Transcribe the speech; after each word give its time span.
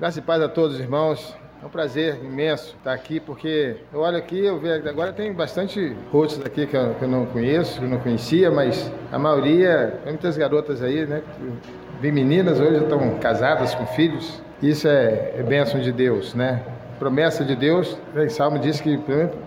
Graças 0.00 0.16
e 0.16 0.22
paz 0.22 0.40
a 0.40 0.48
todos, 0.48 0.80
irmãos. 0.80 1.36
É 1.62 1.66
um 1.66 1.68
prazer 1.68 2.20
imenso 2.24 2.74
estar 2.74 2.94
aqui, 2.94 3.20
porque 3.20 3.76
eu 3.92 4.00
olho 4.00 4.16
aqui, 4.16 4.46
eu 4.46 4.58
vejo, 4.58 4.88
agora 4.88 5.12
tem 5.12 5.30
bastante 5.30 5.94
rostos 6.10 6.42
aqui 6.42 6.66
que 6.66 6.74
eu, 6.74 6.94
que 6.94 7.02
eu, 7.04 7.08
não 7.08 7.26
conheço, 7.26 7.78
que 7.78 7.84
eu 7.84 7.90
não 7.90 7.98
conhecia, 7.98 8.50
mas 8.50 8.90
a 9.12 9.18
maioria, 9.18 10.00
muitas 10.06 10.38
garotas 10.38 10.82
aí, 10.82 11.04
né? 11.04 11.20
Vi 12.00 12.10
meninas 12.10 12.58
hoje 12.58 12.82
estão 12.82 13.18
casadas 13.18 13.74
com 13.74 13.84
filhos. 13.88 14.42
Isso 14.62 14.88
é, 14.88 15.34
é 15.36 15.42
bênção 15.42 15.78
de 15.78 15.92
Deus, 15.92 16.32
né? 16.32 16.62
Promessa 16.98 17.44
de 17.44 17.54
Deus, 17.54 17.98
o 18.14 18.30
Salmo 18.30 18.58
diz 18.58 18.80
que, 18.80 18.98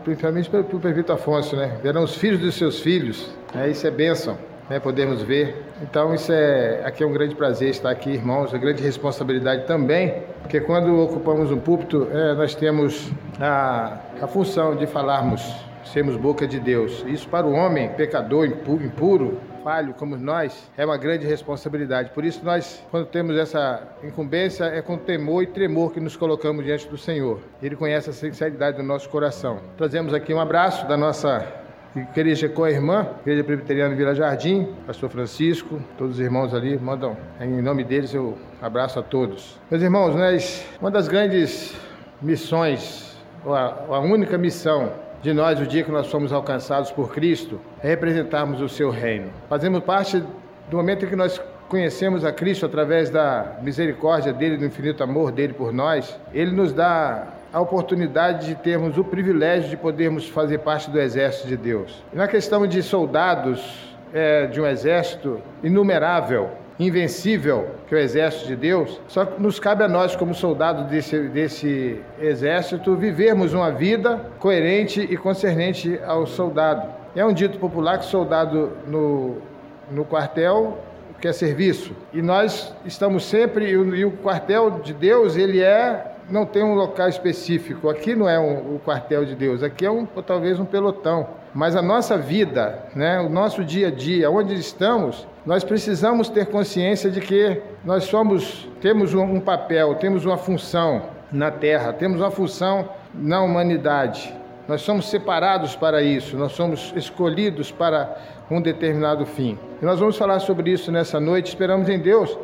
principalmente 0.03 0.51
para 0.51 0.59
o 0.59 0.79
prefeito 0.79 1.11
Afonso, 1.11 1.55
né? 1.55 1.79
Verão 1.81 2.03
os 2.03 2.15
filhos 2.15 2.39
dos 2.39 2.53
seus 2.53 2.79
filhos, 2.79 3.27
né? 3.55 3.71
Isso 3.71 3.87
é 3.87 3.89
bênção 3.89 4.37
né, 4.69 4.79
podemos 4.79 5.21
ver. 5.21 5.63
Então, 5.81 6.13
isso 6.13 6.31
é 6.31 6.81
aqui 6.85 7.03
é 7.03 7.07
um 7.07 7.13
grande 7.13 7.35
prazer 7.35 7.69
estar 7.69 7.89
aqui, 7.89 8.11
irmãos, 8.11 8.51
uma 8.51 8.59
grande 8.59 8.81
responsabilidade 8.81 9.65
também, 9.65 10.23
porque 10.41 10.59
quando 10.61 10.99
ocupamos 11.01 11.51
um 11.51 11.59
púlpito, 11.59 12.07
é, 12.11 12.33
nós 12.33 12.55
temos 12.55 13.11
a, 13.39 13.97
a 14.21 14.27
função 14.27 14.75
de 14.75 14.87
falarmos, 14.87 15.41
sermos 15.85 16.15
boca 16.15 16.47
de 16.47 16.59
Deus. 16.59 17.03
Isso 17.07 17.27
para 17.27 17.45
o 17.45 17.53
homem 17.53 17.89
pecador, 17.89 18.45
impuro, 18.45 18.83
impuro 18.83 19.37
falho 19.63 19.93
como 19.93 20.17
nós, 20.17 20.69
é 20.77 20.85
uma 20.85 20.97
grande 20.97 21.25
responsabilidade. 21.25 22.09
Por 22.09 22.25
isso, 22.25 22.43
nós, 22.43 22.83
quando 22.91 23.05
temos 23.05 23.37
essa 23.37 23.81
incumbência, 24.03 24.65
é 24.65 24.81
com 24.81 24.97
temor 24.97 25.43
e 25.43 25.47
tremor 25.47 25.93
que 25.93 26.01
nos 26.01 26.17
colocamos 26.17 26.65
diante 26.65 26.87
do 26.89 26.97
Senhor. 26.97 27.39
Ele 27.61 27.75
conhece 27.75 28.09
a 28.09 28.13
sinceridade 28.13 28.75
do 28.75 28.83
nosso 28.83 29.07
coração. 29.09 29.59
Trazemos 29.77 30.13
aqui 30.13 30.33
um 30.33 30.39
abraço 30.39 30.85
da 30.85 30.97
nossa 30.97 31.62
Igreja 31.95 32.49
com 32.49 32.63
a 32.63 32.71
irmã, 32.71 33.07
Igreja 33.21 33.43
Presbiteriana 33.43 33.93
Vila 33.93 34.15
Jardim, 34.15 34.67
Pastor 34.87 35.11
Francisco, 35.11 35.79
todos 35.95 36.15
os 36.15 36.19
irmãos 36.19 36.51
ali, 36.51 36.75
mandam 36.79 37.15
em 37.39 37.61
nome 37.61 37.83
deles 37.83 38.11
eu 38.15 38.35
abraço 38.59 38.97
a 38.97 39.03
todos. 39.03 39.59
Meus 39.69 39.83
irmãos, 39.83 40.15
nós, 40.15 40.65
uma 40.81 40.89
das 40.89 41.07
grandes 41.07 41.75
missões, 42.19 43.15
ou 43.45 43.53
a, 43.53 43.85
a 43.89 43.99
única 43.99 44.39
missão 44.39 44.91
de 45.21 45.33
nós, 45.33 45.61
o 45.61 45.67
dia 45.67 45.83
que 45.83 45.91
nós 45.91 46.09
fomos 46.09 46.33
alcançados 46.33 46.89
por 46.89 47.13
Cristo, 47.13 47.61
é 47.79 47.89
representarmos 47.89 48.59
o 48.59 48.67
seu 48.67 48.89
reino. 48.89 49.29
Fazemos 49.47 49.83
parte 49.83 50.23
do 50.71 50.77
momento 50.77 51.05
em 51.05 51.09
que 51.09 51.15
nós 51.15 51.39
conhecemos 51.69 52.25
a 52.25 52.31
Cristo 52.31 52.65
através 52.65 53.11
da 53.11 53.59
misericórdia 53.61 54.33
dele, 54.33 54.57
do 54.57 54.65
infinito 54.65 55.03
amor 55.03 55.31
dele 55.31 55.53
por 55.53 55.71
nós, 55.71 56.19
ele 56.33 56.51
nos 56.51 56.73
dá 56.73 57.27
a 57.53 57.61
oportunidade 57.61 58.47
de 58.47 58.55
termos 58.55 58.97
o 58.97 59.03
privilégio 59.03 59.69
de 59.69 59.77
podermos 59.77 60.27
fazer 60.27 60.57
parte 60.57 60.89
do 60.89 60.99
exército 60.99 61.47
de 61.47 61.55
Deus. 61.55 62.03
na 62.11 62.27
questão 62.27 62.65
de 62.65 62.81
soldados 62.81 63.95
é, 64.11 64.47
de 64.47 64.59
um 64.59 64.65
exército 64.65 65.39
inumerável, 65.63 66.49
invencível, 66.79 67.67
que 67.87 67.93
é 67.93 67.99
o 67.99 68.01
exército 68.01 68.47
de 68.47 68.55
Deus, 68.55 68.99
só 69.07 69.25
nos 69.37 69.59
cabe 69.59 69.83
a 69.83 69.87
nós, 69.87 70.15
como 70.15 70.33
soldados 70.33 70.85
desse, 70.85 71.19
desse 71.29 72.01
exército, 72.19 72.95
vivermos 72.95 73.53
uma 73.53 73.71
vida 73.71 74.19
coerente 74.39 75.01
e 75.01 75.15
concernente 75.15 75.99
ao 76.03 76.25
soldado. 76.25 76.87
É 77.15 77.23
um 77.23 77.33
dito 77.33 77.59
popular 77.59 77.99
que 77.99 78.05
soldado 78.05 78.71
no, 78.87 79.37
no 79.91 80.03
quartel 80.03 80.79
quer 81.21 81.33
serviço. 81.33 81.95
E 82.11 82.21
nós 82.21 82.75
estamos 82.83 83.25
sempre, 83.25 83.69
e 83.69 83.77
o, 83.77 83.95
e 83.95 84.03
o 84.03 84.11
quartel 84.11 84.71
de 84.81 84.93
Deus, 84.93 85.37
ele 85.37 85.61
é 85.61 86.12
não 86.29 86.45
tem 86.45 86.63
um 86.63 86.73
local 86.73 87.07
específico. 87.07 87.89
Aqui 87.89 88.15
não 88.15 88.27
é 88.27 88.39
um, 88.39 88.75
o 88.75 88.81
quartel 88.83 89.25
de 89.25 89.35
Deus, 89.35 89.63
aqui 89.63 89.85
é 89.85 89.91
um, 89.91 90.05
talvez 90.05 90.59
um 90.59 90.65
pelotão. 90.65 91.27
Mas 91.53 91.75
a 91.75 91.81
nossa 91.81 92.17
vida, 92.17 92.79
né, 92.95 93.19
o 93.19 93.29
nosso 93.29 93.63
dia 93.63 93.89
a 93.89 93.91
dia, 93.91 94.29
onde 94.31 94.55
estamos, 94.55 95.27
nós 95.45 95.63
precisamos 95.63 96.29
ter 96.29 96.47
consciência 96.47 97.11
de 97.11 97.21
que 97.21 97.61
nós 97.83 98.05
somos, 98.05 98.67
temos 98.81 99.13
um, 99.13 99.23
um 99.23 99.39
papel, 99.39 99.95
temos 99.95 100.25
uma 100.25 100.37
função 100.37 101.03
na 101.31 101.51
Terra, 101.51 101.93
temos 101.93 102.19
uma 102.19 102.31
função 102.31 102.89
na 103.13 103.41
humanidade. 103.41 104.33
Nós 104.67 104.81
somos 104.81 105.09
separados 105.09 105.75
para 105.75 106.01
isso, 106.01 106.37
nós 106.37 106.53
somos 106.53 106.93
escolhidos 106.95 107.71
para 107.71 108.17
um 108.49 108.61
determinado 108.61 109.25
fim. 109.25 109.59
E 109.81 109.85
nós 109.85 109.99
vamos 109.99 110.17
falar 110.17 110.39
sobre 110.39 110.71
isso 110.71 110.91
nessa 110.91 111.19
noite. 111.19 111.49
Esperamos 111.49 111.89
em 111.89 111.99
Deus 111.99 112.37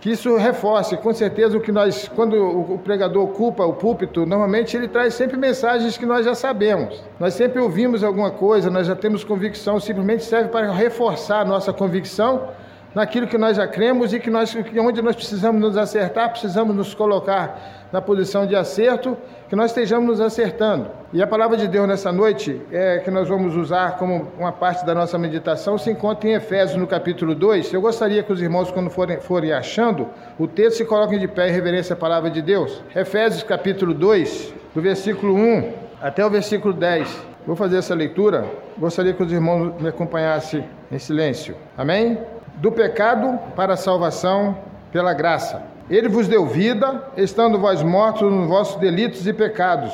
que 0.00 0.10
isso 0.10 0.34
reforce, 0.36 0.96
com 0.96 1.12
certeza, 1.12 1.56
o 1.58 1.60
que 1.60 1.70
nós, 1.70 2.08
quando 2.08 2.34
o 2.34 2.78
pregador 2.78 3.22
ocupa 3.22 3.64
o 3.64 3.74
púlpito, 3.74 4.24
normalmente 4.24 4.74
ele 4.74 4.88
traz 4.88 5.12
sempre 5.12 5.36
mensagens 5.36 5.98
que 5.98 6.06
nós 6.06 6.24
já 6.24 6.34
sabemos. 6.34 7.04
Nós 7.18 7.34
sempre 7.34 7.60
ouvimos 7.60 8.02
alguma 8.02 8.30
coisa, 8.30 8.70
nós 8.70 8.86
já 8.86 8.96
temos 8.96 9.22
convicção, 9.22 9.78
simplesmente 9.78 10.24
serve 10.24 10.48
para 10.48 10.72
reforçar 10.72 11.40
a 11.40 11.44
nossa 11.44 11.70
convicção 11.72 12.48
naquilo 12.94 13.26
que 13.26 13.38
nós 13.38 13.56
já 13.56 13.66
cremos 13.66 14.12
e 14.12 14.20
que 14.20 14.30
nós, 14.30 14.54
onde 14.78 15.02
nós 15.02 15.14
precisamos 15.14 15.60
nos 15.60 15.76
acertar, 15.76 16.30
precisamos 16.30 16.74
nos 16.74 16.94
colocar 16.94 17.80
na 17.92 18.00
posição 18.00 18.46
de 18.46 18.54
acerto, 18.54 19.16
que 19.48 19.56
nós 19.56 19.70
estejamos 19.70 20.08
nos 20.08 20.20
acertando. 20.20 20.90
E 21.12 21.20
a 21.20 21.26
palavra 21.26 21.56
de 21.56 21.66
Deus 21.66 21.88
nessa 21.88 22.12
noite, 22.12 22.60
é, 22.70 22.98
que 22.98 23.10
nós 23.10 23.28
vamos 23.28 23.56
usar 23.56 23.96
como 23.98 24.28
uma 24.38 24.52
parte 24.52 24.86
da 24.86 24.94
nossa 24.94 25.18
meditação, 25.18 25.76
se 25.76 25.90
encontra 25.90 26.28
em 26.28 26.34
Efésios, 26.34 26.78
no 26.78 26.86
capítulo 26.86 27.34
2. 27.34 27.72
Eu 27.72 27.80
gostaria 27.80 28.22
que 28.22 28.32
os 28.32 28.40
irmãos, 28.40 28.70
quando 28.70 28.90
forem, 28.90 29.18
forem 29.20 29.52
achando 29.52 30.08
o 30.38 30.46
texto, 30.46 30.78
se 30.78 30.84
coloquem 30.84 31.18
de 31.18 31.26
pé 31.26 31.48
em 31.48 31.52
reverência 31.52 31.94
à 31.94 31.96
palavra 31.96 32.30
de 32.30 32.40
Deus. 32.40 32.80
Efésios, 32.94 33.42
capítulo 33.42 33.92
2, 33.92 34.54
do 34.72 34.80
versículo 34.80 35.34
1 35.34 35.72
até 36.00 36.24
o 36.24 36.30
versículo 36.30 36.72
10. 36.72 37.26
Vou 37.44 37.56
fazer 37.56 37.78
essa 37.78 37.94
leitura. 37.94 38.44
Gostaria 38.78 39.12
que 39.12 39.22
os 39.22 39.32
irmãos 39.32 39.74
me 39.80 39.88
acompanhassem 39.88 40.64
em 40.92 40.98
silêncio. 40.98 41.56
Amém? 41.76 42.18
Do 42.60 42.70
pecado 42.70 43.38
para 43.56 43.72
a 43.72 43.76
salvação 43.76 44.54
pela 44.92 45.14
graça. 45.14 45.62
Ele 45.88 46.10
vos 46.10 46.28
deu 46.28 46.46
vida, 46.46 47.02
estando 47.16 47.58
vós 47.58 47.82
mortos 47.82 48.30
nos 48.30 48.46
vossos 48.46 48.76
delitos 48.76 49.26
e 49.26 49.32
pecados, 49.32 49.90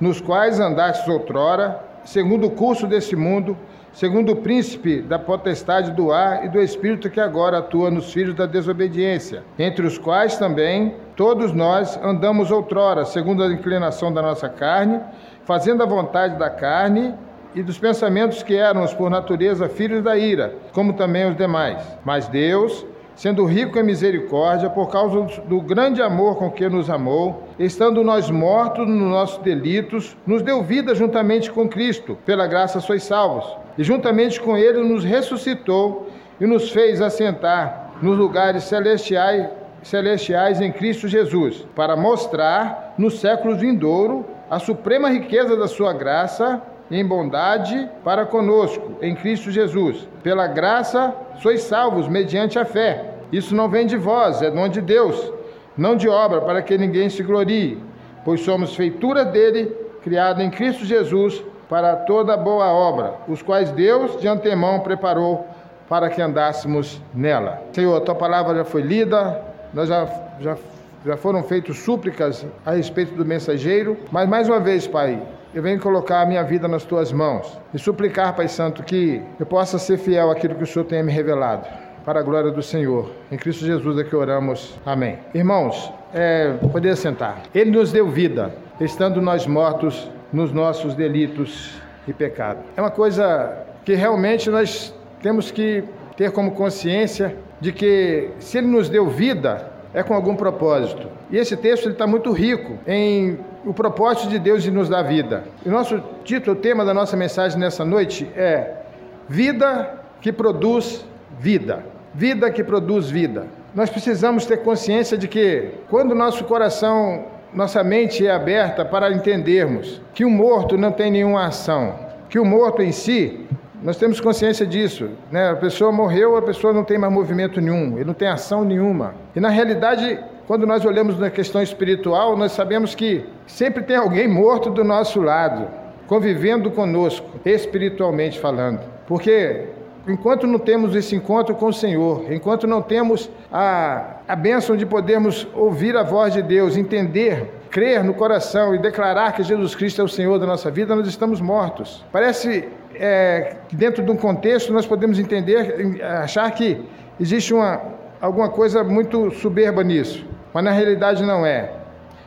nos 0.00 0.20
quais 0.20 0.60
andastes 0.60 1.08
outrora, 1.08 1.80
segundo 2.04 2.46
o 2.46 2.52
curso 2.52 2.86
desse 2.86 3.16
mundo, 3.16 3.56
segundo 3.92 4.30
o 4.30 4.36
príncipe 4.36 5.02
da 5.02 5.18
potestade 5.18 5.90
do 5.90 6.12
ar 6.12 6.44
e 6.44 6.48
do 6.48 6.62
espírito 6.62 7.10
que 7.10 7.20
agora 7.20 7.58
atua 7.58 7.90
nos 7.90 8.12
filhos 8.12 8.36
da 8.36 8.46
desobediência, 8.46 9.42
entre 9.58 9.84
os 9.84 9.98
quais 9.98 10.38
também 10.38 10.94
todos 11.16 11.52
nós 11.52 11.98
andamos 12.00 12.52
outrora, 12.52 13.04
segundo 13.04 13.42
a 13.42 13.52
inclinação 13.52 14.12
da 14.12 14.22
nossa 14.22 14.48
carne, 14.48 15.00
fazendo 15.44 15.82
a 15.82 15.86
vontade 15.86 16.38
da 16.38 16.48
carne 16.48 17.12
e 17.54 17.62
dos 17.62 17.78
pensamentos 17.78 18.42
que 18.42 18.56
éramos 18.56 18.92
por 18.92 19.08
natureza 19.08 19.68
filhos 19.68 20.02
da 20.02 20.16
ira, 20.16 20.56
como 20.72 20.94
também 20.94 21.30
os 21.30 21.36
demais. 21.36 21.82
Mas 22.04 22.26
Deus, 22.26 22.84
sendo 23.14 23.44
rico 23.44 23.78
em 23.78 23.84
misericórdia, 23.84 24.68
por 24.68 24.88
causa 24.90 25.20
do 25.44 25.60
grande 25.60 26.02
amor 26.02 26.36
com 26.36 26.50
que 26.50 26.68
nos 26.68 26.90
amou, 26.90 27.44
estando 27.58 28.02
nós 28.02 28.28
mortos 28.28 28.88
nos 28.88 29.10
nossos 29.10 29.38
delitos, 29.38 30.16
nos 30.26 30.42
deu 30.42 30.62
vida 30.62 30.94
juntamente 30.94 31.50
com 31.50 31.68
Cristo, 31.68 32.18
pela 32.26 32.46
graça 32.46 32.80
sois 32.80 33.04
salvos. 33.04 33.46
E 33.78 33.84
juntamente 33.84 34.40
com 34.40 34.56
ele 34.56 34.82
nos 34.82 35.04
ressuscitou 35.04 36.08
e 36.40 36.46
nos 36.46 36.70
fez 36.70 37.00
assentar 37.00 37.92
nos 38.02 38.18
lugares 38.18 38.64
celestiais, 38.64 39.48
celestiais 39.82 40.60
em 40.60 40.72
Cristo 40.72 41.06
Jesus, 41.06 41.64
para 41.76 41.96
mostrar 41.96 42.94
nos 42.98 43.20
séculos 43.20 43.60
vindouros 43.60 44.24
a 44.50 44.58
suprema 44.58 45.08
riqueza 45.08 45.56
da 45.56 45.66
sua 45.66 45.92
graça 45.92 46.62
em 46.90 47.04
bondade 47.04 47.88
para 48.04 48.26
conosco, 48.26 48.92
em 49.00 49.14
Cristo 49.14 49.50
Jesus. 49.50 50.08
Pela 50.22 50.46
graça 50.46 51.14
sois 51.40 51.62
salvos 51.62 52.08
mediante 52.08 52.58
a 52.58 52.64
fé. 52.64 53.12
Isso 53.32 53.54
não 53.54 53.68
vem 53.68 53.86
de 53.86 53.96
vós, 53.96 54.42
é 54.42 54.50
dom 54.50 54.68
de 54.68 54.80
Deus, 54.80 55.32
não 55.76 55.96
de 55.96 56.08
obra, 56.08 56.40
para 56.40 56.62
que 56.62 56.78
ninguém 56.78 57.08
se 57.08 57.22
glorie, 57.22 57.82
pois 58.24 58.40
somos 58.42 58.76
feitura 58.76 59.24
dele, 59.24 59.74
criada 60.02 60.42
em 60.42 60.50
Cristo 60.50 60.84
Jesus, 60.84 61.42
para 61.68 61.96
toda 61.96 62.36
boa 62.36 62.66
obra, 62.66 63.14
os 63.26 63.42
quais 63.42 63.70
Deus 63.70 64.20
de 64.20 64.28
antemão 64.28 64.80
preparou 64.80 65.46
para 65.88 66.08
que 66.08 66.20
andássemos 66.20 67.00
nela. 67.14 67.62
Senhor, 67.72 68.00
tua 68.02 68.14
palavra 68.14 68.54
já 68.54 68.64
foi 68.64 68.82
lida, 68.82 69.42
nós 69.72 69.88
já, 69.88 70.06
já, 70.40 70.56
já 71.04 71.16
foram 71.16 71.42
feitas 71.42 71.78
súplicas 71.78 72.46
a 72.64 72.72
respeito 72.72 73.14
do 73.14 73.24
mensageiro, 73.24 73.96
mas 74.10 74.28
mais 74.28 74.48
uma 74.48 74.60
vez, 74.60 74.86
Pai, 74.86 75.20
eu 75.54 75.62
venho 75.62 75.78
colocar 75.78 76.22
a 76.22 76.26
minha 76.26 76.42
vida 76.42 76.66
nas 76.66 76.84
tuas 76.84 77.12
mãos 77.12 77.58
e 77.72 77.78
suplicar, 77.78 78.34
Pai 78.34 78.48
Santo, 78.48 78.82
que 78.82 79.22
eu 79.38 79.46
possa 79.46 79.78
ser 79.78 79.98
fiel 79.98 80.30
àquilo 80.30 80.56
que 80.56 80.64
o 80.64 80.66
Senhor 80.66 80.84
tenha 80.84 81.02
me 81.02 81.12
revelado. 81.12 81.64
Para 82.04 82.20
a 82.20 82.22
glória 82.22 82.50
do 82.50 82.60
Senhor. 82.60 83.08
Em 83.30 83.36
Cristo 83.38 83.64
Jesus 83.64 83.96
é 83.98 84.04
que 84.04 84.14
oramos. 84.14 84.76
Amém. 84.84 85.18
Irmãos, 85.32 85.90
é, 86.12 86.52
poder 86.70 86.96
sentar. 86.96 87.44
Ele 87.54 87.70
nos 87.70 87.92
deu 87.92 88.08
vida, 88.08 88.52
estando 88.80 89.22
nós 89.22 89.46
mortos 89.46 90.10
nos 90.32 90.52
nossos 90.52 90.94
delitos 90.94 91.80
e 92.06 92.12
pecados. 92.12 92.62
É 92.76 92.80
uma 92.80 92.90
coisa 92.90 93.64
que 93.84 93.94
realmente 93.94 94.50
nós 94.50 94.92
temos 95.22 95.50
que 95.50 95.84
ter 96.16 96.32
como 96.32 96.50
consciência 96.50 97.36
de 97.60 97.72
que 97.72 98.28
se 98.38 98.58
Ele 98.58 98.66
nos 98.66 98.88
deu 98.88 99.08
vida, 99.08 99.70
é 99.94 100.02
com 100.02 100.12
algum 100.12 100.34
propósito. 100.34 101.06
E 101.30 101.38
esse 101.38 101.56
texto 101.56 101.88
está 101.88 102.06
muito 102.06 102.32
rico 102.32 102.78
em 102.86 103.38
o 103.64 103.72
propósito 103.72 104.28
de 104.28 104.38
Deus 104.38 104.62
de 104.62 104.70
nos 104.70 104.88
dar 104.88 105.02
vida. 105.02 105.44
E 105.64 105.68
nosso 105.68 106.02
título, 106.24 106.56
o 106.56 106.60
tema 106.60 106.84
da 106.84 106.92
nossa 106.92 107.16
mensagem 107.16 107.58
nessa 107.58 107.84
noite 107.84 108.28
é 108.36 108.82
Vida 109.28 110.00
que 110.20 110.32
produz 110.32 111.06
vida. 111.38 111.84
Vida 112.12 112.50
que 112.50 112.62
produz 112.62 113.08
vida. 113.08 113.46
nós 113.74 113.90
precisamos 113.90 114.46
ter 114.46 114.58
consciência 114.58 115.16
de 115.16 115.26
que 115.26 115.70
quando 115.88 116.14
nosso 116.14 116.44
coração, 116.44 117.24
nossa 117.52 117.82
mente 117.82 118.24
é 118.26 118.30
aberta 118.30 118.84
para 118.84 119.10
entendermos 119.10 120.00
que 120.12 120.24
o 120.24 120.30
morto 120.30 120.76
não 120.76 120.92
tem 120.92 121.10
nenhuma 121.10 121.46
ação, 121.46 121.94
que 122.28 122.38
o 122.38 122.44
morto 122.44 122.82
em 122.82 122.92
si, 122.92 123.46
nós 123.84 123.98
temos 123.98 124.18
consciência 124.18 124.66
disso, 124.66 125.10
né? 125.30 125.50
A 125.50 125.56
pessoa 125.56 125.92
morreu, 125.92 126.38
a 126.38 126.42
pessoa 126.42 126.72
não 126.72 126.82
tem 126.82 126.96
mais 126.96 127.12
movimento 127.12 127.60
nenhum, 127.60 127.96
ele 127.96 128.06
não 128.06 128.14
tem 128.14 128.26
ação 128.26 128.64
nenhuma. 128.64 129.14
E 129.36 129.40
na 129.40 129.50
realidade, 129.50 130.18
quando 130.46 130.66
nós 130.66 130.86
olhamos 130.86 131.18
na 131.18 131.28
questão 131.28 131.62
espiritual, 131.62 132.34
nós 132.34 132.52
sabemos 132.52 132.94
que 132.94 133.26
sempre 133.46 133.82
tem 133.82 133.96
alguém 133.96 134.26
morto 134.26 134.70
do 134.70 134.82
nosso 134.82 135.20
lado, 135.20 135.68
convivendo 136.06 136.70
conosco, 136.70 137.28
espiritualmente 137.44 138.40
falando. 138.40 138.80
Porque 139.06 139.66
enquanto 140.08 140.46
não 140.46 140.58
temos 140.58 140.96
esse 140.96 141.14
encontro 141.14 141.54
com 141.54 141.66
o 141.66 141.72
Senhor, 141.72 142.32
enquanto 142.32 142.66
não 142.66 142.80
temos 142.80 143.30
a, 143.52 144.16
a 144.26 144.34
bênção 144.34 144.78
de 144.78 144.86
podermos 144.86 145.46
ouvir 145.52 145.94
a 145.94 146.02
voz 146.02 146.32
de 146.32 146.40
Deus, 146.40 146.78
entender, 146.78 147.52
crer 147.70 148.02
no 148.02 148.14
coração 148.14 148.74
e 148.74 148.78
declarar 148.78 149.32
que 149.32 149.42
Jesus 149.42 149.74
Cristo 149.74 150.00
é 150.00 150.04
o 150.04 150.08
Senhor 150.08 150.38
da 150.38 150.46
nossa 150.46 150.70
vida, 150.70 150.96
nós 150.96 151.06
estamos 151.06 151.38
mortos. 151.38 152.02
Parece 152.10 152.66
é, 152.96 153.56
dentro 153.72 154.02
de 154.02 154.10
um 154.10 154.16
contexto 154.16 154.72
nós 154.72 154.86
podemos 154.86 155.18
entender, 155.18 156.00
achar 156.02 156.50
que 156.50 156.82
existe 157.20 157.52
uma, 157.52 157.80
alguma 158.20 158.48
coisa 158.48 158.82
muito 158.82 159.30
soberba 159.32 159.82
nisso, 159.82 160.24
mas 160.52 160.64
na 160.64 160.70
realidade 160.70 161.22
não 161.22 161.44
é, 161.44 161.72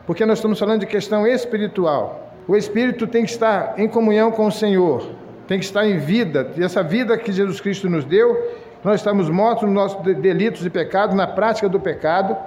porque 0.05 0.25
nós 0.25 0.37
estamos 0.37 0.59
falando 0.59 0.81
de 0.81 0.85
questão 0.85 1.25
espiritual. 1.27 2.33
O 2.47 2.55
espírito 2.55 3.05
tem 3.07 3.25
que 3.25 3.31
estar 3.31 3.73
em 3.77 3.87
comunhão 3.87 4.31
com 4.31 4.47
o 4.47 4.51
Senhor 4.51 5.17
tem 5.47 5.57
que 5.57 5.65
estar 5.65 5.87
em 5.87 5.97
vida, 5.97 6.51
e 6.57 6.63
essa 6.63 6.83
vida 6.83 7.17
que 7.17 7.31
Jesus 7.31 7.61
Cristo 7.61 7.89
nos 7.89 8.03
deu, 8.03 8.37
nós 8.83 8.99
estamos 8.99 9.29
mortos 9.29 9.63
nos 9.63 9.73
nossos 9.73 10.01
delitos 10.17 10.65
e 10.65 10.69
pecados, 10.69 11.15
na 11.15 11.25
prática 11.25 11.67
do 11.67 11.79
pecado. 11.79 12.37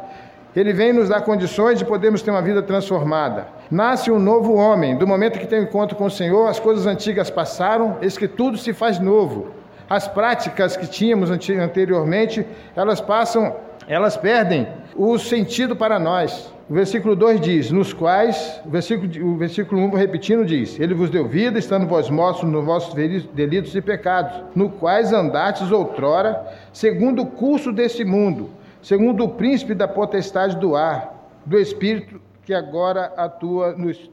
Ele 0.55 0.73
vem 0.73 0.93
nos 0.93 1.09
dar 1.09 1.21
condições 1.21 1.79
de 1.79 1.85
podermos 1.85 2.23
ter 2.23 2.31
uma 2.31 2.43
vida 2.43 2.61
transformada. 2.61 3.47
Nasce 3.71 4.11
um 4.11 4.19
novo 4.19 4.55
homem. 4.55 4.97
Do 4.97 5.07
momento 5.07 5.39
que 5.39 5.47
tem 5.47 5.61
um 5.61 5.65
encontro 5.65 5.97
com 5.97 6.07
o 6.07 6.11
Senhor, 6.11 6.49
as 6.49 6.59
coisas 6.59 6.87
antigas 6.87 7.31
passaram, 7.31 7.99
eis 8.03 8.19
que 8.19 8.27
tudo 8.27 8.59
se 8.59 8.73
faz 8.73 8.99
novo. 8.99 9.49
As 9.89 10.09
práticas 10.09 10.77
que 10.77 10.89
tínhamos 10.89 11.31
anteriormente, 11.31 12.45
elas 12.75 13.01
passam, 13.01 13.55
elas 13.87 14.17
perdem 14.17 14.67
o 14.97 15.19
sentido 15.19 15.77
para 15.77 15.99
nós. 15.99 16.53
O 16.69 16.75
versículo 16.75 17.17
2 17.17 17.41
diz: 17.41 17.71
Nos 17.73 17.93
quais, 17.93 18.61
o 18.65 18.71
versículo, 18.71 19.33
o 19.33 19.37
versículo 19.37 19.81
1 19.83 19.91
repetindo 19.95 20.45
diz: 20.45 20.79
Ele 20.79 20.95
vos 20.95 21.11
deu 21.11 21.27
vida, 21.27 21.59
estando 21.59 21.87
vós 21.87 22.09
mortos 22.09 22.45
nos 22.45 22.65
vossos 22.65 22.95
delitos 22.95 23.75
e 23.75 23.81
pecados, 23.81 24.45
no 24.55 24.69
quais 24.69 25.13
andastes 25.13 25.73
outrora, 25.73 26.45
segundo 26.73 27.23
o 27.23 27.27
curso 27.27 27.73
desse 27.73 28.05
mundo, 28.05 28.51
segundo 28.83 29.25
o 29.25 29.29
príncipe 29.29 29.75
da 29.75 29.89
potestade 29.89 30.57
do 30.57 30.77
ar, 30.77 31.31
do 31.45 31.59
espírito 31.59 32.21
que 32.51 32.55
agora 32.55 33.13
atua 33.17 33.77
nos, 33.77 34.11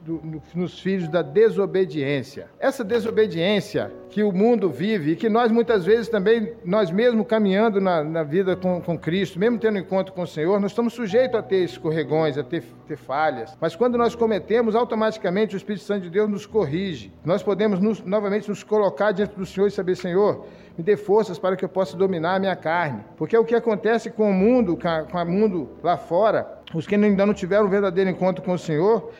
nos, 0.54 0.78
filhos 0.78 1.08
da 1.08 1.22
desobediência. 1.22 2.46
Essa 2.60 2.84
desobediência 2.84 3.90
que 4.10 4.22
o 4.22 4.30
mundo 4.30 4.70
vive 4.70 5.10
e 5.10 5.16
que 5.16 5.28
nós 5.28 5.50
muitas 5.50 5.84
vezes 5.84 6.08
também, 6.08 6.52
nós 6.64 6.88
mesmos 6.88 7.26
caminhando 7.26 7.80
na, 7.80 8.04
na 8.04 8.22
vida 8.22 8.54
com, 8.54 8.80
com, 8.80 8.96
Cristo, 8.96 9.40
mesmo 9.40 9.58
tendo 9.58 9.76
encontro 9.76 10.14
com 10.14 10.22
o 10.22 10.26
Senhor, 10.26 10.60
nós 10.60 10.70
estamos 10.70 10.92
sujeitos 10.92 11.36
a 11.36 11.42
ter 11.42 11.64
escorregões, 11.64 12.38
a 12.38 12.44
ter, 12.44 12.62
ter 12.86 12.96
falhas. 12.96 13.56
Mas 13.60 13.74
quando 13.74 13.98
nós 13.98 14.14
cometemos, 14.14 14.76
automaticamente 14.76 15.56
o 15.56 15.58
Espírito 15.58 15.84
Santo 15.84 16.02
de 16.02 16.10
Deus 16.10 16.30
nos 16.30 16.46
corrige. 16.46 17.12
Nós 17.24 17.42
podemos 17.42 17.80
nos, 17.80 18.00
novamente 18.04 18.48
nos 18.48 18.62
colocar 18.62 19.10
diante 19.10 19.34
do 19.34 19.44
Senhor 19.44 19.66
e 19.66 19.72
saber, 19.72 19.96
Senhor, 19.96 20.46
me 20.78 20.84
dê 20.84 20.96
forças 20.96 21.40
para 21.40 21.56
que 21.56 21.64
eu 21.64 21.68
possa 21.68 21.96
dominar 21.96 22.36
a 22.36 22.38
minha 22.38 22.54
carne. 22.54 23.02
Porque 23.16 23.34
é 23.34 23.38
o 23.40 23.44
que 23.44 23.56
acontece 23.56 24.12
com 24.12 24.30
o 24.30 24.32
mundo, 24.32 24.78
com 25.10 25.18
o 25.18 25.26
mundo 25.26 25.70
lá 25.82 25.96
fora, 25.96 26.57
os 26.74 26.86
que 26.86 26.94
ainda 26.94 27.24
não 27.24 27.32
tiveram 27.32 27.66
um 27.66 27.70
verdadeiro 27.70 28.10
encontro 28.10 28.44
com 28.44 28.52
o 28.52 28.58
Senhor, 28.58 29.10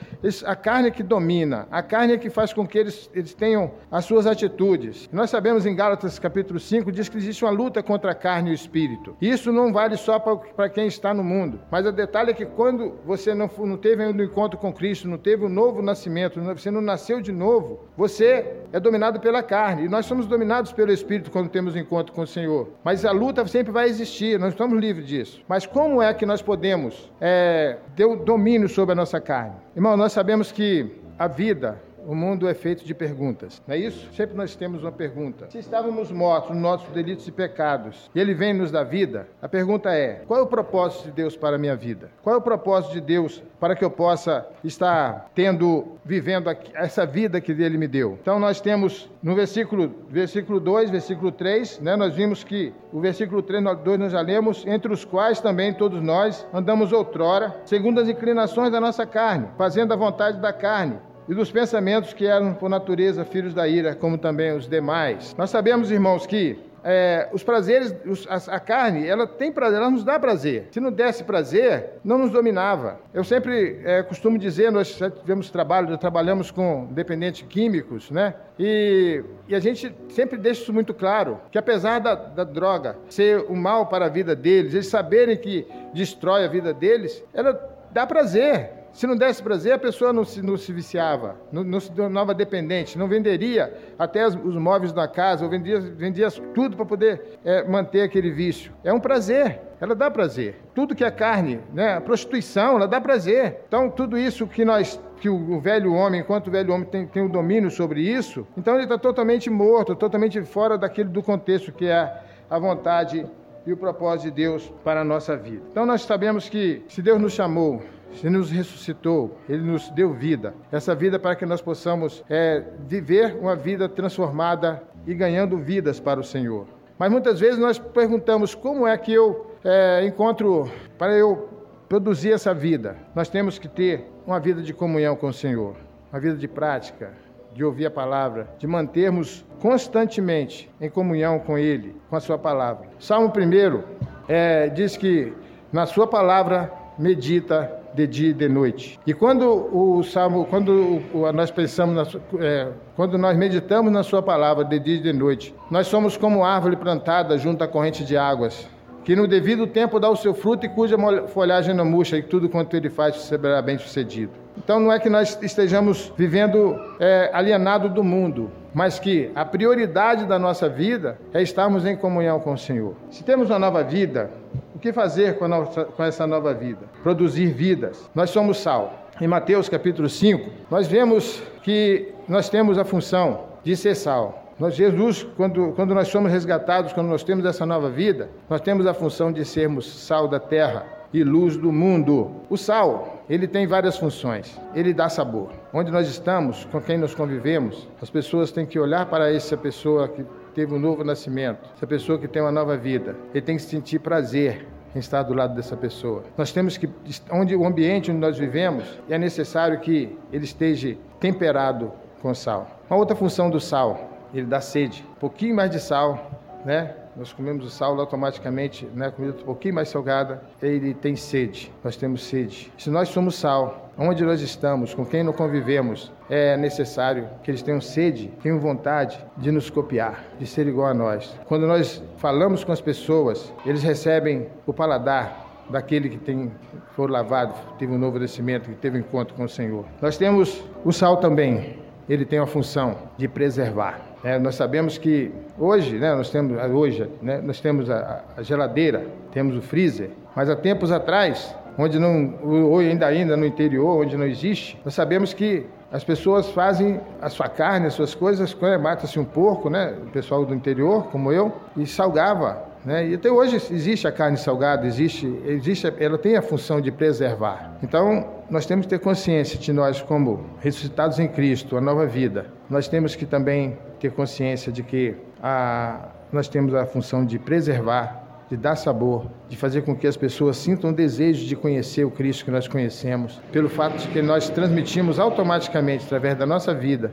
a 0.45 0.57
carne 0.57 0.89
é 0.89 0.91
que 0.91 1.03
domina, 1.03 1.67
a 1.71 1.83
carne 1.83 2.13
é 2.13 2.19
que 2.19 2.29
faz 2.29 2.53
com 2.53 2.67
que 2.67 2.77
eles, 2.77 3.11
eles 3.15 3.33
tenham 3.33 3.73
as 3.91 4.05
suas 4.05 4.27
atitudes. 4.27 5.09
Nós 5.13 5.31
sabemos 5.31 5.65
em 5.65 5.75
Gálatas 5.75 6.19
capítulo 6.19 6.61
5, 6.61 6.93
diz 6.93 7.09
que 7.09 7.17
existe 7.17 7.45
uma 7.45 7.51
luta 7.51 7.83
contra 7.83 8.13
a 8.13 8.15
carne 8.15 8.51
e 8.51 8.53
o 8.53 8.55
espírito. 8.55 9.17
Isso 9.21 9.51
não 9.51 9.73
vale 9.73 9.97
só 9.97 10.19
para 10.19 10.69
quem 10.69 10.87
está 10.87 11.15
no 11.15 11.25
mundo, 11.25 11.61
mas 11.71 11.87
o 11.87 11.93
detalhe 11.93 12.31
é 12.31 12.35
que 12.35 12.45
quando 12.45 12.99
você 13.05 13.35
não, 13.35 13.51
não 13.59 13.77
teve 13.77 14.05
um 14.05 14.23
encontro 14.23 14.59
com 14.59 14.73
Cristo, 14.73 15.09
não 15.09 15.19
teve 15.19 15.45
um 15.45 15.49
novo 15.49 15.81
nascimento, 15.81 16.41
você 16.41 16.71
não 16.71 16.83
nasceu 16.83 17.21
de 17.21 17.33
novo, 17.33 17.81
você 17.97 18.57
é 18.73 18.79
dominado 18.79 19.21
pela 19.21 19.43
carne. 19.43 19.85
E 19.85 19.89
nós 19.89 20.05
somos 20.05 20.27
dominados 20.27 20.73
pelo 20.73 20.93
espírito 20.93 21.31
quando 21.31 21.49
temos 21.49 21.75
um 21.75 21.79
encontro 21.79 22.13
com 22.13 22.23
o 22.23 22.27
Senhor. 22.27 22.69
Mas 22.85 23.05
a 23.05 23.13
luta 23.13 23.47
sempre 23.47 23.73
vai 23.73 23.89
existir, 23.89 24.39
nós 24.39 24.53
estamos 24.53 24.79
livres 24.79 25.07
disso. 25.07 25.41
Mas 25.49 25.65
como 25.65 26.03
é 26.03 26.13
que 26.13 26.27
nós 26.27 26.43
podemos... 26.43 27.11
É, 27.21 27.38
é, 27.39 27.79
deu 27.95 28.17
domínio 28.17 28.69
sobre 28.69 28.93
a 28.93 28.97
nossa 28.97 29.21
carne. 29.21 29.55
Irmão, 29.77 29.97
nós 29.97 30.13
sabemos 30.13 30.51
que 30.51 30.91
a 31.19 31.29
vida, 31.29 31.81
o 32.07 32.15
mundo 32.15 32.49
é 32.49 32.55
feito 32.55 32.85
de 32.85 32.95
perguntas, 32.95 33.63
não 33.67 33.75
é 33.75 33.79
isso? 33.79 34.09
Sempre 34.15 34.37
nós 34.37 34.55
temos 34.55 34.83
uma 34.83 34.93
pergunta. 34.93 35.49
Se 35.51 35.59
estávamos 35.59 36.11
mortos 36.11 36.51
nos 36.51 36.63
nossos 36.63 36.89
delitos 36.91 37.27
e 37.27 37.33
pecados, 37.33 38.11
e 38.15 38.21
Ele 38.21 38.35
vem 38.35 38.55
nos 38.55 38.71
dar 38.71 38.85
vida, 38.85 39.29
a 39.41 39.49
pergunta 39.49 39.91
é: 39.91 40.23
qual 40.27 40.41
é 40.41 40.43
o 40.43 40.47
propósito 40.47 41.05
de 41.05 41.13
Deus 41.13 41.37
para 41.37 41.57
a 41.57 41.59
minha 41.59 41.77
vida? 41.77 42.11
Qual 42.23 42.35
é 42.35 42.39
o 42.39 42.43
propósito 42.43 42.93
de 42.93 43.01
Deus 43.01 43.43
para 43.61 43.75
que 43.75 43.85
eu 43.85 43.91
possa 43.91 44.47
estar 44.63 45.31
tendo, 45.35 45.99
vivendo 46.05 46.49
essa 46.75 47.05
vida 47.05 47.41
que 47.41 47.53
Ele 47.53 47.79
me 47.79 47.89
deu? 47.89 48.19
Então 48.21 48.39
nós 48.39 48.61
temos 48.61 49.11
no 49.23 49.35
versículo, 49.35 49.93
versículo 50.09 50.61
2, 50.61 50.91
versículo 50.91 51.33
3, 51.33 51.81
né, 51.81 51.97
nós 51.97 52.15
vimos 52.15 52.45
que 52.45 52.73
o 52.93 53.01
versículo 53.01 53.43
3, 53.43 53.63
2 53.85 53.99
nós 53.99 54.13
já 54.13 54.21
lemos, 54.21 54.65
entre 54.67 54.93
os 54.93 55.05
quais 55.05 55.41
também 55.41 55.75
todos 55.75 56.03
nós 56.03 56.47
andamos 56.53 56.93
outrora, 56.93 57.61
segundo 57.65 58.01
as 58.01 58.09
inclinações 58.09 58.71
da 58.71 58.81
nossa 58.81 59.05
carne, 59.05 59.49
fazendo 59.59 59.93
a 59.93 59.97
vontade 59.97 60.41
da 60.41 60.53
carne 60.53 60.99
e 61.29 61.35
dos 61.35 61.51
pensamentos 61.51 62.13
que 62.13 62.27
eram 62.27 62.55
por 62.55 62.69
natureza 62.69 63.25
filhos 63.25 63.53
da 63.53 63.69
ira, 63.69 63.95
como 63.95 64.17
também 64.17 64.53
os 64.57 64.67
demais. 64.67 65.35
Nós 65.37 65.51
sabemos, 65.51 65.91
irmãos, 65.91 66.27
que 66.27 66.59
é, 66.83 67.29
os 67.33 67.43
prazeres, 67.43 67.95
os, 68.07 68.27
a, 68.29 68.55
a, 68.55 68.61
carne, 68.61 69.07
ela 69.07 69.27
tem 69.27 69.53
prazer, 69.53 69.79
ela 69.79 69.91
nos 69.91 70.05
dá 70.05 70.19
prazer. 70.19 70.69
Se 70.71 70.81
não 70.81 70.91
desse 70.91 71.25
prazer, 71.25 71.91
não 72.05 72.19
nos 72.19 72.31
dominava. 72.31 73.01
Eu 73.13 73.25
sempre 73.25 73.81
é, 73.85 74.03
costumo 74.03 74.39
dizer, 74.39 74.71
nós 74.71 74.97
já 74.97 75.11
tivemos 75.11 75.51
trabalho, 75.51 75.89
já 75.89 75.99
trabalhamos 75.99 76.51
com 76.51 76.87
dependentes 76.91 77.43
químicos, 77.43 78.11
né? 78.11 78.35
E, 78.59 79.23
e 79.47 79.55
a 79.55 79.61
gente 79.61 79.95
sempre 80.11 80.39
deixa 80.39 80.63
isso 80.63 80.73
muito 80.73 80.95
claro, 80.95 81.41
que 81.51 81.59
apesar 81.59 81.99
da, 81.99 82.15
da 82.15 82.45
droga 82.45 82.97
ser 83.09 83.45
o 83.49 83.57
mal 83.57 83.87
para 83.87 84.07
a 84.07 84.09
vida 84.09 84.35
deles, 84.35 84.73
eles 84.73 84.87
saberem 84.87 85.37
que 85.37 85.67
destrói 85.93 86.45
a 86.45 86.49
vida 86.49 86.73
deles, 86.73 87.23
ela 87.35 87.77
dá 87.93 88.07
prazer. 88.07 88.78
Se 88.93 89.07
não 89.07 89.17
desse 89.17 89.43
prazer, 89.43 89.73
a 89.73 89.79
pessoa 89.79 90.13
não 90.13 90.25
se, 90.25 90.43
não 90.43 90.57
se 90.57 90.73
viciava, 90.73 91.37
não, 91.53 91.63
não, 91.63 91.81
se 91.81 91.91
tornava 91.93 92.35
dependente, 92.35 92.99
não 92.99 93.09
venderia 93.09 93.73
até 93.99 94.27
os, 94.27 94.35
os 94.35 94.57
móveis 94.57 94.93
da 94.93 95.07
casa, 95.07 95.45
ou 95.45 95.51
vendia, 95.51 95.81
vendia 95.81 96.31
tudo 96.55 96.77
para 96.77 96.85
poder 96.85 97.39
é, 97.45 97.67
manter 97.69 98.03
aquele 98.03 98.31
vício. 98.31 98.73
É 98.83 98.93
um 98.93 99.01
prazer, 99.01 99.61
ela 99.81 99.95
dá 99.95 100.11
prazer. 100.11 100.57
Tudo 100.75 100.95
que 100.95 101.05
é 101.05 101.11
carne, 101.11 101.61
né? 101.73 101.95
a 101.95 102.01
prostituição, 102.01 102.77
ela 102.77 102.89
dá 102.89 103.01
prazer. 103.01 103.61
Então, 103.69 103.91
tudo 103.91 104.19
isso 104.19 104.47
que 104.47 104.65
nós 104.65 105.01
que 105.21 105.29
o, 105.29 105.61
velho 105.61 105.93
homem, 105.93 106.21
enquanto 106.21 106.47
o 106.47 106.51
velho 106.51 106.73
homem 106.73 106.87
tem, 106.87 107.07
tem 107.07 107.23
o 107.25 107.29
domínio 107.29 107.71
sobre 107.71 108.01
isso, 108.01 108.47
então 108.57 108.75
ele 108.75 108.85
está 108.85 108.97
totalmente 108.97 109.51
morto, 109.51 109.97
totalmente 109.97 110.41
fora 110.45 110.79
daquele 110.79 111.09
do 111.09 111.23
contexto 111.23 111.73
que 111.73 111.87
é 111.87 112.23
a 112.49 112.59
vontade 112.59 113.27
e 113.67 113.73
o 113.73 113.77
propósito 113.77 114.25
de 114.25 114.31
Deus 114.31 114.73
para 114.83 115.01
a 115.03 115.05
nossa 115.05 115.37
vida. 115.37 115.63
Então 115.71 115.85
nós 115.85 116.03
sabemos 116.03 116.49
que 116.49 116.83
se 116.89 117.03
Deus 117.03 117.21
nos 117.21 117.33
chamou 117.33 117.83
ele 118.23 118.37
nos 118.37 118.51
ressuscitou, 118.51 119.39
Ele 119.49 119.63
nos 119.63 119.91
deu 119.91 120.13
vida. 120.13 120.55
Essa 120.73 120.95
vida 120.95 121.19
para 121.19 121.37
que 121.37 121.47
nós 121.47 121.61
possamos 121.61 122.25
é, 122.29 122.65
viver 122.87 123.37
uma 123.41 123.55
vida 123.55 123.89
transformada 123.89 124.83
e 125.07 125.15
ganhando 125.15 125.57
vidas 125.59 126.01
para 126.01 126.19
o 126.19 126.25
Senhor. 126.25 126.67
Mas 126.99 127.11
muitas 127.11 127.39
vezes 127.39 127.59
nós 127.59 127.79
perguntamos 127.79 128.55
como 128.55 128.87
é 128.87 128.97
que 128.99 129.13
eu 129.13 129.47
é, 129.65 130.05
encontro 130.05 130.71
para 130.97 131.13
eu 131.13 131.49
produzir 131.89 132.33
essa 132.33 132.53
vida. 132.53 132.97
Nós 133.15 133.29
temos 133.29 133.59
que 133.59 133.69
ter 133.69 134.11
uma 134.27 134.41
vida 134.41 134.63
de 134.63 134.73
comunhão 134.73 135.17
com 135.17 135.29
o 135.29 135.33
Senhor, 135.33 135.77
uma 136.13 136.21
vida 136.21 136.37
de 136.37 136.49
prática, 136.49 137.13
de 137.55 137.65
ouvir 137.65 137.87
a 137.87 137.91
palavra, 137.91 138.49
de 138.59 138.67
mantermos 138.67 139.45
constantemente 139.61 140.71
em 140.81 140.91
comunhão 140.91 141.39
com 141.39 141.57
Ele, 141.57 141.97
com 142.11 142.17
a 142.17 142.21
Sua 142.21 142.39
palavra. 142.39 142.89
Salmo 142.99 143.33
1 143.35 143.83
é, 144.29 144.69
diz 144.69 144.97
que 144.97 145.33
na 145.73 145.87
Sua 145.87 146.07
palavra 146.07 146.73
medita 146.99 147.78
de 147.95 148.07
dia 148.07 148.31
e 148.31 148.33
de 148.33 148.49
noite. 148.49 148.99
E 149.07 149.15
quando 149.15 149.45
o 149.73 150.03
salmo, 150.03 150.45
quando 150.45 151.01
nós 151.35 151.51
pensamos, 151.51 151.95
na, 151.95 152.21
é, 152.45 152.69
quando 152.95 153.19
nós 153.19 153.37
meditamos 153.37 153.93
na 153.93 154.03
Sua 154.03 154.23
palavra 154.23 154.65
de 154.65 154.79
dia 154.79 154.97
e 154.97 155.03
de 155.03 155.13
noite, 155.13 155.55
nós 155.71 155.87
somos 155.87 156.17
como 156.17 156.45
árvore 156.45 156.77
plantada 156.77 157.37
junto 157.39 157.63
à 157.63 157.69
corrente 157.69 158.05
de 158.05 158.17
águas, 158.17 158.69
que 159.05 159.17
no 159.17 159.27
devido 159.27 159.67
tempo 159.67 159.99
dá 159.99 160.11
o 160.11 160.17
seu 160.17 160.35
fruto 160.35 160.67
e 160.67 160.69
cuja 160.69 160.97
folhagem 161.29 161.75
não 161.75 161.85
murcha, 161.85 162.17
e 162.19 162.23
tudo 162.23 162.49
quanto 162.49 162.77
ele 162.77 162.91
faz 162.91 163.17
será 163.17 163.63
bem 163.63 163.79
sucedido. 163.79 164.33
Então 164.57 164.81
não 164.81 164.93
é 164.93 164.99
que 164.99 165.09
nós 165.09 165.39
estejamos 165.41 166.13
vivendo 166.17 166.77
é, 166.99 167.31
alienado 167.33 167.89
do 167.89 168.03
mundo, 168.03 168.51
mas 168.75 168.99
que 168.99 169.31
a 169.35 169.45
prioridade 169.45 170.27
da 170.27 170.39
nossa 170.39 170.69
vida 170.69 171.19
é 171.33 171.43
estarmos 171.43 171.87
em 171.87 171.97
comunhão 171.97 172.39
com 172.41 172.53
o 172.53 172.59
Senhor. 172.59 172.95
Se 173.11 173.25
temos 173.25 173.51
uma 173.51 173.59
nova 173.59 173.83
vida, 173.83 174.31
O 174.79 174.81
que 174.81 174.93
fazer 174.93 175.37
com, 175.39 175.49
nossa, 175.49 175.87
com 175.87 176.05
essa 176.05 176.25
nova 176.25 176.55
vida? 176.55 176.79
Produzir 177.03 177.47
vidas. 177.47 178.09
Nós 178.15 178.31
somos 178.31 178.59
sal. 178.59 179.09
Em 179.21 179.27
Mateus 179.27 179.69
capítulo 179.69 180.09
5, 180.09 180.49
nós 180.71 180.87
vemos 180.87 181.43
que 181.65 182.15
nós 182.29 182.49
temos 182.49 182.79
a 182.79 182.85
função 182.85 183.41
de 183.65 183.77
ser 183.77 183.97
sal. 183.97 184.45
Nós, 184.57 184.77
Jesus, 184.77 185.27
quando, 185.37 185.73
quando 185.73 185.97
nós 185.97 186.07
somos 186.07 186.31
resgatados, 186.31 186.93
quando 186.93 187.09
nós 187.09 187.25
temos 187.25 187.45
essa 187.45 187.67
nova 187.67 187.91
vida, 187.91 188.29
nós 188.49 188.61
temos 188.61 188.87
a 188.87 188.95
função 188.95 189.33
de 189.33 189.45
sermos 189.45 189.85
sal 190.07 190.29
da 190.29 190.39
terra 190.39 190.87
e 191.13 191.25
luz 191.25 191.57
do 191.57 191.73
mundo. 191.73 192.31
O 192.49 192.57
sal, 192.57 193.18
ele 193.29 193.47
tem 193.47 193.67
várias 193.67 193.97
funções. 193.97 194.59
Ele 194.75 194.95
dá 194.95 195.09
sabor. 195.09 195.51
Onde 195.73 195.91
nós 195.91 196.09
estamos, 196.09 196.65
com 196.67 196.81
quem 196.81 196.97
nós 196.97 197.15
convivemos, 197.15 197.89
as 198.01 198.09
pessoas 198.09 198.51
têm 198.51 198.65
que 198.65 198.79
olhar 198.79 199.07
para 199.07 199.33
essa 199.33 199.57
pessoa 199.57 200.09
que 200.09 200.25
teve 200.55 200.75
um 200.75 200.79
novo 200.79 201.05
nascimento, 201.05 201.69
essa 201.77 201.87
pessoa 201.87 202.19
que 202.19 202.27
tem 202.27 202.43
uma 202.43 202.53
nova 202.53 202.77
vida. 202.77 203.17
Ele 203.35 203.43
tem 203.43 203.57
que 203.57 203.63
sentir 203.63 203.99
prazer 203.99 204.67
em 204.95 204.99
estar 204.99 205.23
do 205.23 205.35
lado 205.35 205.55
dessa 205.55 205.77
pessoa. 205.77 206.25
Nós 206.37 206.51
temos 206.53 206.77
que, 206.77 206.89
onde 207.31 207.55
o 207.55 207.67
ambiente 207.67 208.11
onde 208.11 208.21
nós 208.21 208.39
vivemos, 208.39 208.99
é 209.09 209.19
necessário 209.19 209.79
que 209.81 210.17
ele 210.33 210.45
esteja 210.45 210.97
temperado 211.21 211.93
com 212.23 212.35
sal. 212.35 212.81
Uma 212.89 212.99
outra 212.99 213.15
função 213.15 213.51
do 213.51 213.61
sal 213.61 214.19
ele 214.33 214.47
dá 214.47 214.61
sede. 214.61 215.05
Um 215.13 215.21
pouquinho 215.21 215.55
mais 215.55 215.71
de 215.71 215.81
sal, 215.81 216.31
né? 216.65 216.95
Nós 217.19 217.33
comemos 217.33 217.67
o 217.67 217.71
sal 217.71 217.99
automaticamente, 217.99 218.87
né? 218.95 219.11
Comida 219.11 219.37
um 219.41 219.45
pouquinho 219.45 219.75
mais 219.75 219.89
salgada, 219.89 220.41
ele 220.63 220.95
tem 220.95 221.17
sede. 221.17 221.73
Nós 221.83 221.97
temos 221.97 222.23
sede. 222.23 222.73
Se 222.79 222.89
nós 222.91 223.09
somos 223.09 223.35
sal, 223.35 223.91
onde 223.99 224.25
nós 224.25 224.41
estamos, 224.41 224.95
com 224.95 225.05
quem 225.05 225.25
não 225.25 225.33
convivemos, 225.33 226.13
é 226.31 226.57
necessário 226.57 227.29
que 227.43 227.51
eles 227.51 227.61
tenham 227.61 227.81
sede, 227.81 228.29
tenham 228.41 228.61
vontade 228.61 229.19
de 229.37 229.51
nos 229.51 229.69
copiar, 229.69 230.23
de 230.39 230.47
ser 230.47 230.69
igual 230.69 230.87
a 230.87 230.95
nós. 230.95 231.37
Quando 231.47 231.67
nós 231.67 232.01
falamos 232.19 232.63
com 232.63 232.71
as 232.71 232.81
pessoas, 232.81 233.53
eles 233.67 233.83
recebem 233.83 234.47
o 234.65 234.73
paladar 234.73 235.67
daquele 235.69 236.09
que 236.09 236.19
tem 236.19 236.53
for 236.93 237.11
lavado, 237.11 237.53
teve 237.81 237.93
um 237.93 237.99
novo 237.99 238.21
nascimento, 238.21 238.71
que 238.71 238.77
teve 238.77 238.97
um 238.97 239.01
encontro 239.01 239.35
com 239.35 239.43
o 239.43 239.49
Senhor. 239.49 239.85
Nós 240.01 240.17
temos 240.17 240.65
o 240.85 240.93
sal 240.93 241.17
também. 241.17 241.79
Ele 242.09 242.25
tem 242.25 242.39
a 242.39 242.47
função 242.47 242.97
de 243.19 243.27
preservar. 243.29 244.08
É, 244.23 244.39
nós 244.39 244.57
sabemos 244.57 244.99
que 244.99 245.31
hoje, 245.59 245.97
né, 245.97 246.15
nós 246.15 246.31
temos 246.31 246.59
hoje, 246.73 247.09
né, 247.23 247.41
nós 247.43 247.61
temos 247.61 247.89
a, 247.89 248.23
a, 248.37 248.43
geladeira, 248.43 249.07
temos 249.33 249.57
o 249.57 249.63
freezer, 249.63 250.11
mas 250.35 250.51
há 250.51 250.57
tempos 250.57 250.91
atrás, 250.91 251.55
onde 251.79 251.99
não, 251.99 252.35
ou 252.43 252.79
ainda 252.79 253.07
ainda 253.07 253.37
no 253.37 253.47
interior, 253.47 254.03
onde 254.03 254.17
não 254.17 254.27
existe, 254.27 254.81
nós 254.85 254.95
sabemos 254.95 255.33
que 255.33 255.67
as 255.91 256.03
pessoas 256.03 256.51
fazem 256.51 257.01
a 257.23 257.31
sua 257.31 257.49
carne, 257.49 257.87
as 257.87 257.95
suas 257.95 258.15
coisas, 258.15 258.53
quando 258.53 258.81
mata-se 258.83 259.19
um 259.19 259.25
porco, 259.25 259.71
né, 259.71 259.95
o 260.03 260.11
pessoal 260.11 260.45
do 260.45 260.55
interior, 260.55 261.07
como 261.11 261.33
eu, 261.33 261.53
e 261.77 261.87
salgava 261.87 262.68
né? 262.89 263.07
E 263.07 263.15
até 263.17 263.31
hoje 263.31 263.57
existe 263.57 264.09
a 264.09 264.13
carne 264.13 264.39
salgada, 264.39 264.87
existe, 264.87 265.27
existe, 265.45 265.93
ela 265.99 266.17
tem 266.17 266.37
a 266.37 266.43
função 266.43 266.81
de 266.81 266.91
preservar. 266.91 267.77
Então, 267.83 268.27
nós 268.49 268.65
temos 268.65 268.87
que 268.87 268.91
ter 268.91 268.99
consciência 268.99 269.59
de 269.59 269.75
nós, 269.75 270.01
como 270.01 270.47
ressuscitados 270.59 271.19
em 271.19 271.29
Cristo, 271.29 271.77
a 271.77 271.83
nova 271.83 272.07
vida, 272.07 272.47
nós 272.71 272.89
temos 272.89 273.15
que 273.15 273.27
também 273.27 273.77
ter 274.01 274.11
consciência 274.13 274.73
de 274.73 274.83
que 274.83 275.15
a, 275.43 276.09
nós 276.33 276.49
temos 276.49 276.75
a 276.75 276.87
função 276.87 277.27
de 277.27 277.39
preservar, 277.39 278.47
de 278.49 278.57
dar 278.57 278.75
sabor, 278.75 279.27
de 279.51 279.57
fazer 279.59 279.83
com 279.83 279.95
que 279.95 280.07
as 280.07 280.17
pessoas 280.17 280.57
sintam 280.57 280.89
o 280.89 280.93
desejo 280.95 281.45
de 281.45 281.55
conhecer 281.55 282.07
o 282.07 282.11
Cristo 282.11 282.47
que 282.47 282.51
nós 282.51 282.67
conhecemos, 282.67 283.39
pelo 283.53 283.69
fato 283.69 283.99
de 283.99 284.09
que 284.09 284.23
nós 284.23 284.49
transmitimos 284.49 285.19
automaticamente, 285.19 286.07
através 286.07 286.39
da 286.39 286.47
nossa 286.47 286.73
vida, 286.73 287.13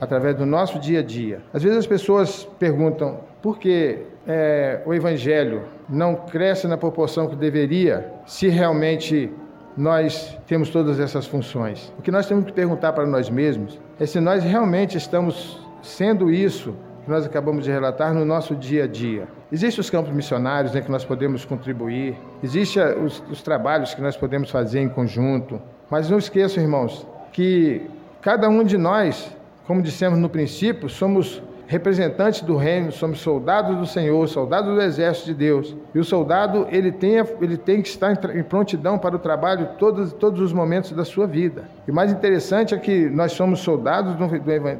através 0.00 0.36
do 0.36 0.46
nosso 0.46 0.78
dia 0.78 1.00
a 1.00 1.02
dia. 1.02 1.40
Às 1.52 1.64
vezes 1.64 1.78
as 1.78 1.86
pessoas 1.86 2.48
perguntam 2.60 3.20
por 3.46 3.60
que 3.60 3.98
é, 4.26 4.82
o 4.84 4.92
Evangelho 4.92 5.62
não 5.88 6.16
cresce 6.16 6.66
na 6.66 6.76
proporção 6.76 7.28
que 7.28 7.36
deveria, 7.36 8.12
se 8.26 8.48
realmente 8.48 9.32
nós 9.76 10.36
temos 10.48 10.68
todas 10.70 10.98
essas 10.98 11.28
funções. 11.28 11.94
O 11.96 12.02
que 12.02 12.10
nós 12.10 12.26
temos 12.26 12.44
que 12.44 12.52
perguntar 12.52 12.92
para 12.92 13.06
nós 13.06 13.30
mesmos 13.30 13.78
é 14.00 14.04
se 14.04 14.18
nós 14.18 14.42
realmente 14.42 14.98
estamos 14.98 15.64
sendo 15.80 16.28
isso 16.28 16.74
que 17.04 17.08
nós 17.08 17.24
acabamos 17.24 17.66
de 17.66 17.70
relatar 17.70 18.12
no 18.12 18.24
nosso 18.24 18.56
dia 18.56 18.82
a 18.82 18.86
dia. 18.88 19.28
Existem 19.52 19.80
os 19.80 19.90
campos 19.90 20.12
missionários 20.12 20.72
em 20.72 20.78
né, 20.78 20.82
que 20.82 20.90
nós 20.90 21.04
podemos 21.04 21.44
contribuir, 21.44 22.16
existem 22.42 22.82
os, 23.00 23.22
os 23.30 23.42
trabalhos 23.42 23.94
que 23.94 24.02
nós 24.02 24.16
podemos 24.16 24.50
fazer 24.50 24.80
em 24.80 24.88
conjunto, 24.88 25.62
mas 25.88 26.10
não 26.10 26.18
esqueçam, 26.18 26.64
irmãos, 26.64 27.06
que 27.30 27.88
cada 28.20 28.48
um 28.48 28.64
de 28.64 28.76
nós, 28.76 29.30
como 29.68 29.80
dissemos 29.80 30.18
no 30.18 30.28
princípio, 30.28 30.88
somos 30.88 31.40
representantes 31.66 32.42
do 32.42 32.56
reino, 32.56 32.92
somos 32.92 33.18
soldados 33.20 33.76
do 33.76 33.86
Senhor, 33.86 34.26
soldados 34.28 34.74
do 34.74 34.80
exército 34.80 35.26
de 35.26 35.34
Deus. 35.34 35.76
E 35.94 35.98
o 35.98 36.04
soldado, 36.04 36.66
ele 36.70 36.92
tem, 36.92 37.16
ele 37.40 37.56
tem 37.56 37.82
que 37.82 37.88
estar 37.88 38.12
em 38.34 38.42
prontidão 38.42 38.98
para 38.98 39.16
o 39.16 39.18
trabalho 39.18 39.70
todos, 39.78 40.12
todos 40.12 40.40
os 40.40 40.52
momentos 40.52 40.92
da 40.92 41.04
sua 41.04 41.26
vida. 41.26 41.64
E 41.86 41.92
mais 41.92 42.12
interessante 42.12 42.74
é 42.74 42.78
que 42.78 43.08
nós 43.10 43.32
somos 43.32 43.60
soldados 43.60 44.14
do, 44.14 44.26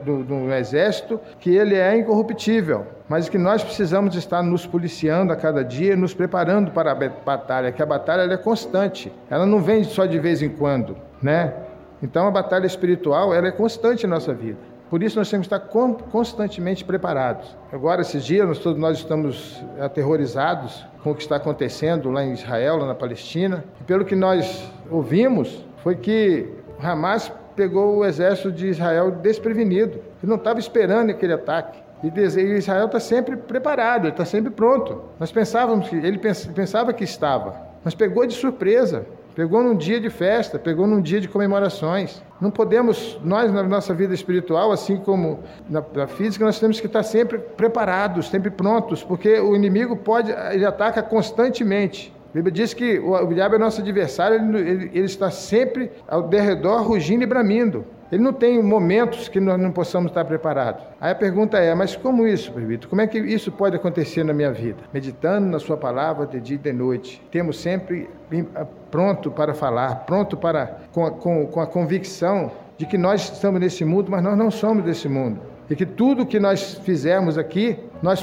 do, 0.05 0.25
do 0.25 0.53
exército, 0.53 1.21
que 1.41 1.51
ele 1.51 1.75
é 1.75 1.99
incorruptível, 1.99 2.87
mas 3.09 3.29
que 3.29 3.39
nós 3.39 3.63
precisamos 3.63 4.15
estar 4.15 4.43
nos 4.43 4.67
policiando 4.67 5.33
a 5.33 5.37
cada 5.37 5.65
dia, 5.65 5.97
nos 5.97 6.15
preparando 6.15 6.71
para 6.71 6.93
a 6.93 6.95
batalha, 6.95 7.73
que 7.73 7.83
a 7.83 7.87
batalha 7.87 8.33
é 8.33 8.37
constante, 8.37 9.13
ela 9.29 9.47
não 9.47 9.61
vem 9.61 9.83
só 9.85 10.07
de 10.07 10.19
vez 10.19 10.43
em 10.43 10.49
quando, 10.49 10.97
né? 11.21 11.53
Então 12.03 12.27
a 12.27 12.31
batalha 12.31 12.67
espiritual, 12.67 13.35
ela 13.35 13.49
é 13.49 13.53
constante 13.53 14.05
em 14.05 14.09
nossa 14.09 14.35
vida. 14.35 14.76
Por 14.89 15.03
isso 15.03 15.19
nós 15.19 15.29
temos 15.29 15.49
que 15.49 15.55
estar 15.55 15.69
constantemente 16.11 16.85
preparados. 16.85 17.57
Agora, 17.73 18.03
esses 18.03 18.25
dias, 18.25 18.47
nós, 18.47 18.59
todos 18.59 18.79
nós 18.79 18.99
estamos 18.99 19.65
aterrorizados 19.81 20.87
com 21.03 21.11
o 21.11 21.15
que 21.15 21.23
está 21.23 21.37
acontecendo 21.37 22.11
lá 22.11 22.25
em 22.25 22.33
Israel, 22.33 22.77
lá 22.77 22.87
na 22.87 22.95
Palestina. 22.95 23.65
Pelo 23.87 24.05
que 24.05 24.15
nós 24.15 24.71
ouvimos, 24.91 25.65
foi 25.83 25.97
que 25.97 26.49
Hamas 26.81 27.33
pegou 27.57 27.97
o 27.97 28.05
exército 28.05 28.53
de 28.53 28.69
Israel 28.69 29.11
desprevenido. 29.11 29.95
Ele 30.23 30.31
não 30.31 30.37
estava 30.37 30.61
esperando 30.61 31.11
aquele 31.11 31.33
ataque. 31.33 31.87
E 32.03 32.21
Israel 32.57 32.87
está 32.87 33.01
sempre 33.01 33.37
preparado, 33.37 34.09
está 34.09 34.25
sempre 34.25 34.51
pronto. 34.51 35.03
Nós 35.19 35.33
pensávamos 35.33 35.89
que 35.89 35.97
ele 35.97 36.19
pensava 36.19 36.93
que 36.93 37.03
estava, 37.03 37.57
mas 37.83 37.95
pegou 37.95 38.27
de 38.27 38.35
surpresa. 38.35 39.07
Pegou 39.37 39.63
num 39.63 39.77
dia 39.77 40.01
de 40.01 40.09
festa, 40.09 40.59
pegou 40.59 40.87
num 40.87 40.99
dia 40.99 41.21
de 41.21 41.29
comemorações. 41.29 42.23
Não 42.41 42.51
podemos, 42.51 43.21
nós 43.23 43.53
na 43.53 43.63
nossa 43.63 43.93
vida 43.93 44.15
espiritual, 44.15 44.73
assim 44.73 44.97
como 44.97 45.41
na, 45.69 45.85
na, 45.95 46.07
física, 46.07 46.43
nós 46.43 46.59
temos 46.59 46.81
que 46.81 46.87
estar 46.87 47.03
sempre 47.03 47.37
preparados, 47.37 48.31
sempre 48.31 48.51
prontos, 48.51 49.05
porque 49.05 49.39
o 49.39 49.55
inimigo 49.55 49.95
pode, 49.95 50.33
ele 50.53 50.65
ataca 50.65 51.03
constantemente. 51.03 52.11
A 52.31 52.33
Bíblia 52.33 52.51
diz 52.51 52.73
que 52.73 52.99
o, 52.99 53.13
o 53.13 53.35
diabo 53.35 53.57
é 53.57 53.59
nosso 53.59 53.83
adversário, 53.83 54.37
ele, 54.37 54.71
ele, 54.71 54.91
ele 54.95 55.05
está 55.05 55.31
sempre 55.31 55.91
ao 56.09 56.23
derredor, 56.23 56.81
rugindo 56.81 57.23
e 57.23 57.27
bramindo. 57.27 57.85
Ele 58.11 58.23
não 58.23 58.33
tem 58.33 58.63
momentos 58.63 59.29
que 59.29 59.41
nós 59.41 59.61
não 59.61 59.73
possamos 59.73 60.11
estar 60.11 60.25
preparados. 60.25 60.85
Aí 61.01 61.13
a 61.13 61.15
pergunta 61.15 61.59
é: 61.59 61.75
mas 61.75 61.97
como 61.97 62.27
isso, 62.27 62.53
Previto? 62.53 62.89
Como 62.89 63.01
é 63.01 63.07
que 63.07 63.19
isso 63.19 63.51
pode 63.51 63.77
acontecer 63.77 64.25
na 64.25 64.33
minha 64.33 64.53
vida? 64.53 64.79
Meditando 64.93 65.47
na 65.49 65.59
Sua 65.59 65.77
palavra 65.77 66.27
de 66.27 66.41
dia 66.41 66.57
e 66.57 66.59
de 66.59 66.73
noite. 66.73 67.23
Temos 67.31 67.59
sempre 67.59 68.09
pronto 68.91 69.31
para 69.31 69.55
falar, 69.55 70.07
pronto 70.07 70.37
para 70.37 70.79
com 70.93 71.05
a, 71.05 71.11
com, 71.11 71.47
com 71.47 71.61
a 71.61 71.67
convicção 71.67 72.51
de 72.77 72.87
que 72.87 72.99
nós 72.99 73.33
estamos 73.33 73.61
nesse 73.61 73.85
mundo, 73.85 74.11
mas 74.11 74.23
nós 74.23 74.37
não 74.37 74.51
somos 74.51 74.85
desse 74.85 75.09
mundo. 75.09 75.41
E 75.69 75.75
que 75.75 75.85
tudo 75.85 76.25
que 76.25 76.39
nós 76.39 76.75
fizermos 76.75 77.37
aqui, 77.37 77.77
nós 78.01 78.23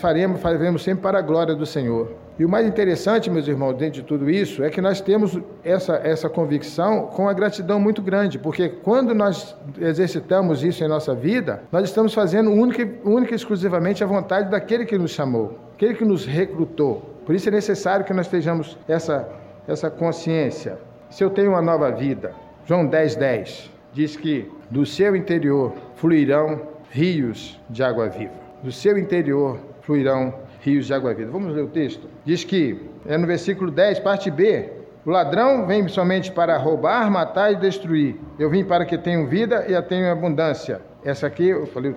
faremos, 0.00 0.40
faremos 0.40 0.82
sempre 0.82 1.02
para 1.02 1.18
a 1.18 1.22
glória 1.22 1.54
do 1.54 1.66
Senhor. 1.66 2.12
E 2.36 2.44
o 2.44 2.48
mais 2.48 2.66
interessante, 2.66 3.30
meus 3.30 3.46
irmãos, 3.46 3.74
dentro 3.74 4.00
de 4.00 4.02
tudo 4.02 4.28
isso, 4.28 4.64
é 4.64 4.68
que 4.68 4.80
nós 4.80 5.00
temos 5.00 5.38
essa, 5.62 5.94
essa 6.02 6.28
convicção 6.28 7.06
com 7.06 7.28
a 7.28 7.32
gratidão 7.32 7.78
muito 7.78 8.02
grande, 8.02 8.40
porque 8.40 8.68
quando 8.68 9.14
nós 9.14 9.56
exercitamos 9.80 10.64
isso 10.64 10.82
em 10.82 10.88
nossa 10.88 11.14
vida, 11.14 11.62
nós 11.70 11.84
estamos 11.84 12.12
fazendo 12.12 12.50
única, 12.50 12.88
única 13.04 13.32
e 13.32 13.36
exclusivamente 13.36 14.02
a 14.02 14.06
vontade 14.06 14.50
daquele 14.50 14.84
que 14.84 14.98
nos 14.98 15.12
chamou, 15.12 15.58
aquele 15.74 15.94
que 15.94 16.04
nos 16.04 16.26
recrutou. 16.26 17.02
Por 17.24 17.36
isso 17.36 17.48
é 17.48 17.52
necessário 17.52 18.04
que 18.04 18.12
nós 18.12 18.26
estejamos 18.26 18.76
essa, 18.88 19.28
essa 19.68 19.88
consciência. 19.88 20.76
Se 21.10 21.22
eu 21.22 21.30
tenho 21.30 21.50
uma 21.50 21.62
nova 21.62 21.92
vida, 21.92 22.32
João 22.66 22.84
10, 22.84 23.14
10 23.14 23.70
diz 23.92 24.16
que 24.16 24.50
do 24.68 24.84
seu 24.84 25.14
interior 25.14 25.72
fluirão 25.94 26.60
rios 26.90 27.60
de 27.70 27.82
água 27.84 28.08
viva. 28.08 28.32
Do 28.62 28.72
seu 28.72 28.98
interior 28.98 29.58
fluirão 29.82 30.34
rios 30.64 30.86
de 30.86 30.94
água 30.94 31.12
viva. 31.12 31.30
Vamos 31.30 31.54
ler 31.54 31.62
o 31.62 31.68
texto? 31.68 32.08
Diz 32.24 32.42
que, 32.42 32.80
é 33.06 33.18
no 33.18 33.26
versículo 33.26 33.70
10, 33.70 34.00
parte 34.00 34.30
B, 34.30 34.70
o 35.04 35.10
ladrão 35.10 35.66
vem 35.66 35.86
somente 35.88 36.32
para 36.32 36.56
roubar, 36.56 37.10
matar 37.10 37.52
e 37.52 37.56
destruir. 37.56 38.16
Eu 38.38 38.48
vim 38.48 38.64
para 38.64 38.86
que 38.86 38.96
tenham 38.96 39.26
vida 39.26 39.66
e 39.68 39.76
a 39.76 39.82
tenham 39.82 40.10
abundância. 40.10 40.80
Essa 41.04 41.26
aqui, 41.26 41.48
eu 41.48 41.66
falei, 41.66 41.94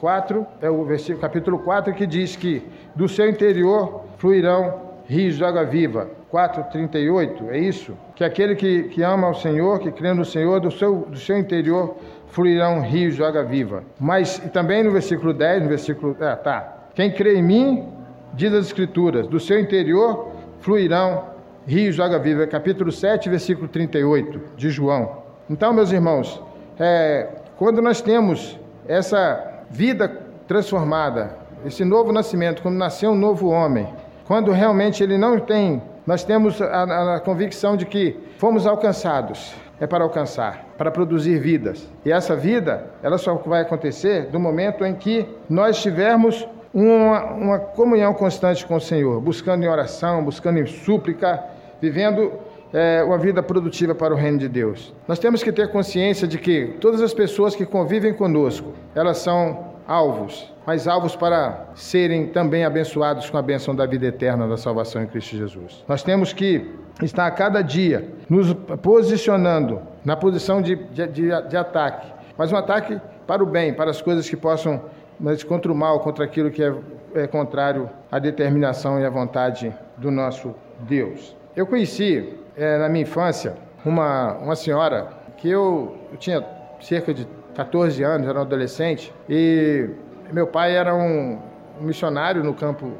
4, 0.00 0.46
é 0.62 0.70
o 0.70 0.84
versículo, 0.84 1.20
capítulo 1.20 1.58
4, 1.58 1.92
que 1.94 2.06
diz 2.06 2.36
que 2.36 2.62
do 2.94 3.08
seu 3.08 3.28
interior 3.28 4.04
fluirão 4.16 4.88
rios 5.06 5.36
de 5.36 5.44
água 5.44 5.64
viva. 5.64 6.08
4,38, 6.32 7.48
é 7.48 7.58
isso? 7.58 7.96
Que 8.14 8.22
aquele 8.22 8.54
que, 8.54 8.84
que 8.84 9.02
ama 9.02 9.26
ao 9.26 9.34
Senhor, 9.34 9.80
que 9.80 9.90
crê 9.90 10.12
no 10.12 10.24
Senhor, 10.24 10.60
do 10.60 10.70
seu, 10.70 11.06
do 11.08 11.18
seu 11.18 11.36
interior 11.36 11.96
fluirão 12.28 12.82
rios 12.82 13.16
de 13.16 13.24
água 13.24 13.42
viva. 13.42 13.82
Mas 13.98 14.38
também 14.52 14.84
no 14.84 14.92
versículo 14.92 15.32
10, 15.32 15.62
no 15.62 15.68
versículo. 15.68 16.16
Ah, 16.20 16.36
tá. 16.36 16.77
Quem 16.98 17.12
crê 17.12 17.36
em 17.36 17.42
mim, 17.44 17.88
diz 18.34 18.52
as 18.52 18.66
Escrituras, 18.66 19.28
do 19.28 19.38
seu 19.38 19.60
interior 19.60 20.32
fluirão 20.58 21.26
rios 21.64 21.94
de 21.94 22.02
água 22.02 22.18
viva. 22.18 22.44
Capítulo 22.44 22.90
7, 22.90 23.28
versículo 23.28 23.68
38 23.68 24.56
de 24.56 24.68
João. 24.68 25.22
Então, 25.48 25.72
meus 25.72 25.92
irmãos, 25.92 26.42
é, 26.76 27.28
quando 27.56 27.80
nós 27.80 28.00
temos 28.00 28.58
essa 28.88 29.62
vida 29.70 30.08
transformada, 30.48 31.38
esse 31.64 31.84
novo 31.84 32.10
nascimento, 32.10 32.62
quando 32.62 32.74
nasceu 32.74 33.12
um 33.12 33.16
novo 33.16 33.46
homem, 33.46 33.86
quando 34.26 34.50
realmente 34.50 35.00
ele 35.00 35.16
não 35.16 35.38
tem, 35.38 35.80
nós 36.04 36.24
temos 36.24 36.60
a, 36.60 37.14
a 37.14 37.20
convicção 37.20 37.76
de 37.76 37.86
que 37.86 38.18
fomos 38.38 38.66
alcançados, 38.66 39.54
é 39.78 39.86
para 39.86 40.02
alcançar, 40.02 40.66
para 40.76 40.90
produzir 40.90 41.38
vidas. 41.38 41.88
E 42.04 42.10
essa 42.10 42.34
vida, 42.34 42.90
ela 43.04 43.18
só 43.18 43.34
vai 43.36 43.60
acontecer 43.60 44.26
do 44.30 44.40
momento 44.40 44.84
em 44.84 44.96
que 44.96 45.28
nós 45.48 45.80
tivermos 45.80 46.44
uma, 46.78 47.24
uma 47.32 47.58
comunhão 47.58 48.14
constante 48.14 48.64
com 48.64 48.76
o 48.76 48.80
Senhor, 48.80 49.20
buscando 49.20 49.64
em 49.64 49.68
oração, 49.68 50.24
buscando 50.24 50.58
em 50.58 50.66
súplica, 50.66 51.42
vivendo 51.80 52.32
é, 52.72 53.02
uma 53.02 53.18
vida 53.18 53.42
produtiva 53.42 53.94
para 53.94 54.14
o 54.14 54.16
reino 54.16 54.38
de 54.38 54.48
Deus. 54.48 54.94
Nós 55.06 55.18
temos 55.18 55.42
que 55.42 55.50
ter 55.50 55.70
consciência 55.72 56.28
de 56.28 56.38
que 56.38 56.76
todas 56.80 57.00
as 57.00 57.12
pessoas 57.12 57.56
que 57.56 57.66
convivem 57.66 58.14
conosco, 58.14 58.72
elas 58.94 59.18
são 59.18 59.74
alvos, 59.86 60.52
mas 60.66 60.86
alvos 60.86 61.16
para 61.16 61.66
serem 61.74 62.26
também 62.26 62.64
abençoados 62.64 63.28
com 63.28 63.38
a 63.38 63.42
benção 63.42 63.74
da 63.74 63.86
vida 63.86 64.06
eterna 64.06 64.46
da 64.46 64.56
salvação 64.56 65.02
em 65.02 65.06
Cristo 65.06 65.36
Jesus. 65.36 65.84
Nós 65.88 66.02
temos 66.02 66.32
que 66.32 66.70
estar 67.02 67.26
a 67.26 67.30
cada 67.30 67.62
dia 67.62 68.08
nos 68.28 68.52
posicionando 68.82 69.80
na 70.04 70.14
posição 70.14 70.60
de, 70.60 70.76
de, 70.76 71.06
de, 71.06 71.42
de 71.48 71.56
ataque, 71.56 72.12
mas 72.36 72.52
um 72.52 72.56
ataque 72.56 73.00
para 73.28 73.42
o 73.42 73.46
bem, 73.46 73.74
para 73.74 73.90
as 73.90 74.00
coisas 74.00 74.26
que 74.26 74.36
possam, 74.36 74.80
mas 75.18 75.42
contra 75.42 75.70
o 75.70 75.74
mal, 75.74 76.00
contra 76.00 76.24
aquilo 76.24 76.50
que 76.50 76.62
é, 76.62 76.74
é 77.14 77.26
contrário 77.26 77.88
à 78.10 78.18
determinação 78.18 79.00
e 79.00 79.04
à 79.04 79.10
vontade 79.10 79.74
do 79.96 80.10
nosso 80.10 80.54
Deus. 80.80 81.36
Eu 81.56 81.66
conheci 81.66 82.34
é, 82.56 82.78
na 82.78 82.88
minha 82.88 83.02
infância 83.02 83.56
uma, 83.84 84.34
uma 84.34 84.56
senhora 84.56 85.08
que 85.36 85.48
eu, 85.48 85.96
eu 86.12 86.18
tinha 86.18 86.44
cerca 86.80 87.12
de 87.12 87.26
14 87.54 88.02
anos, 88.04 88.28
era 88.28 88.38
um 88.38 88.42
adolescente, 88.42 89.12
e 89.28 89.88
meu 90.32 90.46
pai 90.46 90.76
era 90.76 90.94
um 90.94 91.40
missionário 91.80 92.44
no 92.44 92.54
campo 92.54 92.92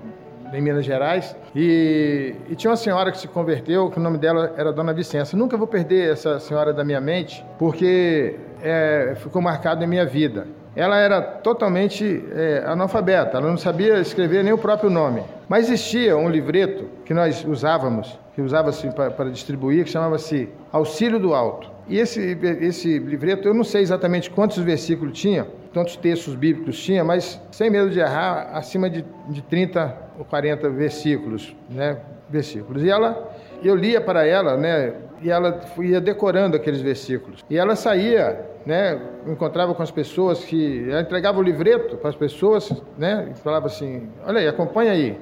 em 0.53 0.63
Minas 0.63 0.85
Gerais, 0.85 1.37
e, 1.55 2.35
e, 2.49 2.57
tinha 2.57 2.71
uma 2.71 2.77
senhora 2.77 3.13
que 3.13 3.19
se 3.19 3.29
converteu, 3.29 3.91
que 3.91 3.99
o 3.99 4.03
nome 4.03 4.19
dela 4.19 4.55
era 4.57 4.73
Dona 4.73 4.95
Vicença. 4.95 5.37
Nunca 5.37 5.57
vou 5.57 5.67
perder 5.67 6.13
essa 6.13 6.41
senhora 6.41 6.73
da 6.73 6.85
minha 6.85 7.01
mente, 7.01 7.45
porque 7.59 8.37
é, 8.63 9.15
ficou 9.17 9.43
marcado 9.43 9.85
em 9.85 9.87
minha 9.87 10.07
vida. 10.07 10.47
Ela 10.79 10.97
era 10.97 11.21
totalmente 11.21 12.25
é, 12.31 12.63
analfabeta, 12.65 13.39
ela 13.39 13.51
não 13.51 13.57
sabia 13.57 13.99
escrever 13.99 14.45
nem 14.45 14.53
o 14.53 14.59
próprio 14.59 14.89
nome. 14.89 15.25
Mas 15.49 15.69
existia 15.69 16.17
um 16.17 16.29
livreto 16.29 16.89
que 17.05 17.13
nós 17.13 17.45
usávamos, 17.45 18.17
que 18.33 18.41
usava-se 18.41 18.89
para, 18.93 19.29
distribuir, 19.29 19.85
que 19.85 19.91
chamava-se 19.91 20.49
Auxílio 20.71 21.19
do 21.19 21.35
Alto. 21.35 21.69
E 21.89 21.99
esse, 21.99 22.39
esse 22.61 22.97
livreto, 22.97 23.49
eu 23.49 23.55
não 23.55 23.65
sei 23.65 23.83
exatamente 23.83 24.31
quantos 24.31 24.59
versículos 24.59 25.19
tinha, 25.19 25.49
quantos 25.75 25.97
textos 25.97 26.37
bíblicos 26.37 26.79
tinha, 26.81 27.03
mas 27.03 27.43
sem 27.51 27.69
medo 27.71 27.91
de 27.91 27.99
errar, 27.99 28.51
acima 28.53 28.89
de, 28.89 29.05
de 29.31 29.43
30 29.43 29.97
ou 30.17 30.25
40 30.25 30.71
versículos, 30.71 31.57
né? 31.69 31.97
Versículos. 32.31 32.85
E 32.85 32.89
ela, 32.89 33.29
eu 33.63 33.75
lia 33.75 34.01
para 34.01 34.27
ela, 34.27 34.57
né? 34.57 34.95
E 35.21 35.31
ela 35.31 35.61
ia 35.79 36.01
decorando 36.01 36.57
aqueles 36.57 36.81
versículos. 36.81 37.45
E 37.51 37.59
ela 37.59 37.75
saía, 37.75 38.47
né? 38.65 39.01
Encontrava 39.27 39.75
com 39.75 39.83
as 39.83 39.91
pessoas 39.91 40.45
que 40.45 40.89
ela 40.89 41.01
entregava 41.01 41.39
o 41.39 41.43
livreto 41.43 41.97
para 41.97 42.11
as 42.11 42.17
pessoas, 42.17 42.73
né? 42.97 43.29
E 43.33 43.39
falava 43.41 43.67
assim: 43.67 44.09
"Olha 44.25 44.41
aí, 44.41 44.49
acompanha 44.49 44.93
aí 44.93 45.19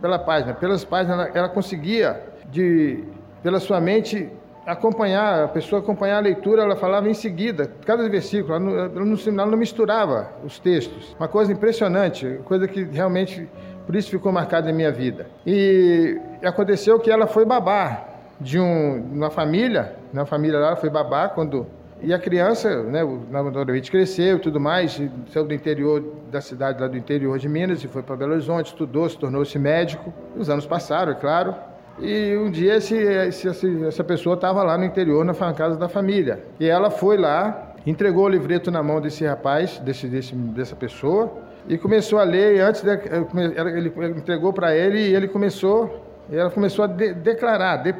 pela 0.00 0.18
página, 0.18 0.54
pelas 0.54 0.84
páginas 0.84 1.30
ela 1.34 1.48
conseguia 1.48 2.20
de 2.50 3.04
pela 3.42 3.60
sua 3.60 3.80
mente 3.80 4.30
acompanhar, 4.66 5.44
a 5.44 5.48
pessoa 5.48 5.80
acompanhar 5.80 6.16
a 6.16 6.20
leitura, 6.20 6.62
ela 6.62 6.74
falava 6.74 7.08
em 7.08 7.14
seguida, 7.14 7.70
cada 7.84 8.08
versículo, 8.08 8.54
ela 8.54 8.60
não, 8.60 8.76
ela 8.76 9.04
não, 9.04 9.16
ela 9.16 9.46
não 9.46 9.56
misturava 9.56 10.32
os 10.44 10.58
textos. 10.58 11.14
Uma 11.18 11.28
coisa 11.28 11.52
impressionante, 11.52 12.40
coisa 12.44 12.66
que 12.66 12.82
realmente, 12.82 13.48
por 13.86 13.94
isso 13.94 14.10
ficou 14.10 14.32
marcada 14.32 14.68
em 14.68 14.74
minha 14.74 14.90
vida. 14.90 15.26
E 15.46 16.20
aconteceu 16.42 16.98
que 16.98 17.10
ela 17.10 17.26
foi 17.26 17.44
babá 17.44 18.04
de 18.40 18.58
um, 18.58 19.02
uma 19.12 19.30
família, 19.30 19.94
na 20.12 20.26
família 20.26 20.58
lá, 20.58 20.76
foi 20.76 20.90
babá 20.90 21.28
quando 21.28 21.66
e 22.02 22.12
a 22.12 22.18
criança, 22.18 22.82
né, 22.82 23.00
naturalmente 23.30 23.90
cresceu 23.90 24.36
e 24.36 24.40
tudo 24.40 24.60
mais, 24.60 25.00
saiu 25.32 25.46
do 25.46 25.54
interior 25.54 26.04
da 26.30 26.42
cidade, 26.42 26.80
lá 26.80 26.88
do 26.88 26.96
interior 26.96 27.38
de 27.38 27.48
Minas, 27.48 27.82
e 27.82 27.88
foi 27.88 28.02
para 28.02 28.14
Belo 28.16 28.32
Horizonte, 28.32 28.66
estudou, 28.66 29.08
se 29.08 29.16
tornou-se 29.16 29.58
médico. 29.58 30.12
Os 30.36 30.50
anos 30.50 30.66
passaram, 30.66 31.12
é 31.12 31.14
claro. 31.14 31.54
E 31.98 32.36
um 32.36 32.50
dia 32.50 32.76
esse, 32.76 32.94
esse, 32.94 33.84
essa 33.86 34.04
pessoa 34.04 34.34
estava 34.34 34.62
lá 34.62 34.76
no 34.76 34.84
interior, 34.84 35.24
na 35.24 35.34
casa 35.54 35.76
da 35.76 35.88
família. 35.88 36.44
E 36.60 36.68
ela 36.68 36.90
foi 36.90 37.16
lá, 37.16 37.74
entregou 37.86 38.26
o 38.26 38.28
livreto 38.28 38.70
na 38.70 38.82
mão 38.82 39.00
desse 39.00 39.24
rapaz, 39.24 39.78
desse, 39.78 40.06
desse, 40.06 40.34
dessa 40.34 40.76
pessoa, 40.76 41.32
e 41.68 41.78
começou 41.78 42.18
a 42.18 42.24
ler. 42.24 42.56
E 42.56 42.60
antes 42.60 42.82
de, 42.82 42.90
ele 42.90 43.92
entregou 44.10 44.52
para 44.52 44.74
ele 44.76 44.98
e 44.98 45.14
ele 45.14 45.28
começou, 45.28 46.04
ela 46.30 46.50
começou 46.50 46.84
a 46.84 46.88
de, 46.88 47.14
declarar, 47.14 47.78
de, 47.78 47.94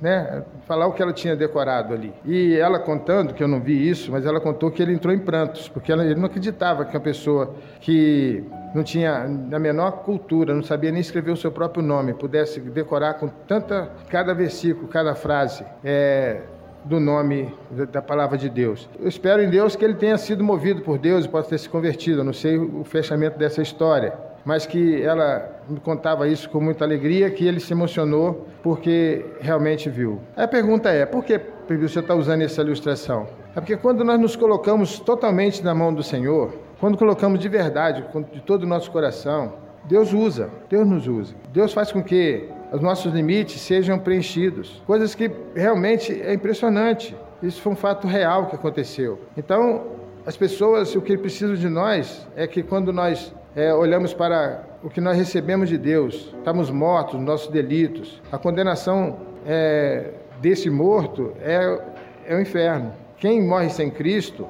né, 0.00 0.44
falar 0.66 0.86
o 0.86 0.92
que 0.92 1.02
ela 1.02 1.12
tinha 1.12 1.34
decorado 1.34 1.94
ali. 1.94 2.12
E 2.24 2.56
ela 2.56 2.78
contando, 2.78 3.34
que 3.34 3.42
eu 3.42 3.48
não 3.48 3.60
vi 3.60 3.88
isso, 3.88 4.12
mas 4.12 4.26
ela 4.26 4.40
contou 4.40 4.70
que 4.70 4.82
ele 4.82 4.92
entrou 4.92 5.14
em 5.14 5.18
prantos, 5.18 5.68
porque 5.68 5.90
ela, 5.90 6.04
ele 6.04 6.16
não 6.16 6.26
acreditava 6.26 6.84
que 6.84 6.94
uma 6.96 7.02
pessoa 7.02 7.54
que 7.80 8.44
não 8.74 8.84
tinha 8.84 9.24
a 9.24 9.58
menor 9.58 10.02
cultura, 10.02 10.54
não 10.54 10.62
sabia 10.62 10.92
nem 10.92 11.00
escrever 11.00 11.30
o 11.30 11.36
seu 11.36 11.50
próprio 11.50 11.82
nome, 11.82 12.12
pudesse 12.12 12.60
decorar 12.60 13.14
com 13.14 13.28
tanta, 13.28 13.90
cada 14.10 14.34
versículo, 14.34 14.88
cada 14.88 15.14
frase, 15.14 15.64
é, 15.82 16.42
do 16.88 16.98
nome 16.98 17.54
da 17.92 18.00
palavra 18.00 18.38
de 18.38 18.48
Deus. 18.48 18.88
Eu 18.98 19.08
espero 19.08 19.42
em 19.42 19.50
Deus 19.50 19.76
que 19.76 19.84
ele 19.84 19.94
tenha 19.94 20.16
sido 20.16 20.42
movido 20.42 20.80
por 20.80 20.98
Deus 20.98 21.26
e 21.26 21.28
possa 21.28 21.50
ter 21.50 21.58
se 21.58 21.68
convertido. 21.68 22.20
Eu 22.20 22.24
não 22.24 22.32
sei 22.32 22.56
o 22.56 22.82
fechamento 22.82 23.38
dessa 23.38 23.60
história, 23.60 24.14
mas 24.42 24.64
que 24.64 25.02
ela 25.02 25.60
me 25.68 25.78
contava 25.80 26.26
isso 26.26 26.48
com 26.48 26.60
muita 26.60 26.84
alegria, 26.84 27.30
que 27.30 27.46
ele 27.46 27.60
se 27.60 27.74
emocionou 27.74 28.46
porque 28.62 29.24
realmente 29.38 29.90
viu. 29.90 30.18
A 30.34 30.48
pergunta 30.48 30.88
é: 30.88 31.04
por 31.04 31.22
que 31.22 31.38
você 31.68 32.00
está 32.00 32.14
usando 32.14 32.40
essa 32.40 32.62
ilustração? 32.62 33.26
É 33.54 33.60
porque 33.60 33.76
quando 33.76 34.02
nós 34.02 34.18
nos 34.18 34.34
colocamos 34.34 34.98
totalmente 34.98 35.62
na 35.62 35.74
mão 35.74 35.92
do 35.92 36.02
Senhor, 36.02 36.54
quando 36.80 36.96
colocamos 36.96 37.38
de 37.38 37.48
verdade, 37.48 38.02
de 38.32 38.40
todo 38.40 38.62
o 38.62 38.66
nosso 38.66 38.90
coração, 38.90 39.52
Deus 39.84 40.12
usa, 40.14 40.48
Deus 40.70 40.86
nos 40.86 41.06
usa. 41.06 41.34
Deus 41.52 41.72
faz 41.72 41.92
com 41.92 42.02
que 42.02 42.48
os 42.72 42.80
nossos 42.80 43.12
limites 43.12 43.60
sejam 43.60 43.98
preenchidos. 43.98 44.82
Coisas 44.86 45.14
que 45.14 45.30
realmente 45.54 46.20
é 46.20 46.34
impressionante. 46.34 47.16
Isso 47.42 47.60
foi 47.60 47.72
um 47.72 47.76
fato 47.76 48.06
real 48.06 48.46
que 48.46 48.56
aconteceu. 48.56 49.18
Então, 49.36 49.86
as 50.26 50.36
pessoas, 50.36 50.94
o 50.94 51.00
que 51.00 51.16
precisam 51.16 51.54
de 51.54 51.68
nós 51.68 52.26
é 52.36 52.46
que 52.46 52.62
quando 52.62 52.92
nós 52.92 53.34
é, 53.56 53.72
olhamos 53.72 54.12
para 54.12 54.64
o 54.82 54.90
que 54.90 55.00
nós 55.00 55.16
recebemos 55.16 55.68
de 55.68 55.78
Deus, 55.78 56.34
estamos 56.36 56.70
mortos, 56.70 57.18
nossos 57.20 57.48
delitos, 57.48 58.20
a 58.30 58.38
condenação 58.38 59.18
é, 59.46 60.12
desse 60.40 60.68
morto 60.68 61.32
é, 61.40 61.80
é 62.26 62.36
o 62.36 62.40
inferno. 62.40 62.92
Quem 63.16 63.42
morre 63.42 63.70
sem 63.70 63.90
Cristo 63.90 64.46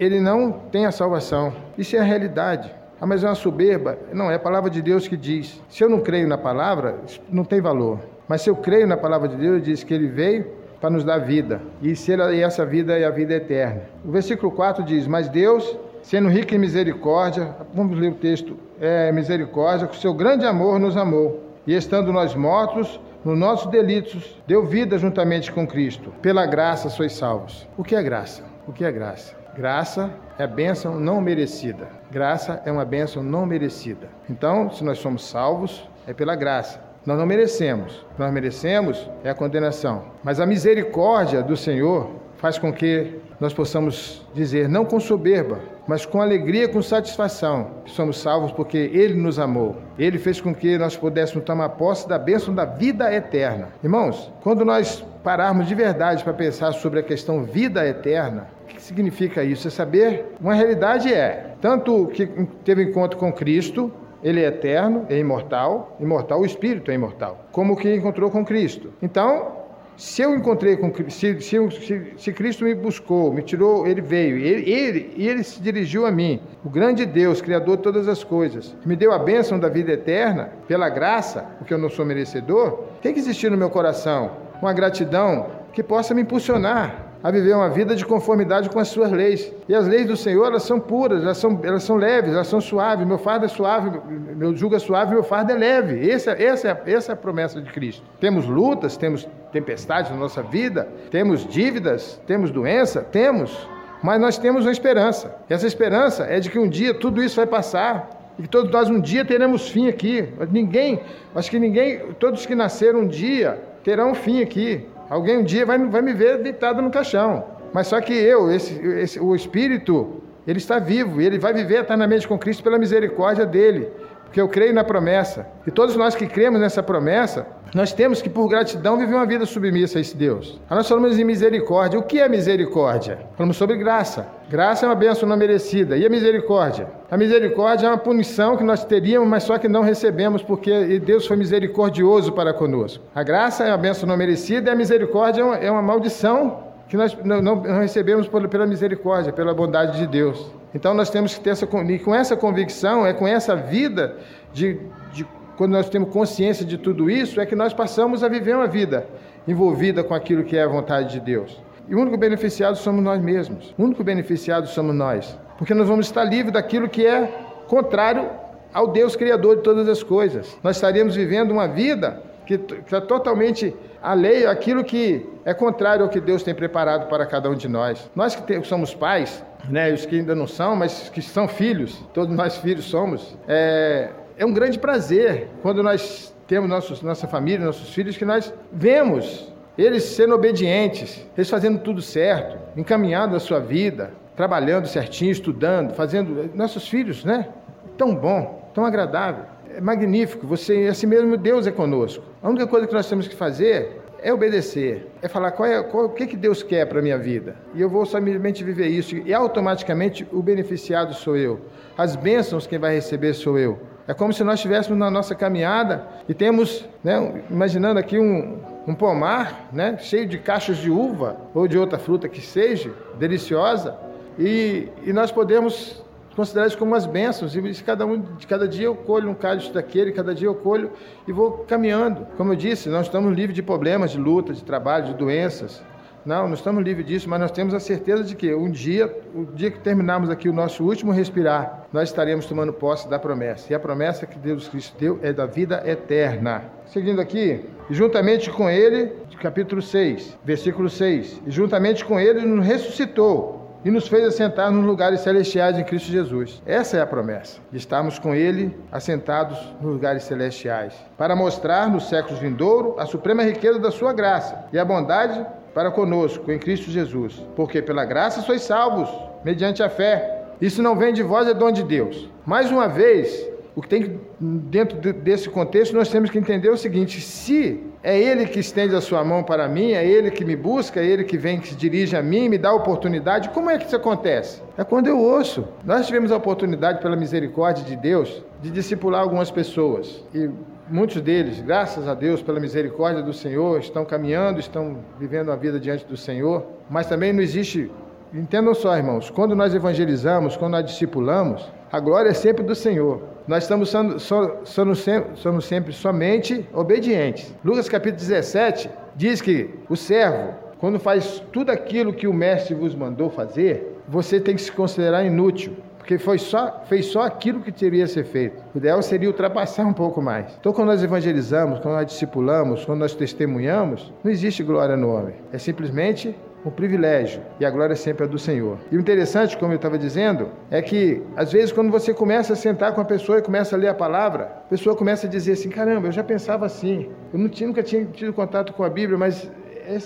ele 0.00 0.18
não 0.18 0.50
tem 0.50 0.86
a 0.86 0.90
salvação. 0.90 1.52
Isso 1.76 1.94
é 1.94 1.98
a 1.98 2.02
realidade. 2.02 2.74
Ah, 3.00 3.06
mas 3.06 3.24
é 3.24 3.26
uma 3.28 3.34
soberba. 3.34 3.98
Não, 4.12 4.30
é 4.30 4.34
a 4.34 4.38
palavra 4.38 4.68
de 4.68 4.82
Deus 4.82 5.08
que 5.08 5.16
diz. 5.16 5.60
Se 5.68 5.82
eu 5.82 5.88
não 5.88 6.00
creio 6.00 6.28
na 6.28 6.36
palavra, 6.36 6.98
não 7.30 7.44
tem 7.44 7.60
valor. 7.60 7.98
Mas 8.28 8.42
se 8.42 8.50
eu 8.50 8.56
creio 8.56 8.86
na 8.86 8.96
palavra 8.96 9.26
de 9.26 9.36
Deus, 9.36 9.62
diz 9.62 9.82
que 9.82 9.94
ele 9.94 10.06
veio 10.06 10.46
para 10.80 10.90
nos 10.90 11.02
dar 11.02 11.18
vida. 11.18 11.62
E, 11.80 11.96
se 11.96 12.12
essa 12.12 12.64
vida 12.66 12.98
é 12.98 13.04
a 13.04 13.10
vida 13.10 13.34
eterna. 13.34 13.82
O 14.04 14.10
versículo 14.10 14.52
4 14.52 14.84
diz: 14.84 15.06
Mas 15.06 15.28
Deus, 15.28 15.78
sendo 16.02 16.28
rico 16.28 16.54
em 16.54 16.58
misericórdia, 16.58 17.56
vamos 17.74 17.98
ler 17.98 18.12
o 18.12 18.14
texto, 18.14 18.56
é 18.80 19.10
misericórdia, 19.12 19.86
com 19.86 19.94
seu 19.94 20.12
grande 20.12 20.44
amor 20.44 20.78
nos 20.78 20.96
amou. 20.96 21.40
E 21.66 21.74
estando 21.74 22.12
nós 22.12 22.34
mortos, 22.34 23.00
nos 23.24 23.38
nossos 23.38 23.70
delitos, 23.70 24.40
deu 24.46 24.64
vida 24.64 24.96
juntamente 24.98 25.52
com 25.52 25.66
Cristo. 25.66 26.12
Pela 26.22 26.46
graça 26.46 26.88
sois 26.88 27.12
salvos. 27.12 27.66
O 27.76 27.84
que 27.84 27.94
é 27.94 28.02
graça? 28.02 28.42
O 28.66 28.72
que 28.72 28.84
é 28.84 28.92
graça? 28.92 29.34
Graça 29.54 30.10
é 30.40 30.46
bênção 30.46 30.98
não 30.98 31.20
merecida. 31.20 31.90
Graça 32.10 32.62
é 32.64 32.72
uma 32.72 32.82
bênção 32.82 33.22
não 33.22 33.44
merecida. 33.44 34.08
Então, 34.28 34.70
se 34.70 34.82
nós 34.82 34.96
somos 34.96 35.28
salvos, 35.28 35.86
é 36.06 36.14
pela 36.14 36.34
graça. 36.34 36.80
Nós 37.04 37.18
não 37.18 37.26
merecemos. 37.26 38.06
O 38.10 38.14
que 38.14 38.20
nós 38.20 38.32
merecemos 38.32 39.10
é 39.22 39.28
a 39.28 39.34
condenação. 39.34 40.04
Mas 40.24 40.40
a 40.40 40.46
misericórdia 40.46 41.42
do 41.42 41.58
Senhor 41.58 42.12
faz 42.38 42.56
com 42.56 42.72
que 42.72 43.20
nós 43.38 43.52
possamos 43.52 44.26
dizer, 44.32 44.66
não 44.66 44.86
com 44.86 44.98
soberba, 44.98 45.60
mas 45.90 46.06
com 46.06 46.22
alegria, 46.22 46.68
com 46.68 46.80
satisfação, 46.80 47.72
somos 47.84 48.20
salvos 48.20 48.52
porque 48.52 48.78
Ele 48.78 49.14
nos 49.14 49.40
amou. 49.40 49.74
Ele 49.98 50.20
fez 50.20 50.40
com 50.40 50.54
que 50.54 50.78
nós 50.78 50.96
pudéssemos 50.96 51.44
tomar 51.44 51.70
posse 51.70 52.08
da 52.08 52.16
bênção 52.16 52.54
da 52.54 52.64
vida 52.64 53.12
eterna. 53.12 53.70
Irmãos, 53.82 54.32
quando 54.40 54.64
nós 54.64 55.04
pararmos 55.24 55.66
de 55.66 55.74
verdade 55.74 56.22
para 56.22 56.32
pensar 56.32 56.70
sobre 56.74 57.00
a 57.00 57.02
questão 57.02 57.42
vida 57.42 57.84
eterna, 57.84 58.46
que 58.68 58.80
significa 58.80 59.42
isso? 59.42 59.66
É 59.66 59.70
saber, 59.72 60.26
uma 60.40 60.54
realidade 60.54 61.12
é, 61.12 61.56
tanto 61.60 62.06
que 62.14 62.24
teve 62.64 62.84
encontro 62.84 63.18
com 63.18 63.32
Cristo, 63.32 63.92
ele 64.22 64.44
é 64.44 64.46
eterno, 64.46 65.06
é 65.08 65.18
imortal, 65.18 65.96
imortal, 65.98 66.42
o 66.42 66.46
espírito 66.46 66.92
é 66.92 66.94
imortal, 66.94 67.46
como 67.50 67.76
que 67.76 67.92
encontrou 67.92 68.30
com 68.30 68.44
Cristo. 68.44 68.92
Então, 69.02 69.59
se 70.00 70.22
eu 70.22 70.34
encontrei 70.34 70.78
com 70.78 70.90
se, 71.10 71.38
se, 71.42 72.12
se, 72.16 72.32
Cristo 72.32 72.64
me 72.64 72.74
buscou, 72.74 73.30
me 73.30 73.42
tirou, 73.42 73.86
ele 73.86 74.00
veio, 74.00 74.38
ele, 74.38 74.70
ele, 74.70 75.14
ele 75.14 75.44
se 75.44 75.60
dirigiu 75.60 76.06
a 76.06 76.10
mim, 76.10 76.40
o 76.64 76.70
grande 76.70 77.04
Deus, 77.04 77.42
Criador 77.42 77.76
de 77.76 77.82
todas 77.82 78.08
as 78.08 78.24
coisas, 78.24 78.74
me 78.86 78.96
deu 78.96 79.12
a 79.12 79.18
bênção 79.18 79.58
da 79.60 79.68
vida 79.68 79.92
eterna, 79.92 80.52
pela 80.66 80.88
graça, 80.88 81.42
porque 81.58 81.74
eu 81.74 81.78
não 81.78 81.90
sou 81.90 82.06
merecedor, 82.06 82.84
tem 83.02 83.12
que 83.12 83.20
existir 83.20 83.50
no 83.50 83.58
meu 83.58 83.68
coração 83.68 84.38
uma 84.62 84.72
gratidão 84.72 85.50
que 85.70 85.82
possa 85.82 86.14
me 86.14 86.22
impulsionar 86.22 87.09
a 87.22 87.30
viver 87.30 87.54
uma 87.54 87.68
vida 87.68 87.94
de 87.94 88.04
conformidade 88.04 88.70
com 88.70 88.78
as 88.78 88.88
suas 88.88 89.10
leis. 89.10 89.52
E 89.68 89.74
as 89.74 89.86
leis 89.86 90.06
do 90.06 90.16
Senhor, 90.16 90.46
elas 90.46 90.62
são 90.62 90.80
puras, 90.80 91.22
elas 91.22 91.36
são, 91.36 91.60
elas 91.62 91.82
são 91.82 91.96
leves, 91.96 92.32
elas 92.32 92.46
são 92.46 92.60
suaves. 92.60 93.06
Meu 93.06 93.18
fardo 93.18 93.44
é 93.44 93.48
suave, 93.48 94.00
meu 94.08 94.56
jugo 94.56 94.74
é 94.74 94.78
suave, 94.78 95.12
meu 95.12 95.22
fardo 95.22 95.52
é 95.52 95.54
leve. 95.54 96.10
Essa, 96.10 96.32
essa, 96.32 96.68
é, 96.68 96.92
essa 96.92 97.12
é 97.12 97.14
a 97.14 97.16
promessa 97.16 97.60
de 97.60 97.70
Cristo. 97.70 98.02
Temos 98.18 98.46
lutas, 98.46 98.96
temos 98.96 99.28
tempestades 99.52 100.10
na 100.10 100.16
nossa 100.16 100.42
vida, 100.42 100.88
temos 101.10 101.46
dívidas, 101.46 102.20
temos 102.26 102.50
doença, 102.50 103.02
temos, 103.02 103.68
mas 104.02 104.20
nós 104.20 104.38
temos 104.38 104.64
uma 104.64 104.72
esperança. 104.72 105.34
Essa 105.48 105.66
esperança 105.66 106.24
é 106.24 106.40
de 106.40 106.48
que 106.48 106.58
um 106.58 106.68
dia 106.68 106.94
tudo 106.94 107.22
isso 107.22 107.36
vai 107.36 107.46
passar 107.46 108.32
e 108.38 108.42
que 108.42 108.48
todos 108.48 108.70
nós 108.70 108.88
um 108.88 108.98
dia 108.98 109.24
teremos 109.24 109.68
fim 109.68 109.88
aqui. 109.88 110.32
Ninguém, 110.50 111.00
acho 111.34 111.50
que 111.50 111.58
ninguém, 111.58 111.98
todos 112.18 112.46
que 112.46 112.54
nasceram 112.54 113.00
um 113.00 113.06
dia 113.06 113.60
terão 113.84 114.14
fim 114.14 114.40
aqui. 114.40 114.86
Alguém 115.10 115.38
um 115.38 115.44
dia 115.44 115.66
vai, 115.66 115.76
vai 115.76 116.00
me 116.00 116.12
ver 116.14 116.38
deitado 116.38 116.80
no 116.80 116.88
caixão. 116.88 117.44
Mas 117.72 117.88
só 117.88 118.00
que 118.00 118.12
eu, 118.12 118.50
esse, 118.50 118.74
esse, 118.98 119.18
o 119.18 119.34
Espírito, 119.34 120.22
ele 120.46 120.58
está 120.58 120.78
vivo 120.78 121.20
e 121.20 121.26
ele 121.26 121.36
vai 121.36 121.52
viver 121.52 121.80
eternamente 121.80 122.28
com 122.28 122.38
Cristo 122.38 122.62
pela 122.62 122.78
misericórdia 122.78 123.44
dele 123.44 123.88
porque 124.30 124.40
eu 124.40 124.48
creio 124.48 124.72
na 124.72 124.84
promessa. 124.84 125.44
E 125.66 125.72
todos 125.72 125.96
nós 125.96 126.14
que 126.14 126.24
cremos 126.24 126.60
nessa 126.60 126.80
promessa, 126.84 127.48
nós 127.74 127.92
temos 127.92 128.22
que, 128.22 128.30
por 128.30 128.48
gratidão, 128.48 128.96
viver 128.96 129.16
uma 129.16 129.26
vida 129.26 129.44
submissa 129.44 129.98
a 129.98 130.00
esse 130.00 130.16
Deus. 130.16 130.60
Nós 130.70 130.88
falamos 130.88 131.18
em 131.18 131.24
misericórdia. 131.24 131.98
O 131.98 132.04
que 132.04 132.20
é 132.20 132.28
misericórdia? 132.28 133.18
Falamos 133.36 133.56
sobre 133.56 133.76
graça. 133.76 134.28
Graça 134.48 134.86
é 134.86 134.88
uma 134.88 134.94
bênção 134.94 135.28
não 135.28 135.36
merecida. 135.36 135.96
E 135.96 136.06
a 136.06 136.08
misericórdia? 136.08 136.86
A 137.10 137.16
misericórdia 137.16 137.88
é 137.88 137.90
uma 137.90 137.98
punição 137.98 138.56
que 138.56 138.62
nós 138.62 138.84
teríamos, 138.84 139.28
mas 139.28 139.42
só 139.42 139.58
que 139.58 139.66
não 139.66 139.82
recebemos, 139.82 140.44
porque 140.44 141.00
Deus 141.00 141.26
foi 141.26 141.36
misericordioso 141.36 142.30
para 142.30 142.54
conosco. 142.54 143.02
A 143.12 143.24
graça 143.24 143.64
é 143.64 143.68
uma 143.72 143.78
bênção 143.78 144.08
não 144.08 144.16
merecida 144.16 144.70
e 144.70 144.72
a 144.72 144.76
misericórdia 144.76 145.42
é 145.42 145.44
uma, 145.44 145.56
é 145.56 145.82
maldição 145.82 146.70
que 146.88 146.96
nós 146.96 147.16
não 147.24 147.62
recebemos 147.80 148.28
pela 148.28 148.64
misericórdia, 148.64 149.32
pela 149.32 149.52
bondade 149.52 149.98
de 149.98 150.06
Deus. 150.06 150.59
Então 150.74 150.94
nós 150.94 151.10
temos 151.10 151.34
que 151.34 151.40
ter 151.40 151.50
essa, 151.50 151.68
e 151.88 151.98
com 151.98 152.14
essa 152.14 152.36
convicção, 152.36 153.06
é 153.06 153.12
com 153.12 153.26
essa 153.26 153.56
vida 153.56 154.16
de, 154.52 154.78
de 155.12 155.26
quando 155.56 155.72
nós 155.72 155.88
temos 155.88 156.10
consciência 156.10 156.64
de 156.64 156.78
tudo 156.78 157.10
isso, 157.10 157.40
é 157.40 157.46
que 157.46 157.56
nós 157.56 157.74
passamos 157.74 158.24
a 158.24 158.28
viver 158.28 158.54
uma 158.54 158.66
vida 158.66 159.06
envolvida 159.46 160.02
com 160.02 160.14
aquilo 160.14 160.44
que 160.44 160.56
é 160.56 160.62
a 160.62 160.68
vontade 160.68 161.12
de 161.12 161.20
Deus. 161.20 161.60
E 161.88 161.94
o 161.94 162.00
único 162.00 162.16
beneficiado 162.16 162.76
somos 162.76 163.02
nós 163.02 163.20
mesmos. 163.20 163.74
O 163.76 163.82
único 163.82 164.04
beneficiado 164.04 164.68
somos 164.68 164.94
nós. 164.94 165.36
Porque 165.58 165.74
nós 165.74 165.88
vamos 165.88 166.06
estar 166.06 166.24
livres 166.24 166.52
daquilo 166.52 166.88
que 166.88 167.04
é 167.04 167.26
contrário 167.66 168.30
ao 168.72 168.88
Deus 168.88 169.16
Criador 169.16 169.56
de 169.56 169.62
todas 169.62 169.88
as 169.88 170.02
coisas. 170.02 170.56
Nós 170.62 170.76
estaríamos 170.76 171.16
vivendo 171.16 171.50
uma 171.50 171.66
vida 171.66 172.22
que 172.46 172.54
está 172.54 173.00
totalmente 173.00 173.74
alheio 174.02 174.48
àquilo 174.48 174.82
que 174.82 175.28
é 175.44 175.52
contrário 175.52 176.04
ao 176.04 176.08
que 176.08 176.20
Deus 176.20 176.42
tem 176.42 176.54
preparado 176.54 177.08
para 177.08 177.26
cada 177.26 177.50
um 177.50 177.54
de 177.54 177.68
nós. 177.68 178.10
Nós 178.14 178.34
que 178.34 178.62
somos 178.64 178.94
pais, 178.94 179.44
né, 179.68 179.92
os 179.92 180.06
que 180.06 180.16
ainda 180.16 180.34
não 180.34 180.46
são, 180.46 180.76
mas 180.76 181.08
que 181.08 181.20
são 181.22 181.46
filhos, 181.46 182.02
todos 182.12 182.34
nós 182.34 182.56
filhos 182.58 182.84
somos, 182.84 183.36
é, 183.48 184.10
é 184.36 184.46
um 184.46 184.52
grande 184.52 184.78
prazer 184.78 185.48
quando 185.62 185.82
nós 185.82 186.34
temos 186.46 186.68
nossos, 186.68 187.02
nossa 187.02 187.28
família, 187.28 187.64
nossos 187.64 187.92
filhos, 187.94 188.16
que 188.16 188.24
nós 188.24 188.52
vemos 188.72 189.52
eles 189.78 190.02
sendo 190.02 190.34
obedientes, 190.34 191.26
eles 191.36 191.48
fazendo 191.48 191.78
tudo 191.78 192.02
certo, 192.02 192.58
encaminhando 192.76 193.36
a 193.36 193.40
sua 193.40 193.60
vida, 193.60 194.12
trabalhando 194.36 194.86
certinho, 194.86 195.30
estudando, 195.30 195.94
fazendo. 195.94 196.50
Nossos 196.54 196.88
filhos, 196.88 197.24
né? 197.24 197.48
Tão 197.96 198.14
bom, 198.14 198.70
tão 198.74 198.84
agradável, 198.84 199.44
é 199.74 199.80
magnífico. 199.80 200.46
Você, 200.46 200.88
assim 200.90 201.06
mesmo, 201.06 201.36
Deus 201.36 201.66
é 201.66 201.70
conosco. 201.70 202.24
A 202.42 202.48
única 202.48 202.66
coisa 202.66 202.86
que 202.86 202.92
nós 202.92 203.08
temos 203.08 203.28
que 203.28 203.36
fazer 203.36 203.99
é 204.22 204.32
obedecer, 204.32 205.06
é 205.22 205.28
falar 205.28 205.52
qual 205.52 205.68
é, 205.68 205.82
qual, 205.82 206.06
o 206.06 206.08
que, 206.10 206.26
que 206.26 206.36
Deus 206.36 206.62
quer 206.62 206.86
para 206.86 206.98
a 206.98 207.02
minha 207.02 207.18
vida. 207.18 207.56
E 207.74 207.80
eu 207.80 207.88
vou 207.88 208.04
somente 208.04 208.62
viver 208.62 208.88
isso, 208.88 209.16
e 209.16 209.32
automaticamente 209.32 210.26
o 210.32 210.42
beneficiado 210.42 211.14
sou 211.14 211.36
eu. 211.36 211.60
As 211.96 212.16
bênçãos 212.16 212.66
quem 212.66 212.78
vai 212.78 212.94
receber 212.94 213.34
sou 213.34 213.58
eu. 213.58 213.78
É 214.06 214.14
como 214.14 214.32
se 214.32 214.42
nós 214.42 214.54
estivéssemos 214.56 214.98
na 214.98 215.10
nossa 215.10 215.34
caminhada 215.34 216.06
e 216.28 216.34
temos, 216.34 216.88
né, 217.02 217.42
imaginando 217.50 218.00
aqui 218.00 218.18
um, 218.18 218.58
um 218.86 218.94
pomar 218.94 219.68
né, 219.72 219.96
cheio 219.98 220.26
de 220.26 220.38
caixas 220.38 220.78
de 220.78 220.90
uva 220.90 221.36
ou 221.54 221.68
de 221.68 221.78
outra 221.78 221.98
fruta 221.98 222.28
que 222.28 222.40
seja, 222.40 222.92
deliciosa, 223.18 223.96
e, 224.38 224.88
e 225.04 225.12
nós 225.12 225.30
podemos 225.30 226.02
considerados 226.34 226.74
como 226.74 226.94
as 226.94 227.06
bênçãos. 227.06 227.54
E 227.54 227.60
de 227.60 227.84
cada, 227.84 228.06
um, 228.06 228.20
de 228.20 228.46
cada 228.46 228.66
dia 228.66 228.86
eu 228.86 228.94
colho 228.94 229.30
um 229.30 229.34
cálice 229.34 229.72
daquele, 229.72 230.12
cada 230.12 230.34
dia 230.34 230.48
eu 230.48 230.54
colho 230.54 230.90
e 231.26 231.32
vou 231.32 231.64
caminhando. 231.66 232.26
Como 232.36 232.52
eu 232.52 232.56
disse, 232.56 232.88
nós 232.88 233.06
estamos 233.06 233.34
livres 233.34 233.54
de 233.54 233.62
problemas, 233.62 234.10
de 234.10 234.18
luta, 234.18 234.52
de 234.52 234.64
trabalho, 234.64 235.06
de 235.06 235.14
doenças. 235.14 235.82
Não, 236.24 236.46
não 236.46 236.54
estamos 236.54 236.84
livres 236.84 237.06
disso, 237.06 237.30
mas 237.30 237.40
nós 237.40 237.50
temos 237.50 237.72
a 237.72 237.80
certeza 237.80 238.22
de 238.22 238.36
que 238.36 238.54
um 238.54 238.70
dia, 238.70 239.10
o 239.34 239.46
dia 239.46 239.70
que 239.70 239.78
terminarmos 239.78 240.28
aqui 240.28 240.50
o 240.50 240.52
nosso 240.52 240.84
último 240.84 241.12
respirar, 241.12 241.86
nós 241.90 242.10
estaremos 242.10 242.44
tomando 242.44 242.74
posse 242.74 243.08
da 243.08 243.18
promessa. 243.18 243.72
E 243.72 243.74
a 243.74 243.80
promessa 243.80 244.26
que 244.26 244.38
Deus 244.38 244.68
Cristo 244.68 244.94
deu 244.98 245.18
é 245.22 245.32
da 245.32 245.46
vida 245.46 245.82
eterna. 245.86 246.64
Seguindo 246.84 247.22
aqui, 247.22 247.64
juntamente 247.88 248.50
com 248.50 248.68
ele, 248.68 249.12
capítulo 249.40 249.80
6, 249.80 250.38
versículo 250.44 250.90
6, 250.90 251.40
e 251.46 251.50
juntamente 251.50 252.04
com 252.04 252.20
ele 252.20 252.42
nos 252.42 252.66
ressuscitou 252.66 253.59
e 253.84 253.90
nos 253.90 254.08
fez 254.08 254.24
assentar 254.24 254.70
nos 254.70 254.84
lugares 254.84 255.20
celestiais 255.20 255.78
em 255.78 255.84
Cristo 255.84 256.10
Jesus. 256.10 256.62
Essa 256.66 256.98
é 256.98 257.00
a 257.00 257.06
promessa, 257.06 257.60
de 257.70 257.78
estarmos 257.78 258.18
com 258.18 258.34
Ele 258.34 258.76
assentados 258.92 259.58
nos 259.80 259.92
lugares 259.92 260.24
celestiais, 260.24 260.94
para 261.16 261.34
mostrar 261.34 261.88
nos 261.88 262.08
séculos 262.08 262.38
vindouros 262.38 262.98
a 262.98 263.06
suprema 263.06 263.42
riqueza 263.42 263.78
da 263.78 263.90
Sua 263.90 264.12
graça 264.12 264.64
e 264.72 264.78
a 264.78 264.84
bondade 264.84 265.44
para 265.74 265.90
conosco 265.90 266.50
em 266.50 266.58
Cristo 266.58 266.90
Jesus. 266.90 267.42
Porque 267.56 267.80
pela 267.80 268.04
graça 268.04 268.42
sois 268.42 268.62
salvos, 268.62 269.08
mediante 269.44 269.82
a 269.82 269.88
fé. 269.88 270.44
Isso 270.60 270.82
não 270.82 270.96
vem 270.96 271.12
de 271.12 271.22
vós, 271.22 271.48
é 271.48 271.54
dom 271.54 271.70
de 271.70 271.82
Deus. 271.82 272.28
Mais 272.44 272.70
uma 272.70 272.88
vez, 272.88 273.48
o 273.74 273.80
que 273.80 273.88
tem 273.88 274.20
dentro 274.38 274.98
desse 275.12 275.48
contexto, 275.48 275.94
nós 275.94 276.10
temos 276.10 276.30
que 276.30 276.38
entender 276.38 276.68
o 276.68 276.76
seguinte: 276.76 277.20
se 277.20 277.89
é 278.02 278.18
Ele 278.18 278.46
que 278.46 278.60
estende 278.60 278.94
a 278.94 279.00
sua 279.00 279.22
mão 279.22 279.42
para 279.42 279.68
mim, 279.68 279.92
é 279.92 280.06
Ele 280.06 280.30
que 280.30 280.42
me 280.44 280.56
busca, 280.56 281.00
é 281.00 281.04
Ele 281.04 281.22
que 281.22 281.36
vem, 281.36 281.60
que 281.60 281.68
se 281.68 281.76
dirige 281.76 282.16
a 282.16 282.22
mim, 282.22 282.48
me 282.48 282.56
dá 282.56 282.70
a 282.70 282.74
oportunidade. 282.74 283.50
Como 283.50 283.68
é 283.68 283.76
que 283.76 283.84
isso 283.86 283.96
acontece? 283.96 284.62
É 284.78 284.84
quando 284.84 285.06
eu 285.06 285.18
ouço. 285.18 285.68
Nós 285.84 286.06
tivemos 286.06 286.32
a 286.32 286.36
oportunidade, 286.36 287.02
pela 287.02 287.14
misericórdia 287.14 287.84
de 287.84 287.96
Deus, 287.96 288.42
de 288.62 288.70
discipular 288.70 289.20
algumas 289.20 289.50
pessoas. 289.50 290.24
E 290.34 290.48
muitos 290.88 291.20
deles, 291.20 291.60
graças 291.60 292.08
a 292.08 292.14
Deus, 292.14 292.40
pela 292.42 292.58
misericórdia 292.58 293.22
do 293.22 293.34
Senhor, 293.34 293.78
estão 293.80 294.04
caminhando, 294.06 294.58
estão 294.58 294.96
vivendo 295.18 295.52
a 295.52 295.56
vida 295.56 295.78
diante 295.78 296.06
do 296.06 296.16
Senhor. 296.16 296.64
Mas 296.88 297.06
também 297.06 297.34
não 297.34 297.42
existe. 297.42 297.90
Entendam 298.32 298.74
só, 298.74 298.96
irmãos, 298.96 299.28
quando 299.28 299.54
nós 299.54 299.74
evangelizamos, 299.74 300.56
quando 300.56 300.72
nós 300.72 300.84
discipulamos, 300.86 301.70
a 301.90 301.98
glória 301.98 302.30
é 302.30 302.34
sempre 302.34 302.62
do 302.62 302.74
Senhor. 302.74 303.22
Nós 303.46 303.64
estamos 303.64 303.90
sendo, 303.90 304.18
somos, 304.20 304.98
sempre, 305.00 305.36
somos 305.36 305.64
sempre 305.64 305.92
somente 305.92 306.64
obedientes. 306.72 307.54
Lucas 307.64 307.88
capítulo 307.88 308.20
17 308.20 308.88
diz 309.16 309.40
que 309.40 309.70
o 309.88 309.96
servo, 309.96 310.54
quando 310.78 311.00
faz 311.00 311.42
tudo 311.52 311.70
aquilo 311.70 312.12
que 312.12 312.26
o 312.26 312.32
mestre 312.32 312.74
vos 312.74 312.94
mandou 312.94 313.28
fazer, 313.28 313.98
você 314.06 314.38
tem 314.38 314.54
que 314.54 314.62
se 314.62 314.72
considerar 314.72 315.24
inútil 315.24 315.76
porque 316.10 316.18
foi 316.18 316.38
só, 316.38 316.82
fez 316.88 317.06
só 317.06 317.22
aquilo 317.22 317.60
que 317.60 317.70
teria 317.70 318.06
ser 318.06 318.24
feito. 318.24 318.60
O 318.74 318.78
ideal 318.78 319.00
seria 319.00 319.28
ultrapassar 319.28 319.86
um 319.86 319.92
pouco 319.92 320.20
mais. 320.20 320.56
Então, 320.58 320.72
quando 320.72 320.88
nós 320.88 321.04
evangelizamos, 321.04 321.78
quando 321.78 321.94
nós 321.94 322.06
discipulamos, 322.06 322.84
quando 322.84 322.98
nós 322.98 323.14
testemunhamos, 323.14 324.12
não 324.24 324.32
existe 324.32 324.62
glória 324.62 324.96
no 324.96 325.08
homem. 325.14 325.34
É 325.52 325.58
simplesmente 325.58 326.34
um 326.64 326.70
privilégio 326.70 327.42
e 327.58 327.64
a 327.64 327.70
glória 327.70 327.96
sempre 327.96 328.24
é 328.24 328.28
do 328.28 328.38
Senhor. 328.38 328.78
E 328.90 328.96
o 328.96 329.00
interessante, 329.00 329.56
como 329.56 329.72
eu 329.72 329.76
estava 329.76 329.98
dizendo, 329.98 330.48
é 330.70 330.82
que 330.82 331.22
às 331.36 331.52
vezes 331.52 331.72
quando 331.72 331.90
você 331.90 332.12
começa 332.12 332.52
a 332.52 332.56
sentar 332.56 332.94
com 332.94 333.00
a 333.00 333.04
pessoa 333.04 333.38
e 333.38 333.42
começa 333.42 333.76
a 333.76 333.78
ler 333.78 333.88
a 333.88 333.94
palavra, 333.94 334.44
a 334.44 334.68
pessoa 334.68 334.94
começa 334.94 335.26
a 335.26 335.30
dizer 335.30 335.52
assim: 335.52 335.70
caramba, 335.70 336.08
eu 336.08 336.12
já 336.12 336.22
pensava 336.22 336.66
assim, 336.66 337.08
eu 337.32 337.48
tinha, 337.48 337.66
nunca 337.66 337.82
tinha 337.82 338.04
tido 338.04 338.32
contato 338.32 338.72
com 338.72 338.84
a 338.84 338.90
Bíblia, 338.90 339.18
mas 339.18 339.50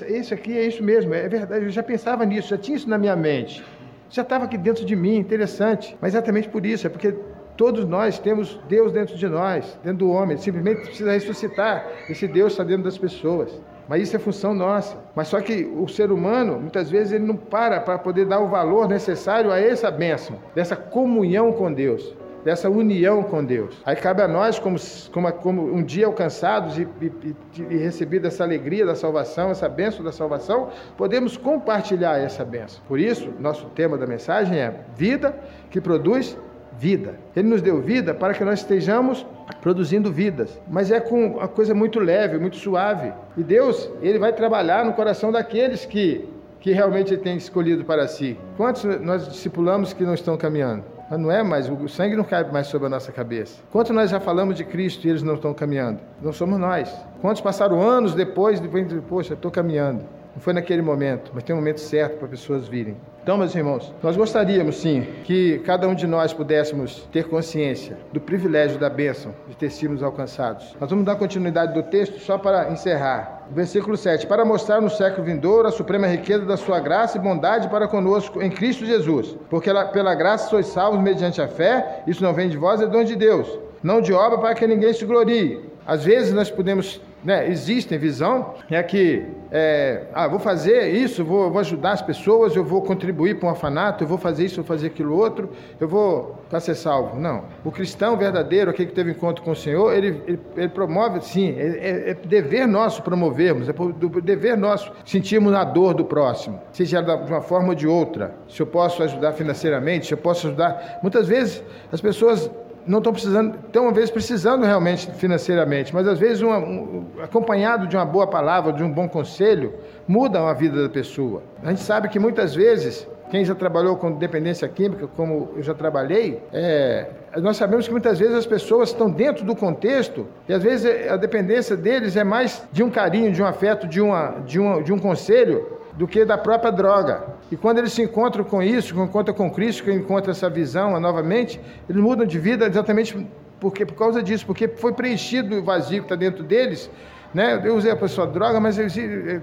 isso 0.08 0.32
aqui 0.32 0.56
é 0.56 0.66
isso 0.66 0.82
mesmo, 0.82 1.12
é 1.12 1.28
verdade, 1.28 1.64
eu 1.64 1.70
já 1.70 1.82
pensava 1.82 2.24
nisso, 2.24 2.48
já 2.48 2.58
tinha 2.58 2.76
isso 2.76 2.88
na 2.88 2.96
minha 2.96 3.14
mente, 3.14 3.62
já 4.08 4.22
estava 4.22 4.44
aqui 4.44 4.56
dentro 4.56 4.84
de 4.84 4.96
mim, 4.96 5.16
interessante, 5.16 5.96
mas 6.00 6.14
exatamente 6.14 6.48
por 6.48 6.64
isso, 6.64 6.86
é 6.86 6.90
porque 6.90 7.14
Todos 7.56 7.84
nós 7.84 8.18
temos 8.18 8.58
Deus 8.68 8.90
dentro 8.90 9.16
de 9.16 9.28
nós, 9.28 9.78
dentro 9.84 9.98
do 9.98 10.10
homem. 10.10 10.36
Simplesmente 10.36 10.86
precisa 10.86 11.12
ressuscitar. 11.12 11.86
Esse 12.10 12.26
Deus 12.26 12.52
está 12.52 12.64
dentro 12.64 12.82
das 12.82 12.98
pessoas. 12.98 13.60
Mas 13.88 14.02
isso 14.02 14.16
é 14.16 14.18
função 14.18 14.54
nossa. 14.54 14.96
Mas 15.14 15.28
só 15.28 15.40
que 15.40 15.64
o 15.64 15.86
ser 15.88 16.10
humano, 16.10 16.58
muitas 16.58 16.90
vezes, 16.90 17.12
ele 17.12 17.24
não 17.24 17.36
para 17.36 17.80
para 17.80 17.98
poder 17.98 18.26
dar 18.26 18.40
o 18.40 18.48
valor 18.48 18.88
necessário 18.88 19.50
a 19.52 19.60
essa 19.60 19.90
bênção, 19.90 20.36
dessa 20.54 20.76
comunhão 20.76 21.52
com 21.52 21.72
Deus. 21.72 22.14
dessa 22.44 22.68
união 22.68 23.22
com 23.22 23.42
Deus. 23.42 23.74
Aí 23.86 23.96
cabe 23.96 24.20
a 24.22 24.28
nós, 24.28 24.58
como, 24.58 24.76
como, 25.10 25.32
como 25.32 25.74
um 25.74 25.82
dia 25.82 26.06
alcançados 26.06 26.78
e, 26.78 26.86
e, 27.00 27.34
e 27.58 27.76
recebido 27.78 28.26
essa 28.26 28.44
alegria 28.44 28.84
da 28.84 28.94
salvação, 28.94 29.50
essa 29.50 29.68
bênção 29.68 30.04
da 30.04 30.12
salvação, 30.12 30.68
podemos 30.96 31.36
compartilhar 31.38 32.18
essa 32.18 32.44
bênção. 32.44 32.82
Por 32.86 33.00
isso, 33.00 33.32
nosso 33.40 33.66
tema 33.70 33.96
da 33.96 34.06
mensagem 34.06 34.58
é 34.58 34.84
vida 34.94 35.34
que 35.70 35.80
produz 35.80 36.36
vida. 36.78 37.14
Ele 37.34 37.48
nos 37.48 37.62
deu 37.62 37.80
vida 37.80 38.14
para 38.14 38.34
que 38.34 38.44
nós 38.44 38.60
estejamos 38.60 39.26
produzindo 39.60 40.12
vidas, 40.12 40.60
mas 40.68 40.90
é 40.90 41.00
com 41.00 41.36
uma 41.36 41.48
coisa 41.48 41.74
muito 41.74 41.98
leve, 42.00 42.38
muito 42.38 42.56
suave. 42.56 43.12
E 43.36 43.42
Deus, 43.42 43.90
ele 44.02 44.18
vai 44.18 44.32
trabalhar 44.32 44.84
no 44.84 44.92
coração 44.92 45.30
daqueles 45.32 45.84
que 45.84 46.28
que 46.64 46.72
realmente 46.72 47.12
ele 47.12 47.20
tem 47.20 47.36
escolhido 47.36 47.84
para 47.84 48.08
si. 48.08 48.38
Quantos 48.56 48.84
nós 49.02 49.28
discipulamos 49.28 49.92
que 49.92 50.02
não 50.02 50.14
estão 50.14 50.34
caminhando? 50.34 50.82
Mas 51.10 51.20
não 51.20 51.30
é 51.30 51.42
mais, 51.42 51.68
o 51.68 51.86
sangue 51.90 52.16
não 52.16 52.24
cai 52.24 52.50
mais 52.50 52.68
sobre 52.68 52.86
a 52.86 52.88
nossa 52.88 53.12
cabeça. 53.12 53.60
Quantos 53.70 53.94
nós 53.94 54.08
já 54.08 54.18
falamos 54.18 54.56
de 54.56 54.64
Cristo 54.64 55.06
e 55.06 55.10
eles 55.10 55.22
não 55.22 55.34
estão 55.34 55.52
caminhando? 55.52 56.00
Não 56.22 56.32
somos 56.32 56.58
nós. 56.58 56.90
Quantos 57.20 57.42
passaram 57.42 57.82
anos 57.82 58.14
depois, 58.14 58.60
depois 58.60 58.88
de, 58.88 58.98
poxa, 59.02 59.34
estou 59.34 59.50
caminhando. 59.50 60.06
Não 60.34 60.42
foi 60.42 60.52
naquele 60.52 60.82
momento, 60.82 61.30
mas 61.32 61.44
tem 61.44 61.54
um 61.54 61.58
momento 61.58 61.80
certo 61.80 62.18
para 62.18 62.26
pessoas 62.26 62.66
virem. 62.66 62.96
Então, 63.22 63.38
meus 63.38 63.54
irmãos, 63.54 63.90
nós 64.02 64.16
gostaríamos 64.16 64.76
sim 64.76 65.06
que 65.24 65.60
cada 65.60 65.88
um 65.88 65.94
de 65.94 66.06
nós 66.06 66.34
pudéssemos 66.34 67.08
ter 67.10 67.24
consciência 67.24 67.96
do 68.12 68.20
privilégio 68.20 68.78
da 68.78 68.90
bênção 68.90 69.32
de 69.48 69.56
ter 69.56 69.70
sido 69.70 70.04
alcançados. 70.04 70.76
Nós 70.80 70.90
vamos 70.90 71.04
dar 71.04 71.14
continuidade 71.16 71.72
do 71.72 71.82
texto 71.84 72.18
só 72.18 72.36
para 72.36 72.70
encerrar. 72.70 73.46
Versículo 73.50 73.96
7: 73.96 74.26
Para 74.26 74.44
mostrar 74.44 74.80
no 74.80 74.90
século 74.90 75.24
vindouro 75.24 75.68
a 75.68 75.72
suprema 75.72 76.06
riqueza 76.08 76.44
da 76.44 76.56
sua 76.56 76.80
graça 76.80 77.16
e 77.16 77.20
bondade 77.20 77.68
para 77.68 77.86
conosco 77.86 78.42
em 78.42 78.50
Cristo 78.50 78.84
Jesus. 78.84 79.36
Porque 79.48 79.70
pela 79.92 80.14
graça 80.14 80.50
sois 80.50 80.66
salvos 80.66 81.00
mediante 81.00 81.40
a 81.40 81.48
fé, 81.48 82.02
isso 82.06 82.22
não 82.22 82.34
vem 82.34 82.48
de 82.48 82.56
vós, 82.56 82.80
é 82.80 82.86
dom 82.86 83.04
de 83.04 83.14
Deus. 83.14 83.58
Não 83.82 84.00
de 84.00 84.12
obra 84.12 84.38
para 84.38 84.54
que 84.54 84.66
ninguém 84.66 84.92
se 84.92 85.04
glorie. 85.04 85.60
Às 85.86 86.04
vezes 86.04 86.32
nós 86.32 86.50
podemos 86.50 87.00
né, 87.24 87.48
existem 87.48 87.98
visão, 87.98 88.54
é 88.70 88.82
que, 88.82 89.24
é, 89.50 90.02
ah, 90.12 90.28
vou 90.28 90.38
fazer 90.38 90.90
isso, 90.90 91.24
vou, 91.24 91.50
vou, 91.50 91.58
ajudar 91.60 91.92
as 91.92 92.02
pessoas, 92.02 92.54
eu 92.54 92.64
vou 92.64 92.82
contribuir 92.82 93.38
para 93.38 93.48
um 93.48 93.50
orfanato, 93.50 94.04
eu 94.04 94.08
vou 94.08 94.18
fazer 94.18 94.44
isso, 94.44 94.56
vou 94.56 94.64
fazer 94.64 94.88
aquilo 94.88 95.16
outro, 95.16 95.48
eu 95.80 95.88
vou 95.88 96.38
para 96.50 96.60
ser 96.60 96.74
salvo. 96.74 97.18
Não. 97.18 97.44
O 97.64 97.70
cristão 97.70 98.16
verdadeiro, 98.16 98.70
aquele 98.70 98.90
que 98.90 98.94
teve 98.94 99.12
encontro 99.12 99.42
com 99.42 99.52
o 99.52 99.56
Senhor, 99.56 99.92
ele, 99.92 100.22
ele, 100.26 100.40
ele 100.56 100.68
promove, 100.68 101.20
sim, 101.22 101.54
é, 101.58 102.10
é, 102.10 102.14
dever 102.14 102.68
nosso 102.68 103.02
promovermos, 103.02 103.68
é 103.68 103.74
dever 104.22 104.56
nosso 104.56 104.92
sentirmos 105.04 105.54
a 105.54 105.64
dor 105.64 105.94
do 105.94 106.04
próximo, 106.04 106.60
seja 106.72 107.00
de 107.00 107.10
uma 107.10 107.40
forma 107.40 107.68
ou 107.68 107.74
de 107.74 107.86
outra. 107.86 108.34
Se 108.48 108.60
eu 108.60 108.66
posso 108.66 109.02
ajudar 109.02 109.32
financeiramente, 109.32 110.06
se 110.06 110.12
eu 110.12 110.18
posso 110.18 110.46
ajudar. 110.48 110.98
Muitas 111.02 111.26
vezes 111.26 111.62
as 111.90 112.00
pessoas 112.00 112.50
não 112.86 112.98
estão 112.98 113.12
precisando, 113.12 113.56
estão 113.66 113.88
às 113.88 113.94
vezes 113.94 114.10
precisando 114.10 114.64
realmente 114.64 115.10
financeiramente, 115.12 115.94
mas 115.94 116.06
às 116.06 116.18
vezes 116.18 116.42
uma, 116.42 116.58
um, 116.58 117.06
acompanhado 117.22 117.86
de 117.86 117.96
uma 117.96 118.04
boa 118.04 118.26
palavra, 118.26 118.72
de 118.72 118.82
um 118.82 118.90
bom 118.90 119.08
conselho, 119.08 119.74
muda 120.06 120.40
a 120.40 120.52
vida 120.52 120.82
da 120.82 120.88
pessoa. 120.88 121.42
A 121.62 121.70
gente 121.70 121.80
sabe 121.80 122.08
que 122.08 122.18
muitas 122.18 122.54
vezes, 122.54 123.08
quem 123.30 123.44
já 123.44 123.54
trabalhou 123.54 123.96
com 123.96 124.12
dependência 124.12 124.68
química, 124.68 125.06
como 125.16 125.50
eu 125.56 125.62
já 125.62 125.74
trabalhei, 125.74 126.42
é, 126.52 127.08
nós 127.36 127.56
sabemos 127.56 127.86
que 127.86 127.92
muitas 127.92 128.18
vezes 128.18 128.34
as 128.34 128.46
pessoas 128.46 128.90
estão 128.90 129.10
dentro 129.10 129.44
do 129.44 129.56
contexto 129.56 130.26
e 130.48 130.52
às 130.52 130.62
vezes 130.62 131.08
a 131.08 131.16
dependência 131.16 131.76
deles 131.76 132.16
é 132.16 132.24
mais 132.24 132.66
de 132.70 132.82
um 132.82 132.90
carinho, 132.90 133.32
de 133.32 133.42
um 133.42 133.46
afeto, 133.46 133.86
de, 133.86 134.00
uma, 134.00 134.40
de, 134.44 134.58
uma, 134.60 134.82
de 134.82 134.92
um 134.92 134.98
conselho 134.98 135.74
do 135.94 136.06
que 136.06 136.24
da 136.24 136.36
própria 136.36 136.70
droga. 136.70 137.33
E 137.50 137.56
quando 137.56 137.78
eles 137.78 137.92
se 137.92 138.02
encontram 138.02 138.44
com 138.44 138.62
isso, 138.62 138.98
encontram 138.98 139.34
com 139.34 139.50
Cristo, 139.50 139.84
que 139.84 139.92
encontram 139.92 140.30
essa 140.30 140.48
visão 140.48 140.98
novamente, 140.98 141.60
eles 141.88 142.02
mudam 142.02 142.26
de 142.26 142.38
vida 142.38 142.66
exatamente 142.66 143.26
porque, 143.60 143.86
por 143.86 143.94
causa 143.94 144.22
disso, 144.22 144.44
porque 144.46 144.68
foi 144.68 144.92
preenchido 144.92 145.56
o 145.56 145.62
vazio 145.62 146.00
que 146.00 146.06
está 146.06 146.16
dentro 146.16 146.42
deles. 146.42 146.90
Né? 147.32 147.60
Eu 147.64 147.76
usei 147.76 147.90
a 147.90 147.96
pessoa 147.96 148.26
droga, 148.26 148.60
mas 148.60 148.78
eu, 148.78 149.42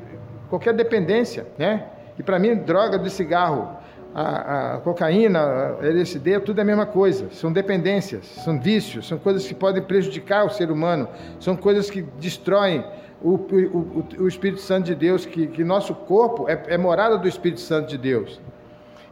qualquer 0.49 0.73
dependência. 0.73 1.47
Né? 1.57 1.85
E 2.17 2.23
para 2.23 2.37
mim, 2.37 2.55
droga 2.55 2.99
de 2.99 3.09
cigarro, 3.09 3.77
a, 4.13 4.75
a, 4.75 4.77
cocaína, 4.79 5.39
a 5.81 5.85
LSD, 5.85 6.39
tudo 6.41 6.59
é 6.59 6.61
a 6.61 6.65
mesma 6.65 6.85
coisa. 6.85 7.29
São 7.31 7.51
dependências, 7.51 8.25
são 8.43 8.59
vícios, 8.59 9.07
são 9.07 9.17
coisas 9.17 9.47
que 9.47 9.53
podem 9.53 9.81
prejudicar 9.81 10.45
o 10.45 10.49
ser 10.49 10.69
humano, 10.69 11.07
são 11.39 11.55
coisas 11.55 11.89
que 11.89 12.01
destroem 12.19 12.83
o, 13.23 13.35
o, 13.35 14.23
o 14.23 14.27
Espírito 14.27 14.61
Santo 14.61 14.85
de 14.85 14.95
Deus, 14.95 15.25
que, 15.25 15.47
que 15.47 15.63
nosso 15.63 15.93
corpo 15.93 16.49
é, 16.49 16.61
é 16.67 16.77
morada 16.77 17.17
do 17.17 17.27
Espírito 17.27 17.61
Santo 17.61 17.89
de 17.89 17.97
Deus. 17.97 18.39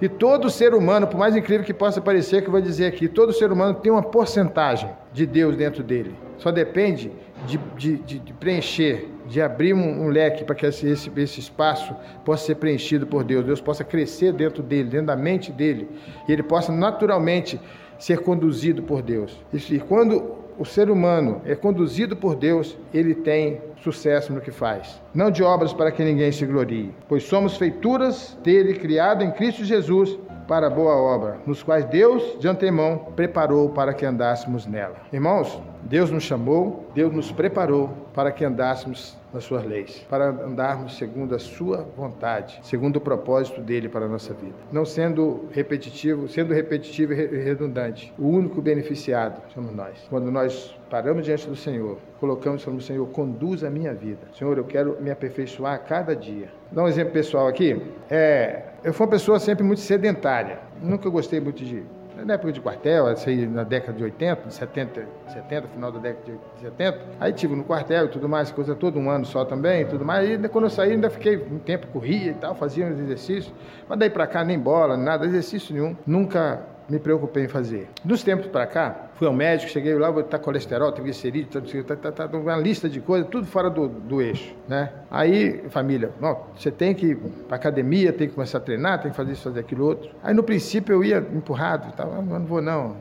E 0.02 0.08
todo 0.08 0.50
ser 0.50 0.74
humano, 0.74 1.08
por 1.08 1.18
mais 1.18 1.36
incrível 1.36 1.66
que 1.66 1.74
possa 1.74 2.00
parecer, 2.00 2.42
que 2.42 2.48
eu 2.48 2.52
vou 2.52 2.62
dizer 2.62 2.86
aqui, 2.86 3.10
todo 3.10 3.34
ser 3.34 3.52
humano 3.52 3.76
tem 3.76 3.92
uma 3.92 4.02
porcentagem 4.02 4.90
de 5.12 5.26
Deus 5.26 5.58
dentro 5.58 5.84
dele. 5.84 6.16
Só 6.38 6.52
depende 6.52 7.12
de, 7.46 7.58
de, 7.76 7.98
de, 7.98 8.20
de 8.20 8.34
preencher, 8.34 9.10
de 9.28 9.42
abrir 9.42 9.74
um, 9.74 10.06
um 10.06 10.08
leque 10.08 10.46
para 10.46 10.56
que 10.56 10.66
esse, 10.66 10.88
esse, 10.88 11.12
esse, 11.18 11.42
espaço 11.42 11.94
possa 12.24 12.46
ser 12.46 12.56
preenchido 12.56 13.06
por 13.06 13.26
Deus, 13.26 13.46
Deus 13.46 13.60
possa 13.60 13.84
crescer 13.84 14.32
dentro 14.32 14.64
dele, 14.64 14.90
dentro 14.90 15.08
da 15.08 15.18
mente 15.18 15.52
dele, 15.52 15.90
e 16.28 16.32
ele 16.32 16.44
possa 16.44 16.72
naturalmente 16.72 17.60
ser 17.98 18.20
conduzido 18.20 18.82
por 18.82 19.02
Deus. 19.02 19.38
E 19.54 19.80
quando 19.80 20.39
o 20.60 20.66
ser 20.66 20.92
humano 20.92 21.42
é 21.46 21.56
conduzido 21.56 22.18
por 22.18 22.36
Deus, 22.36 22.78
ele 22.94 23.16
tem 23.16 23.62
sucesso 23.82 24.34
no 24.34 24.42
que 24.42 24.52
faz. 24.52 25.02
Não 25.16 25.32
de 25.32 25.42
obras 25.42 25.72
para 25.72 25.90
que 25.90 26.04
ninguém 26.04 26.34
se 26.34 26.46
glorie, 26.46 26.94
pois 27.08 27.24
somos 27.24 27.56
feituras 27.56 28.38
dele, 28.44 28.74
criado 28.74 29.24
em 29.24 29.32
Cristo 29.32 29.64
Jesus 29.64 30.20
para 30.50 30.70
boa 30.70 30.96
obra, 30.96 31.38
nos 31.46 31.64
quais 31.64 31.86
Deus 31.86 32.38
de 32.40 32.48
antemão 32.48 32.98
preparou 33.16 33.70
para 33.70 33.94
que 33.94 34.06
andássemos 34.06 34.66
nela. 34.66 34.96
Irmãos, 35.14 35.62
Deus 35.84 36.12
nos 36.12 36.24
chamou, 36.24 36.90
Deus 36.94 37.14
nos 37.14 37.32
preparou 37.32 37.92
para 38.20 38.34
que 38.34 38.44
andássemos 38.44 39.18
nas 39.34 39.46
suas 39.46 39.64
leis, 39.64 40.06
para 40.10 40.28
andarmos 40.28 40.98
segundo 40.98 41.34
a 41.34 41.40
sua 41.40 41.88
vontade, 41.96 42.60
segundo 42.64 42.98
o 42.98 43.00
propósito 43.00 43.62
dele 43.62 43.88
para 43.88 44.08
a 44.08 44.10
nossa 44.10 44.34
vida. 44.34 44.56
Não 44.74 44.84
sendo 44.84 45.48
repetitivo, 45.54 46.28
sendo 46.28 46.54
repetitivo 46.54 47.14
e 47.14 47.42
redundante. 47.42 48.14
O 48.20 48.28
único 48.28 48.62
beneficiado 48.62 49.42
somos 49.54 49.74
nós. 49.74 50.06
Quando 50.10 50.30
nós 50.30 50.78
paramos 50.90 51.24
diante 51.24 51.48
do 51.48 51.56
Senhor, 51.56 51.98
colocamos 52.20 52.66
no 52.66 52.82
Senhor, 52.82 53.08
conduz 53.08 53.64
a 53.64 53.70
minha 53.70 53.94
vida. 53.94 54.28
Senhor, 54.38 54.58
eu 54.58 54.66
quero 54.66 54.98
me 55.00 55.10
aperfeiçoar 55.10 55.76
a 55.76 55.78
cada 55.78 56.14
dia. 56.14 56.50
Dá 56.74 56.84
um 56.84 56.90
exemplo 56.90 57.14
pessoal 57.14 57.48
aqui. 57.48 57.82
É, 58.10 58.64
eu 58.84 58.92
fui 58.92 59.06
uma 59.06 59.12
pessoa 59.12 59.40
sempre 59.40 59.64
muito 59.64 59.80
sedentária. 59.80 60.60
Nunca 60.82 61.10
gostei 61.10 61.40
muito 61.40 61.64
de 61.64 61.86
na 62.26 62.34
época 62.34 62.52
de 62.52 62.62
quartel, 62.62 63.08
aí 63.08 63.48
na 63.48 63.64
década 63.64 63.98
de 63.98 64.04
80, 64.04 64.50
70, 64.50 65.06
70, 65.28 65.68
final 65.68 65.92
da 65.92 66.00
década 66.00 66.34
de 66.56 66.62
70. 66.62 67.00
Aí 67.20 67.34
tive 67.34 67.56
no 67.56 67.64
quartel 67.64 68.06
e 68.06 68.08
tudo 68.10 68.28
mais, 68.28 68.52
coisa 68.52 68.76
todo 68.76 69.00
um 69.00 69.10
ano 69.10 69.26
só 69.26 69.46
também, 69.46 69.86
tudo 69.86 70.06
mais. 70.06 70.30
E 70.30 70.50
quando 70.50 70.66
eu 70.66 70.70
saí, 70.70 70.92
ainda 70.92 71.10
fiquei 71.10 71.38
um 71.38 71.60
tempo, 71.60 71.88
corria 71.88 72.32
e 72.32 72.34
tal, 72.34 72.56
fazia 72.56 72.86
uns 72.86 73.00
exercícios. 73.00 73.54
Mas 73.88 74.00
daí 74.00 74.10
para 74.10 74.28
cá, 74.28 74.44
nem 74.44 74.58
bola, 74.58 74.98
nada, 74.98 75.26
exercício 75.26 75.74
nenhum. 75.74 75.96
Nunca 76.06 76.62
me 76.90 77.00
preocupei 77.00 77.46
em 77.46 77.48
fazer. 77.48 77.88
Dos 78.04 78.24
tempos 78.24 78.48
para 78.48 78.66
cá, 78.66 79.10
fui 79.16 79.28
ao 79.28 79.34
médico, 79.34 79.72
cheguei 79.72 79.94
lá, 79.96 80.10
vou 80.10 80.22
estar 80.22 80.40
colesterol, 80.40 80.92
triglicerídeo, 80.92 81.62
tá, 81.84 81.96
tá, 81.96 82.12
tá, 82.12 82.28
tá, 82.28 82.38
uma 82.38 82.58
lista 82.58 82.90
de 82.90 83.00
coisas, 83.00 83.30
tudo 83.30 83.46
fora 83.46 83.70
do, 83.70 83.88
do 83.88 84.22
eixo, 84.22 84.56
né? 84.68 84.92
Aí, 85.12 85.64
família, 85.70 86.12
não, 86.20 86.38
você 86.56 86.72
tem 86.72 86.94
que 86.94 87.08
ir 87.08 87.16
para 87.48 87.56
academia, 87.56 88.12
tem 88.12 88.28
que 88.28 88.34
começar 88.34 88.58
a 88.58 88.62
treinar, 88.62 89.02
tem 89.02 89.12
que 89.12 89.18
fazer 89.18 89.34
isso, 89.34 89.44
fazer 89.44 89.60
aquilo 89.60 89.86
outro. 89.86 90.10
Aí 90.24 90.34
no 90.34 90.44
princípio 90.44 90.94
eu 90.94 91.04
ia 91.04 91.18
empurrado, 91.18 91.94
ah, 91.98 92.22
não 92.22 92.46
vou 92.46 92.62
não, 92.62 92.96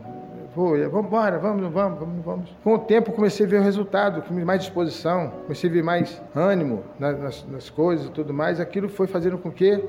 vou, 0.55 0.77
vamos 0.91 1.07
embora, 1.07 1.39
vamos, 1.39 1.73
vamos, 1.73 1.99
vamos, 1.99 2.25
vamos. 2.25 2.57
Com 2.65 2.75
o 2.75 2.79
tempo 2.79 3.13
comecei 3.13 3.47
a 3.47 3.49
ver 3.49 3.61
o 3.61 3.63
resultado, 3.63 4.23
com 4.23 4.35
mais 4.35 4.61
disposição, 4.61 5.31
comecei 5.43 5.71
a 5.71 5.73
ver 5.73 5.83
mais 5.83 6.21
ânimo 6.35 6.83
nas, 6.99 7.47
nas 7.47 7.71
coisas 7.71 8.07
e 8.07 8.11
tudo 8.11 8.35
mais. 8.35 8.61
Aquilo 8.61 8.89
foi 8.89 9.07
fazendo 9.07 9.39
com 9.39 9.51
que 9.51 9.83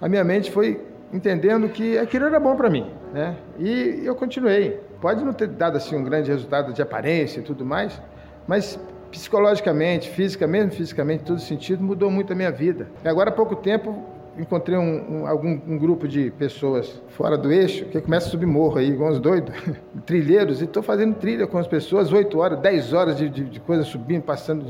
a 0.00 0.08
minha 0.08 0.22
mente 0.22 0.50
foi 0.50 0.80
entendendo 1.12 1.68
que 1.68 1.98
aquilo 1.98 2.26
era 2.26 2.38
bom 2.38 2.54
para 2.56 2.70
mim, 2.70 2.86
né? 3.12 3.36
E 3.58 4.02
eu 4.04 4.14
continuei. 4.14 4.80
Pode 5.00 5.24
não 5.24 5.32
ter 5.32 5.48
dado 5.48 5.76
assim 5.76 5.96
um 5.96 6.04
grande 6.04 6.30
resultado 6.30 6.72
de 6.72 6.82
aparência 6.82 7.40
e 7.40 7.42
tudo 7.42 7.64
mais, 7.64 8.00
mas 8.46 8.78
psicologicamente, 9.10 10.08
fisicamente, 10.10 10.76
fisicamente, 10.76 11.22
em 11.22 11.26
todo 11.26 11.40
sentido, 11.40 11.82
mudou 11.82 12.10
muito 12.10 12.32
a 12.32 12.36
minha 12.36 12.50
vida. 12.50 12.88
E 13.04 13.08
agora 13.08 13.30
há 13.30 13.32
pouco 13.32 13.56
tempo 13.56 14.04
encontrei 14.38 14.78
um, 14.78 15.22
um, 15.22 15.26
algum 15.26 15.60
um 15.66 15.76
grupo 15.76 16.06
de 16.06 16.30
pessoas 16.30 17.02
fora 17.08 17.36
do 17.36 17.52
eixo 17.52 17.84
que 17.86 18.00
começa 18.00 18.28
a 18.28 18.30
subir 18.30 18.46
morro 18.46 18.78
aí, 18.78 18.88
igual 18.88 19.10
uns 19.10 19.20
doidos, 19.20 19.54
trilheiros, 20.06 20.60
e 20.60 20.64
estou 20.64 20.82
fazendo 20.82 21.14
trilha 21.16 21.46
com 21.46 21.58
as 21.58 21.66
pessoas, 21.66 22.12
8 22.12 22.38
horas, 22.38 22.58
10 22.60 22.92
horas 22.92 23.16
de, 23.16 23.28
de, 23.28 23.44
de 23.44 23.60
coisa 23.60 23.82
subindo, 23.82 24.22
passando, 24.22 24.66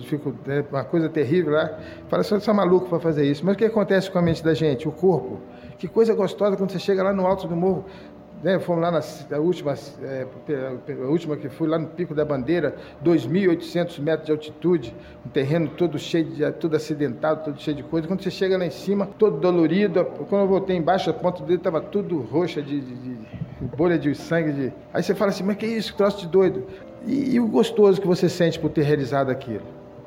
é 0.48 0.64
uma 0.70 0.84
coisa 0.84 1.08
terrível 1.08 1.52
lá. 1.52 1.78
Fala, 2.08 2.22
você 2.22 2.50
é 2.50 2.52
maluco 2.52 2.88
para 2.88 2.98
fazer 2.98 3.24
isso. 3.24 3.44
Mas 3.44 3.54
o 3.54 3.58
que 3.58 3.64
acontece 3.64 4.10
com 4.10 4.18
a 4.18 4.22
mente 4.22 4.42
da 4.42 4.54
gente? 4.54 4.88
O 4.88 4.92
corpo 4.92 5.38
que 5.80 5.88
coisa 5.88 6.14
gostosa 6.14 6.58
quando 6.58 6.70
você 6.70 6.78
chega 6.78 7.02
lá 7.02 7.10
no 7.10 7.26
alto 7.26 7.48
do 7.48 7.56
morro. 7.56 7.86
Né, 8.42 8.58
fomos 8.58 8.80
lá 8.80 8.90
na 8.90 9.38
última, 9.38 9.74
é, 10.02 10.26
a 11.02 11.06
última 11.06 11.36
que 11.36 11.50
fui 11.50 11.68
lá 11.68 11.78
no 11.78 11.88
Pico 11.88 12.14
da 12.14 12.24
Bandeira, 12.24 12.74
2.800 13.04 14.00
metros 14.00 14.26
de 14.26 14.32
altitude, 14.32 14.94
um 15.26 15.28
terreno 15.28 15.68
todo 15.76 15.98
cheio 15.98 16.24
de, 16.24 16.50
todo 16.52 16.74
acidentado, 16.74 17.44
todo 17.44 17.60
cheio 17.60 17.76
de 17.76 17.82
coisa. 17.82 18.08
Quando 18.08 18.22
você 18.22 18.30
chega 18.30 18.56
lá 18.56 18.64
em 18.64 18.70
cima, 18.70 19.06
todo 19.18 19.36
dolorido, 19.38 20.02
quando 20.28 20.42
eu 20.42 20.48
voltei 20.48 20.74
embaixo, 20.74 21.10
a 21.10 21.12
ponta 21.12 21.42
dele 21.42 21.58
estava 21.58 21.82
tudo 21.82 22.18
roxa 22.18 22.62
de, 22.62 22.80
de, 22.80 22.94
de 22.94 23.18
bolha 23.76 23.98
de 23.98 24.14
sangue. 24.14 24.52
De... 24.52 24.72
Aí 24.94 25.02
você 25.02 25.14
fala 25.14 25.30
assim, 25.30 25.44
mas 25.44 25.56
que 25.56 25.66
isso, 25.66 25.92
que 25.92 25.98
troço 25.98 26.20
de 26.20 26.28
doido. 26.28 26.64
E, 27.06 27.34
e 27.34 27.40
o 27.40 27.46
gostoso 27.46 28.00
que 28.00 28.06
você 28.06 28.26
sente 28.26 28.58
por 28.58 28.70
ter 28.70 28.82
realizado 28.82 29.30
aquilo. 29.30 29.64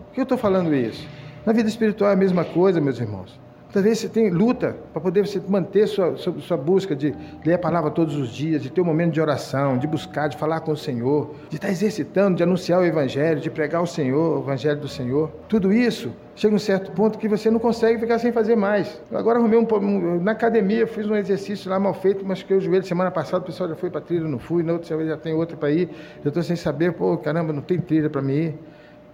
Por 0.08 0.13
que 0.15 0.19
eu 0.22 0.24
estou 0.24 0.39
falando 0.39 0.74
isso? 0.74 1.08
Na 1.46 1.54
vida 1.54 1.69
espiritual 1.69 2.10
é 2.10 2.13
a 2.13 2.17
mesma 2.17 2.43
coisa, 2.43 2.82
meus 2.82 3.00
irmãos. 3.00 3.43
Talvez 3.74 3.98
você 3.98 4.08
tem 4.08 4.30
luta 4.30 4.78
para 4.94 5.02
poder 5.02 5.26
você 5.26 5.42
manter 5.48 5.88
sua, 5.88 6.16
sua, 6.16 6.40
sua, 6.42 6.56
busca 6.56 6.96
de 6.96 7.12
ler 7.44 7.56
a 7.56 7.58
palavra 7.58 7.90
todos 7.90 8.16
os 8.16 8.30
dias, 8.30 8.62
de 8.62 8.70
ter 8.70 8.80
um 8.80 8.86
momento 8.86 9.14
de 9.14 9.20
oração, 9.20 9.80
de 9.80 9.88
buscar, 9.88 10.28
de 10.28 10.38
falar 10.38 10.60
com 10.60 10.74
o 10.74 10.78
Senhor, 10.78 11.34
de 11.50 11.56
estar 11.56 11.72
exercitando, 11.72 12.38
de 12.38 12.44
anunciar 12.44 12.80
o 12.80 12.86
Evangelho, 12.86 13.40
de 13.40 13.50
pregar 13.50 13.82
o 13.82 13.88
Senhor, 13.88 14.38
o 14.38 14.44
Evangelho 14.44 14.80
do 14.80 14.88
Senhor. 14.88 15.32
Tudo 15.50 15.74
isso 15.74 16.14
chega 16.36 16.54
a 16.54 16.58
um 16.58 16.60
certo 16.60 16.92
ponto 16.92 17.18
que 17.18 17.28
você 17.28 17.50
não 17.50 17.60
consegue 17.60 18.00
ficar 18.00 18.20
sem 18.20 18.32
fazer 18.32 18.56
mais. 18.56 19.02
Eu 19.10 19.18
agora 19.18 19.40
arrumei 19.40 19.58
um, 19.58 19.68
um 19.68 20.22
na 20.22 20.34
academia, 20.34 20.86
fiz 20.86 21.10
um 21.10 21.16
exercício 21.16 21.68
lá 21.68 21.80
mal 21.80 21.96
feito, 21.96 22.24
machuquei 22.24 22.58
o 22.58 22.62
joelho 22.62 22.86
semana 22.86 23.10
passada, 23.10 23.40
o 23.40 23.48
pessoal 23.48 23.68
já 23.68 23.76
foi 23.76 23.90
para 23.90 24.02
trilha, 24.02 24.28
não 24.28 24.38
fui, 24.38 24.62
na 24.62 24.74
outra 24.74 25.04
já 25.04 25.18
tem 25.18 25.34
outra 25.34 25.58
para 25.58 25.72
ir. 25.72 25.90
Eu 26.24 26.30
estou 26.30 26.44
sem 26.44 26.56
saber, 26.56 26.94
pô, 26.94 27.18
caramba, 27.18 27.52
não 27.52 27.64
tem 27.64 27.80
trilha 27.80 28.08
para 28.08 28.22
mim 28.22 28.34
ir. 28.34 28.60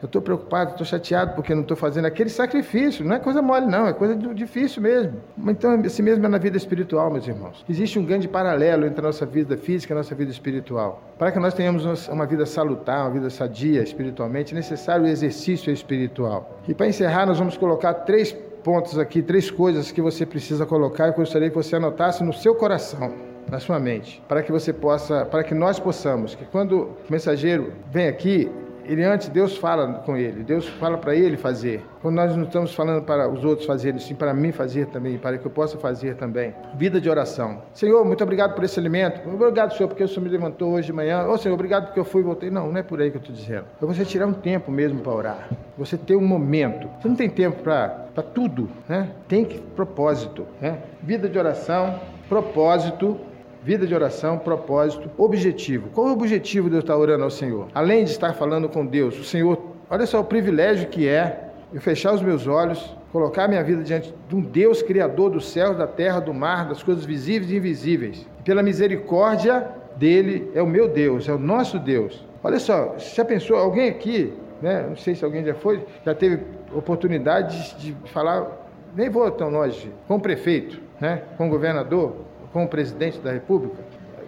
Eu 0.01 0.05
estou 0.05 0.21
preocupado, 0.21 0.71
estou 0.71 0.85
chateado 0.85 1.35
porque 1.35 1.53
não 1.53 1.61
estou 1.61 1.75
fazendo 1.75 2.05
aquele 2.05 2.29
sacrifício. 2.29 3.03
Não 3.03 3.15
é 3.15 3.19
coisa 3.19 3.41
mole, 3.41 3.65
não, 3.65 3.85
é 3.85 3.93
coisa 3.93 4.15
difícil 4.15 4.81
mesmo. 4.81 5.19
Então, 5.47 5.79
assim 5.85 6.01
mesmo 6.01 6.25
é 6.25 6.29
na 6.29 6.37
vida 6.37 6.55
espiritual, 6.55 7.11
meus 7.11 7.27
irmãos. 7.27 7.65
Existe 7.69 7.99
um 7.99 8.05
grande 8.05 8.27
paralelo 8.27 8.85
entre 8.85 9.01
a 9.01 9.03
nossa 9.03 9.25
vida 9.25 9.57
física 9.57 9.93
e 9.93 9.95
a 9.95 9.97
nossa 9.97 10.15
vida 10.15 10.31
espiritual. 10.31 11.01
Para 11.17 11.31
que 11.31 11.39
nós 11.39 11.53
tenhamos 11.53 12.07
uma 12.07 12.25
vida 12.25 12.45
salutar, 12.45 13.01
uma 13.01 13.11
vida 13.11 13.29
sadia 13.29 13.83
espiritualmente, 13.83 14.53
é 14.53 14.55
necessário 14.55 15.05
o 15.05 15.07
exercício 15.07 15.71
espiritual. 15.71 16.59
E 16.67 16.73
para 16.73 16.87
encerrar, 16.87 17.25
nós 17.25 17.37
vamos 17.37 17.57
colocar 17.57 17.93
três 17.93 18.31
pontos 18.63 18.97
aqui, 18.97 19.21
três 19.21 19.51
coisas 19.51 19.91
que 19.91 20.01
você 20.01 20.25
precisa 20.25 20.65
colocar 20.65 21.07
e 21.07 21.09
eu 21.09 21.13
gostaria 21.13 21.49
que 21.49 21.55
você 21.55 21.75
anotasse 21.75 22.23
no 22.23 22.33
seu 22.33 22.55
coração 22.55 23.13
na 23.49 23.59
sua 23.59 23.79
mente, 23.79 24.21
para 24.27 24.43
que 24.43 24.51
você 24.51 24.71
possa, 24.71 25.25
para 25.25 25.43
que 25.43 25.55
nós 25.55 25.79
possamos, 25.79 26.35
que 26.35 26.45
quando 26.45 26.81
o 26.81 26.97
mensageiro 27.09 27.73
vem 27.91 28.07
aqui, 28.07 28.49
ele 28.89 29.03
antes, 29.03 29.29
Deus 29.29 29.55
fala 29.55 29.93
com 29.99 30.17
ele, 30.17 30.43
Deus 30.43 30.67
fala 30.67 30.97
para 30.97 31.15
ele 31.15 31.37
fazer. 31.37 31.85
Quando 32.01 32.15
nós 32.15 32.35
não 32.35 32.45
estamos 32.45 32.73
falando 32.73 33.03
para 33.03 33.29
os 33.29 33.45
outros 33.45 33.67
fazerem, 33.67 33.99
sim 33.99 34.15
para 34.15 34.33
mim 34.33 34.51
fazer 34.51 34.87
também, 34.87 35.15
para 35.15 35.37
que 35.37 35.45
eu 35.45 35.51
possa 35.51 35.77
fazer 35.77 36.15
também. 36.15 36.55
Vida 36.75 36.99
de 36.99 37.07
oração. 37.07 37.61
Senhor, 37.71 38.03
muito 38.03 38.23
obrigado 38.23 38.55
por 38.55 38.63
esse 38.63 38.79
alimento. 38.79 39.21
Obrigado, 39.29 39.75
Senhor, 39.75 39.87
porque 39.87 40.03
o 40.03 40.07
Senhor 40.07 40.23
me 40.23 40.29
levantou 40.29 40.71
hoje 40.71 40.87
de 40.87 40.93
manhã. 40.93 41.27
Ô, 41.27 41.37
Senhor, 41.37 41.53
obrigado 41.53 41.85
porque 41.85 41.99
eu 41.99 42.05
fui 42.05 42.21
e 42.21 42.25
voltei. 42.25 42.49
Não, 42.49 42.71
não 42.71 42.77
é 42.79 42.81
por 42.81 42.99
aí 42.99 43.11
que 43.11 43.17
eu 43.17 43.21
estou 43.21 43.35
dizendo. 43.35 43.65
É 43.79 43.85
você 43.85 44.03
tirar 44.03 44.25
um 44.25 44.33
tempo 44.33 44.71
mesmo 44.71 45.01
para 45.01 45.11
orar. 45.11 45.49
Você 45.77 45.95
ter 45.95 46.15
um 46.15 46.25
momento. 46.25 46.89
Você 46.99 47.07
não 47.07 47.15
tem 47.15 47.29
tempo 47.29 47.61
para 47.61 48.07
tudo, 48.33 48.69
né? 48.87 49.11
Tem 49.27 49.45
que 49.45 49.59
propósito, 49.59 50.47
né? 50.59 50.79
Vida 51.03 51.29
de 51.29 51.37
oração, 51.37 51.99
propósito, 52.27 53.19
Vida 53.61 53.85
de 53.85 53.93
oração, 53.93 54.37
propósito, 54.37 55.11
objetivo. 55.17 55.89
Qual 55.89 56.07
é 56.07 56.09
o 56.11 56.13
objetivo 56.13 56.69
de 56.69 56.77
eu 56.77 56.79
estar 56.79 56.95
orando 56.95 57.25
ao 57.25 57.29
Senhor? 57.29 57.67
Além 57.75 58.05
de 58.05 58.11
estar 58.11 58.33
falando 58.33 58.69
com 58.69 58.85
Deus, 58.85 59.19
o 59.19 59.23
Senhor, 59.25 59.61
olha 59.89 60.05
só 60.05 60.21
o 60.21 60.23
privilégio 60.23 60.87
que 60.87 61.09
é 61.09 61.49
eu 61.73 61.81
fechar 61.81 62.13
os 62.13 62.21
meus 62.21 62.47
olhos, 62.47 62.95
colocar 63.11 63.49
minha 63.49 63.61
vida 63.61 63.83
diante 63.83 64.13
de 64.29 64.35
um 64.35 64.39
Deus 64.39 64.81
criador 64.81 65.31
do 65.31 65.41
céu, 65.41 65.75
da 65.75 65.85
terra, 65.85 66.21
do 66.21 66.33
mar, 66.33 66.69
das 66.69 66.81
coisas 66.81 67.03
visíveis 67.03 67.51
e 67.51 67.57
invisíveis. 67.57 68.25
E 68.39 68.43
pela 68.43 68.63
misericórdia 68.63 69.67
dele, 69.97 70.49
é 70.55 70.61
o 70.61 70.67
meu 70.67 70.87
Deus, 70.87 71.27
é 71.27 71.33
o 71.33 71.37
nosso 71.37 71.77
Deus. 71.77 72.25
Olha 72.41 72.59
só, 72.59 72.95
já 72.97 73.25
pensou, 73.25 73.57
alguém 73.57 73.89
aqui, 73.89 74.33
né, 74.61 74.85
não 74.87 74.95
sei 74.95 75.15
se 75.15 75.25
alguém 75.25 75.43
já 75.43 75.53
foi, 75.53 75.85
já 76.05 76.15
teve 76.15 76.43
oportunidade 76.73 77.75
de 77.77 77.93
falar, 78.05 78.69
nem 78.95 79.09
vou 79.09 79.29
tão 79.29 79.49
longe, 79.49 79.91
com 80.07 80.15
o 80.15 80.19
prefeito, 80.19 80.81
né, 81.01 81.23
com 81.37 81.47
o 81.47 81.49
governador, 81.49 82.15
com 82.51 82.63
o 82.63 82.67
presidente 82.67 83.19
da 83.19 83.31
República, 83.31 83.77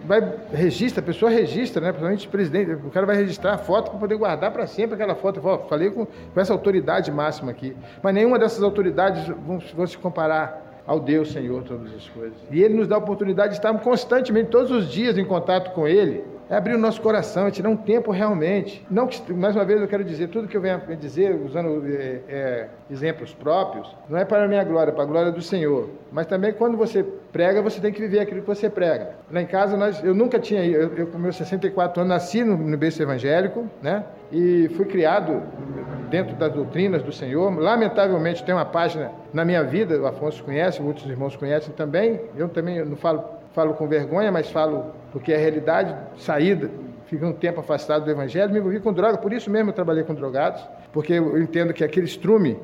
vai 0.04 0.20
registra, 0.52 1.02
a 1.02 1.04
pessoa 1.04 1.30
registra, 1.30 1.80
né? 1.80 1.88
Principalmente 1.88 2.26
o 2.26 2.30
presidente, 2.30 2.72
o 2.72 2.90
cara 2.90 3.06
vai 3.06 3.16
registrar 3.16 3.54
a 3.54 3.58
foto 3.58 3.90
para 3.90 4.00
poder 4.00 4.16
guardar 4.16 4.50
para 4.50 4.66
sempre 4.66 4.94
aquela 4.94 5.14
foto. 5.14 5.40
Eu 5.44 5.66
falei 5.68 5.90
com, 5.90 6.06
com, 6.06 6.40
essa 6.40 6.52
autoridade 6.52 7.10
máxima 7.10 7.50
aqui. 7.50 7.76
Mas 8.02 8.14
nenhuma 8.14 8.38
dessas 8.38 8.62
autoridades 8.62 9.26
vão, 9.26 9.58
vão 9.74 9.86
se 9.86 9.96
comparar 9.98 10.82
ao 10.86 10.98
Deus 10.98 11.32
Senhor 11.32 11.62
todas 11.62 11.94
as 11.94 12.08
coisas. 12.08 12.36
E 12.50 12.62
Ele 12.62 12.74
nos 12.74 12.88
dá 12.88 12.96
a 12.96 12.98
oportunidade 12.98 13.50
de 13.50 13.54
estarmos 13.56 13.82
constantemente, 13.82 14.50
todos 14.50 14.70
os 14.70 14.90
dias, 14.90 15.16
em 15.16 15.24
contato 15.24 15.72
com 15.72 15.86
Ele 15.86 16.24
é 16.50 16.56
abrir 16.56 16.74
o 16.74 16.78
nosso 16.78 17.00
coração, 17.00 17.46
é 17.46 17.50
tirar 17.50 17.68
um 17.68 17.76
tempo 17.76 18.10
realmente. 18.10 18.84
Não 18.90 19.06
que, 19.06 19.32
mais 19.32 19.54
uma 19.56 19.64
vez, 19.64 19.80
eu 19.80 19.88
quero 19.88 20.04
dizer, 20.04 20.28
tudo 20.28 20.48
que 20.48 20.56
eu 20.56 20.60
venho 20.60 20.80
dizer, 20.96 21.34
usando 21.34 21.82
é, 21.86 22.20
é, 22.28 22.68
exemplos 22.90 23.32
próprios, 23.32 23.88
não 24.08 24.18
é 24.18 24.24
para 24.24 24.44
a 24.44 24.48
minha 24.48 24.62
glória, 24.64 24.90
é 24.90 24.94
para 24.94 25.04
a 25.04 25.06
glória 25.06 25.32
do 25.32 25.40
Senhor. 25.40 25.88
Mas 26.10 26.26
também, 26.26 26.52
quando 26.52 26.76
você 26.76 27.02
prega, 27.32 27.62
você 27.62 27.80
tem 27.80 27.92
que 27.92 28.00
viver 28.00 28.20
aquilo 28.20 28.42
que 28.42 28.46
você 28.46 28.68
prega. 28.68 29.16
Lá 29.30 29.40
em 29.40 29.46
casa, 29.46 29.76
nós, 29.76 30.02
eu 30.04 30.14
nunca 30.14 30.38
tinha, 30.38 30.64
eu, 30.64 30.94
eu 30.94 31.06
com 31.06 31.18
meus 31.18 31.36
64 31.36 32.00
anos, 32.00 32.12
nasci 32.12 32.44
no, 32.44 32.56
no 32.56 32.76
berço 32.76 33.02
evangélico, 33.02 33.68
né? 33.80 34.04
E 34.30 34.68
fui 34.76 34.86
criado 34.86 35.42
dentro 36.10 36.36
das 36.36 36.52
doutrinas 36.52 37.02
do 37.02 37.12
Senhor. 37.12 37.50
Lamentavelmente, 37.58 38.44
tem 38.44 38.54
uma 38.54 38.64
página 38.64 39.10
na 39.32 39.44
minha 39.44 39.62
vida, 39.62 39.98
o 39.98 40.06
Afonso 40.06 40.44
conhece, 40.44 40.82
muitos 40.82 41.06
irmãos 41.06 41.36
conhecem 41.36 41.72
também. 41.74 42.20
Eu 42.36 42.48
também 42.48 42.84
não 42.84 42.96
falo 42.96 43.24
falo 43.52 43.74
com 43.74 43.86
vergonha, 43.86 44.30
mas 44.30 44.50
falo 44.50 44.92
porque 45.12 45.32
é 45.32 45.36
a 45.36 45.38
realidade, 45.38 45.94
saída, 46.16 46.70
fiquei 47.06 47.26
um 47.26 47.32
tempo 47.32 47.60
afastado 47.60 48.04
do 48.04 48.10
Evangelho, 48.10 48.50
me 48.52 48.58
envolvi 48.58 48.80
com 48.80 48.92
droga, 48.92 49.18
por 49.18 49.32
isso 49.32 49.50
mesmo 49.50 49.70
eu 49.70 49.74
trabalhei 49.74 50.02
com 50.02 50.14
drogados, 50.14 50.62
porque 50.92 51.12
eu 51.12 51.40
entendo 51.40 51.72
que 51.72 51.84
aquele 51.84 52.06
estrume, 52.06 52.58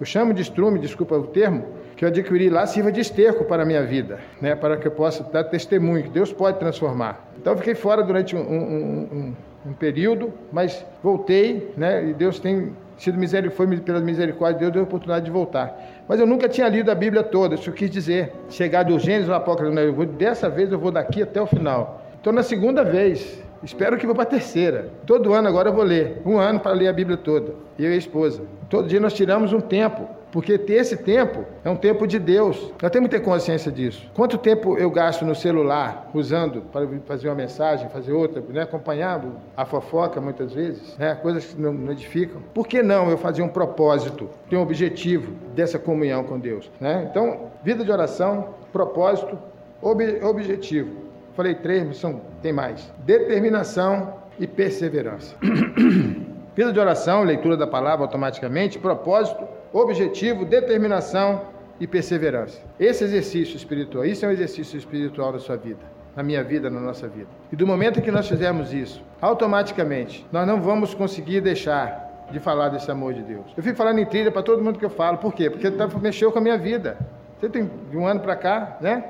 eu 0.00 0.06
chamo 0.06 0.34
de 0.34 0.42
estrume, 0.42 0.78
desculpa 0.78 1.14
o 1.16 1.28
termo, 1.28 1.64
que 1.96 2.04
eu 2.04 2.08
adquiri 2.08 2.50
lá 2.50 2.66
sirva 2.66 2.90
de 2.90 3.00
esterco 3.00 3.44
para 3.44 3.62
a 3.62 3.66
minha 3.66 3.84
vida, 3.84 4.18
né, 4.40 4.56
para 4.56 4.76
que 4.76 4.88
eu 4.88 4.90
possa 4.90 5.22
dar 5.22 5.44
testemunho, 5.44 6.02
que 6.02 6.10
Deus 6.10 6.32
pode 6.32 6.58
transformar. 6.58 7.30
Então 7.38 7.52
eu 7.52 7.58
fiquei 7.58 7.74
fora 7.74 8.02
durante 8.02 8.34
um, 8.34 8.40
um, 8.40 9.08
um, 9.12 9.36
um 9.66 9.72
período, 9.72 10.32
mas 10.50 10.84
voltei, 11.02 11.72
né, 11.76 12.08
e 12.08 12.14
Deus 12.14 12.40
tem 12.40 12.72
sido 12.98 13.18
misericórdia, 13.18 13.56
foi 13.56 13.80
pela 13.80 14.00
misericórdia 14.00 14.54
de 14.54 14.60
Deus, 14.64 14.72
deu 14.72 14.82
a 14.82 14.84
oportunidade 14.84 15.24
de 15.24 15.30
voltar. 15.30 16.01
Mas 16.08 16.20
eu 16.20 16.26
nunca 16.26 16.48
tinha 16.48 16.68
lido 16.68 16.90
a 16.90 16.94
Bíblia 16.94 17.22
toda, 17.22 17.54
isso 17.54 17.72
quis 17.72 17.90
dizer. 17.90 18.32
Chegar 18.48 18.82
do 18.82 18.98
Gênesis 18.98 19.30
ao 19.30 19.36
Apocalipse, 19.36 20.06
dessa 20.06 20.48
vez 20.48 20.70
eu 20.70 20.78
vou 20.78 20.90
daqui 20.90 21.22
até 21.22 21.40
o 21.40 21.46
final. 21.46 22.02
Estou 22.16 22.32
na 22.32 22.42
segunda 22.42 22.84
vez, 22.84 23.42
espero 23.62 23.96
que 23.96 24.06
vou 24.06 24.14
para 24.14 24.24
a 24.24 24.26
terceira. 24.26 24.90
Todo 25.06 25.32
ano 25.32 25.48
agora 25.48 25.70
eu 25.70 25.74
vou 25.74 25.84
ler, 25.84 26.20
um 26.24 26.38
ano 26.38 26.60
para 26.60 26.72
ler 26.72 26.88
a 26.88 26.92
Bíblia 26.92 27.16
toda, 27.16 27.54
eu 27.78 27.90
e 27.90 27.94
a 27.94 27.96
esposa. 27.96 28.42
Todo 28.68 28.88
dia 28.88 29.00
nós 29.00 29.12
tiramos 29.12 29.52
um 29.52 29.60
tempo 29.60 30.08
porque 30.32 30.56
ter 30.56 30.74
esse 30.74 30.96
tempo 30.96 31.44
é 31.62 31.68
um 31.68 31.76
tempo 31.76 32.06
de 32.06 32.18
Deus. 32.18 32.72
Nós 32.80 32.90
temos 32.90 33.10
que 33.10 33.16
ter 33.16 33.22
consciência 33.22 33.70
disso. 33.70 34.10
Quanto 34.14 34.38
tempo 34.38 34.78
eu 34.78 34.90
gasto 34.90 35.26
no 35.26 35.34
celular 35.34 36.10
usando 36.14 36.62
para 36.62 36.88
fazer 37.06 37.28
uma 37.28 37.34
mensagem, 37.34 37.88
fazer 37.90 38.12
outra, 38.12 38.42
né? 38.48 38.62
acompanhar 38.62 39.22
a 39.54 39.66
fofoca 39.66 40.20
muitas 40.22 40.54
vezes, 40.54 40.96
né? 40.96 41.14
coisas 41.16 41.44
que 41.44 41.60
não, 41.60 41.92
edificam. 41.92 42.40
Por 42.54 42.66
que 42.66 42.82
não 42.82 43.10
eu 43.10 43.18
fazer 43.18 43.42
um 43.42 43.48
propósito, 43.48 44.30
ter 44.48 44.56
um 44.56 44.62
objetivo 44.62 45.32
dessa 45.54 45.78
comunhão 45.78 46.24
com 46.24 46.38
Deus? 46.38 46.70
Né? 46.80 47.06
Então, 47.10 47.50
vida 47.62 47.84
de 47.84 47.92
oração, 47.92 48.54
propósito, 48.72 49.38
ob 49.82 50.02
objetivo. 50.24 50.96
Falei 51.36 51.54
três, 51.54 51.98
são, 51.98 52.22
tem 52.40 52.54
mais. 52.54 52.90
Determinação 53.04 54.14
e 54.38 54.46
perseverança. 54.46 55.36
vida 56.56 56.72
de 56.72 56.80
oração, 56.80 57.22
leitura 57.22 57.56
da 57.56 57.66
palavra 57.66 58.04
automaticamente, 58.04 58.78
propósito, 58.78 59.46
objetivo, 59.72 60.44
determinação 60.44 61.42
e 61.80 61.86
perseverança. 61.86 62.60
Esse 62.78 63.04
exercício 63.04 63.56
espiritual, 63.56 64.04
isso 64.04 64.24
é 64.24 64.28
um 64.28 64.32
exercício 64.32 64.76
espiritual 64.76 65.32
da 65.32 65.38
sua 65.38 65.56
vida, 65.56 65.80
na 66.14 66.22
minha 66.22 66.42
vida, 66.44 66.68
na 66.70 66.80
nossa 66.80 67.08
vida. 67.08 67.28
E 67.50 67.56
do 67.56 67.66
momento 67.66 68.00
que 68.02 68.10
nós 68.10 68.28
fizermos 68.28 68.72
isso, 68.72 69.02
automaticamente, 69.20 70.26
nós 70.30 70.46
não 70.46 70.60
vamos 70.60 70.94
conseguir 70.94 71.40
deixar 71.40 72.26
de 72.30 72.38
falar 72.38 72.68
desse 72.68 72.90
amor 72.90 73.12
de 73.14 73.22
Deus. 73.22 73.46
Eu 73.56 73.62
fico 73.62 73.76
falando 73.76 73.98
em 73.98 74.06
trilha 74.06 74.30
para 74.30 74.42
todo 74.42 74.62
mundo 74.62 74.78
que 74.78 74.84
eu 74.84 74.90
falo. 74.90 75.18
Por 75.18 75.34
quê? 75.34 75.50
Porque 75.50 75.70
tá, 75.70 75.86
mexeu 76.00 76.32
com 76.32 76.38
a 76.38 76.42
minha 76.42 76.56
vida. 76.56 76.98
Você 77.38 77.48
tem 77.48 77.70
de 77.90 77.96
um 77.96 78.06
ano 78.06 78.20
para 78.20 78.36
cá, 78.36 78.78
né? 78.80 79.04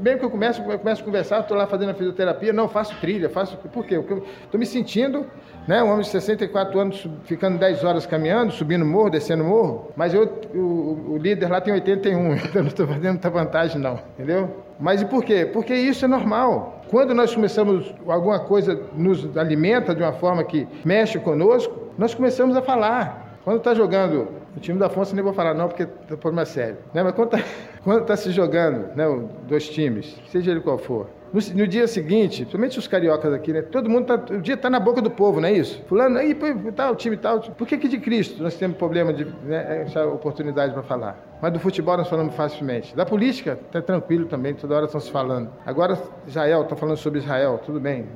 Bem 0.00 0.18
que 0.18 0.24
eu 0.24 0.30
começo, 0.30 0.60
eu 0.60 0.78
começo 0.78 1.00
a 1.00 1.04
conversar, 1.04 1.40
estou 1.40 1.56
lá 1.56 1.66
fazendo 1.66 1.90
a 1.90 1.94
fisioterapia, 1.94 2.52
não, 2.52 2.68
faço 2.68 2.94
trilha, 3.00 3.30
faço. 3.30 3.56
Por 3.56 3.86
quê? 3.86 3.98
Porque 3.98 4.22
estou 4.44 4.58
me 4.58 4.66
sentindo, 4.66 5.24
né? 5.66 5.82
Um 5.82 5.88
homem 5.88 6.02
de 6.02 6.08
64 6.08 6.78
anos 6.78 7.06
ficando 7.24 7.58
10 7.58 7.84
horas 7.84 8.04
caminhando, 8.04 8.52
subindo 8.52 8.84
morro, 8.84 9.10
descendo 9.10 9.44
morro, 9.44 9.90
mas 9.96 10.12
eu, 10.12 10.24
o, 10.54 11.12
o 11.12 11.18
líder 11.18 11.48
lá 11.48 11.60
tem 11.60 11.72
81, 11.72 12.34
então 12.44 12.62
não 12.62 12.68
estou 12.68 12.86
fazendo 12.86 13.12
muita 13.12 13.30
vantagem, 13.30 13.80
não, 13.80 13.98
entendeu? 14.18 14.50
Mas 14.78 15.00
e 15.00 15.06
por 15.06 15.24
quê? 15.24 15.48
Porque 15.50 15.74
isso 15.74 16.04
é 16.04 16.08
normal. 16.08 16.82
Quando 16.88 17.14
nós 17.14 17.34
começamos, 17.34 17.94
alguma 18.06 18.40
coisa 18.40 18.78
nos 18.94 19.36
alimenta 19.36 19.94
de 19.94 20.02
uma 20.02 20.12
forma 20.12 20.42
que 20.44 20.66
mexe 20.84 21.18
conosco, 21.18 21.90
nós 21.96 22.14
começamos 22.14 22.56
a 22.56 22.62
falar. 22.62 23.38
Quando 23.44 23.58
está 23.58 23.74
jogando 23.74 24.28
o 24.60 24.62
time 24.62 24.78
da 24.78 24.86
Afonso, 24.86 25.14
nem 25.14 25.24
vou 25.24 25.32
falar 25.32 25.54
não, 25.54 25.68
porque 25.68 25.84
é 25.84 26.16
problema 26.16 26.44
sério. 26.44 26.76
Né? 26.92 27.02
Mas 27.02 27.14
quando 27.14 27.34
está 27.86 28.00
tá 28.02 28.16
se 28.16 28.30
jogando, 28.30 28.94
né, 28.94 29.06
dois 29.48 29.68
times, 29.70 30.20
seja 30.30 30.50
ele 30.50 30.60
qual 30.60 30.76
for, 30.76 31.08
no, 31.32 31.40
no, 31.54 31.66
dia 31.66 31.86
seguinte, 31.86 32.38
principalmente 32.38 32.78
os 32.78 32.88
cariocas 32.88 33.32
aqui, 33.32 33.52
né? 33.52 33.62
Todo 33.62 33.88
mundo 33.88 34.06
tá, 34.06 34.34
o 34.34 34.40
dia 34.40 34.54
está 34.54 34.68
na 34.68 34.80
boca 34.80 35.00
do 35.00 35.10
povo, 35.10 35.40
não 35.40 35.48
é 35.48 35.52
isso? 35.52 35.80
Fulano, 35.88 36.18
aí, 36.18 36.36
tal, 36.74 36.96
time 36.96 37.16
tal. 37.16 37.40
Por 37.40 37.68
que 37.68 37.78
que 37.78 37.88
de 37.88 37.98
Cristo 38.00 38.42
nós 38.42 38.56
temos 38.56 38.76
problema 38.76 39.12
de 39.12 39.24
né, 39.44 39.82
essa 39.82 40.04
oportunidade 40.06 40.72
para 40.72 40.82
falar? 40.82 41.16
Mas 41.40 41.52
do 41.52 41.60
futebol 41.60 41.96
nós 41.96 42.08
falamos 42.08 42.34
facilmente. 42.34 42.94
Da 42.96 43.06
política, 43.06 43.56
está 43.64 43.80
tranquilo 43.80 44.26
também, 44.26 44.54
toda 44.54 44.74
hora 44.74 44.86
estão 44.86 45.00
se 45.00 45.10
falando. 45.10 45.50
Agora, 45.64 45.96
Israel, 46.26 46.62
está 46.62 46.74
falando 46.74 46.96
sobre 46.96 47.20
Israel, 47.20 47.60
tudo 47.64 47.78
bem, 47.78 48.06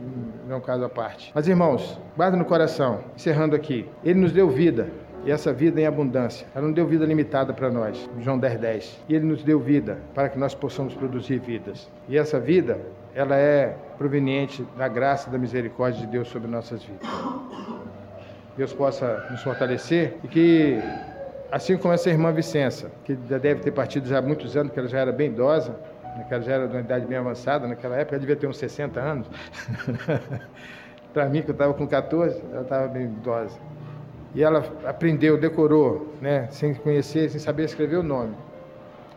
não 0.46 0.56
é 0.56 0.58
um 0.58 0.60
caso 0.60 0.84
à 0.84 0.88
parte. 0.88 1.30
Mas, 1.32 1.46
irmãos, 1.46 1.98
guarda 2.16 2.36
no 2.36 2.44
coração, 2.44 3.00
encerrando 3.14 3.54
aqui. 3.54 3.88
Ele 4.04 4.18
nos 4.18 4.32
deu 4.32 4.50
vida, 4.50 4.88
e 5.24 5.30
essa 5.30 5.52
vida 5.52 5.80
em 5.80 5.86
abundância. 5.86 6.46
Ela 6.54 6.66
não 6.66 6.72
deu 6.72 6.86
vida 6.86 7.04
limitada 7.04 7.52
para 7.52 7.70
nós, 7.70 8.08
João 8.20 8.38
10, 8.38 8.58
10. 8.58 9.04
E 9.08 9.14
Ele 9.14 9.24
nos 9.24 9.42
deu 9.42 9.58
vida 9.58 9.98
para 10.14 10.28
que 10.28 10.38
nós 10.38 10.54
possamos 10.54 10.94
produzir 10.94 11.38
vidas. 11.38 11.88
E 12.08 12.18
essa 12.18 12.38
vida, 12.38 12.78
ela 13.14 13.36
é 13.36 13.76
proveniente 13.96 14.66
da 14.76 14.86
graça 14.88 15.28
e 15.28 15.32
da 15.32 15.38
misericórdia 15.38 16.00
de 16.00 16.06
Deus 16.06 16.28
sobre 16.28 16.48
nossas 16.48 16.82
vidas. 16.82 17.08
Deus 18.56 18.72
possa 18.72 19.26
nos 19.30 19.42
fortalecer 19.42 20.16
e 20.22 20.28
que, 20.28 20.78
assim 21.50 21.76
como 21.76 21.94
essa 21.94 22.10
irmã 22.10 22.32
Vicença, 22.32 22.90
que 23.04 23.18
já 23.28 23.38
deve 23.38 23.60
ter 23.60 23.72
partido 23.72 24.06
já 24.06 24.18
há 24.18 24.22
muitos 24.22 24.56
anos, 24.56 24.68
porque 24.68 24.80
ela 24.80 24.88
já 24.88 24.98
era 24.98 25.12
bem 25.12 25.30
idosa, 25.30 25.74
naquela 26.16 26.42
já 26.42 26.52
era 26.52 26.68
de 26.68 26.74
uma 26.74 26.80
idade 26.80 27.06
bem 27.06 27.18
avançada, 27.18 27.66
naquela 27.66 27.96
época 27.96 28.14
ela 28.14 28.20
devia 28.20 28.36
ter 28.36 28.46
uns 28.46 28.58
60 28.58 29.00
anos. 29.00 29.26
para 31.12 31.28
mim, 31.28 31.42
que 31.42 31.50
eu 31.50 31.52
estava 31.52 31.74
com 31.74 31.86
14, 31.86 32.40
ela 32.52 32.62
estava 32.62 32.88
bem 32.88 33.04
idosa. 33.04 33.58
E 34.34 34.42
ela 34.42 34.64
aprendeu, 34.84 35.38
decorou, 35.38 36.12
né, 36.20 36.48
sem 36.50 36.74
conhecer, 36.74 37.30
sem 37.30 37.40
saber 37.40 37.64
escrever 37.64 37.96
o 37.96 38.02
nome. 38.02 38.34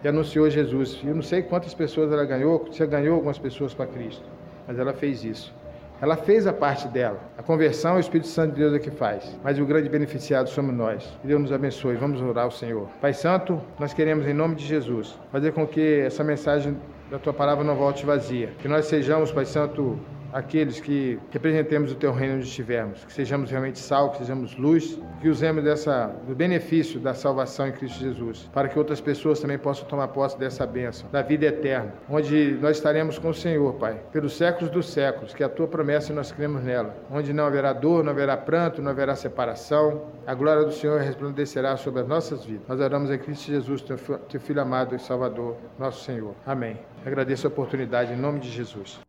E 0.04 0.08
anunciou 0.08 0.50
Jesus. 0.50 1.02
Eu 1.04 1.16
não 1.16 1.24
sei 1.24 1.42
quantas 1.42 1.74
pessoas 1.74 2.12
ela 2.12 2.24
ganhou, 2.24 2.68
se 2.72 2.86
ganhou 2.86 3.16
algumas 3.16 3.40
pessoas 3.40 3.74
para 3.74 3.88
Cristo, 3.88 4.24
mas 4.68 4.78
ela 4.78 4.94
fez 4.94 5.24
isso. 5.24 5.54
Ela 6.00 6.16
fez 6.16 6.46
a 6.46 6.54
parte 6.54 6.88
dela. 6.88 7.20
A 7.36 7.42
conversão 7.42 7.96
o 7.96 8.00
Espírito 8.00 8.28
Santo 8.28 8.54
de 8.54 8.60
Deus 8.60 8.76
é 8.76 8.78
que 8.78 8.92
faz. 8.92 9.36
Mas 9.44 9.58
o 9.58 9.66
grande 9.66 9.90
beneficiado 9.90 10.48
somos 10.48 10.76
nós. 10.76 11.04
Que 11.22 11.28
Deus 11.28 11.42
nos 11.42 11.52
abençoe. 11.52 11.96
Vamos 11.96 12.22
orar 12.22 12.44
ao 12.44 12.52
Senhor. 12.52 12.88
Pai 13.02 13.14
Santo, 13.14 13.60
nós 13.80 13.96
queremos, 13.96 14.28
em 14.28 14.34
nome 14.34 14.54
de 14.54 14.64
Jesus, 14.64 15.18
fazer 15.32 15.54
com 15.54 15.66
que 15.66 16.02
essa 16.02 16.24
mensagem 16.24 16.78
da 17.10 17.18
tua 17.18 17.34
palavra 17.34 17.64
não 17.64 17.76
volte 17.76 18.06
vazia. 18.06 18.52
Que 18.60 18.68
nós 18.68 18.86
sejamos, 18.86 19.32
Pai 19.32 19.46
Santo, 19.46 19.98
aqueles 20.32 20.80
que 20.80 21.20
representemos 21.32 21.92
o 21.92 21.96
teu 21.96 22.12
reino 22.12 22.36
onde 22.36 22.46
estivermos, 22.46 23.04
que 23.06 23.14
sejamos 23.14 23.50
realmente 23.50 23.80
sal, 23.80 24.12
que 24.12 24.20
sejamos 24.20 24.56
luz, 24.56 25.00
que 25.22 25.30
usemos 25.30 25.64
dessa, 25.64 26.08
do 26.28 26.36
benefício 26.36 27.00
da 27.00 27.14
salvação 27.14 27.68
em 27.68 27.72
Cristo 27.72 28.00
Jesus, 28.00 28.50
para 28.54 28.68
que 28.68 28.78
outras 28.78 29.02
pessoas 29.02 29.40
também 29.40 29.58
possam 29.58 29.88
tomar 29.88 30.10
posse 30.10 30.38
dessa 30.38 30.66
bênção, 30.66 31.10
da 31.12 31.22
vida 31.22 31.46
eterna, 31.46 31.94
onde 32.10 32.58
nós 32.62 32.78
estaremos 32.78 33.18
com 33.18 33.30
o 33.30 33.34
Senhor, 33.34 33.74
Pai, 33.76 34.00
pelos 34.12 34.36
séculos 34.36 34.70
dos 34.70 34.90
séculos, 34.90 35.34
que 35.34 35.44
a 35.44 35.50
tua 35.50 35.68
promessa 35.68 36.14
nós 36.14 36.32
cremos 36.32 36.64
nela, 36.64 36.96
onde 37.12 37.34
não 37.34 37.46
haverá 37.46 37.74
dor, 37.74 38.04
não 38.04 38.12
haverá 38.12 38.38
pranto, 38.38 38.82
não 38.82 38.92
haverá 38.92 39.16
separação, 39.16 40.04
a 40.26 40.34
glória 40.34 40.64
do 40.64 40.72
Senhor 40.72 41.00
resplandecerá 41.00 41.78
sobre 41.78 42.02
as 42.02 42.08
nossas 42.08 42.46
vidas. 42.46 42.68
Nós 42.68 42.80
oramos 42.80 43.10
em 43.10 43.18
Cristo 43.18 43.48
Jesus, 43.48 43.82
teu 43.82 44.40
Filho 44.40 44.62
amado 44.62 44.96
e 44.96 45.00
Salvador, 45.00 45.56
nosso 45.80 46.04
Senhor. 46.04 46.36
Amém. 46.46 46.78
Agradeço 47.06 47.48
a 47.48 47.50
oportunidade 47.50 48.12
em 48.12 48.18
nome 48.18 48.40
de 48.40 48.50
Jesus. 48.50 49.07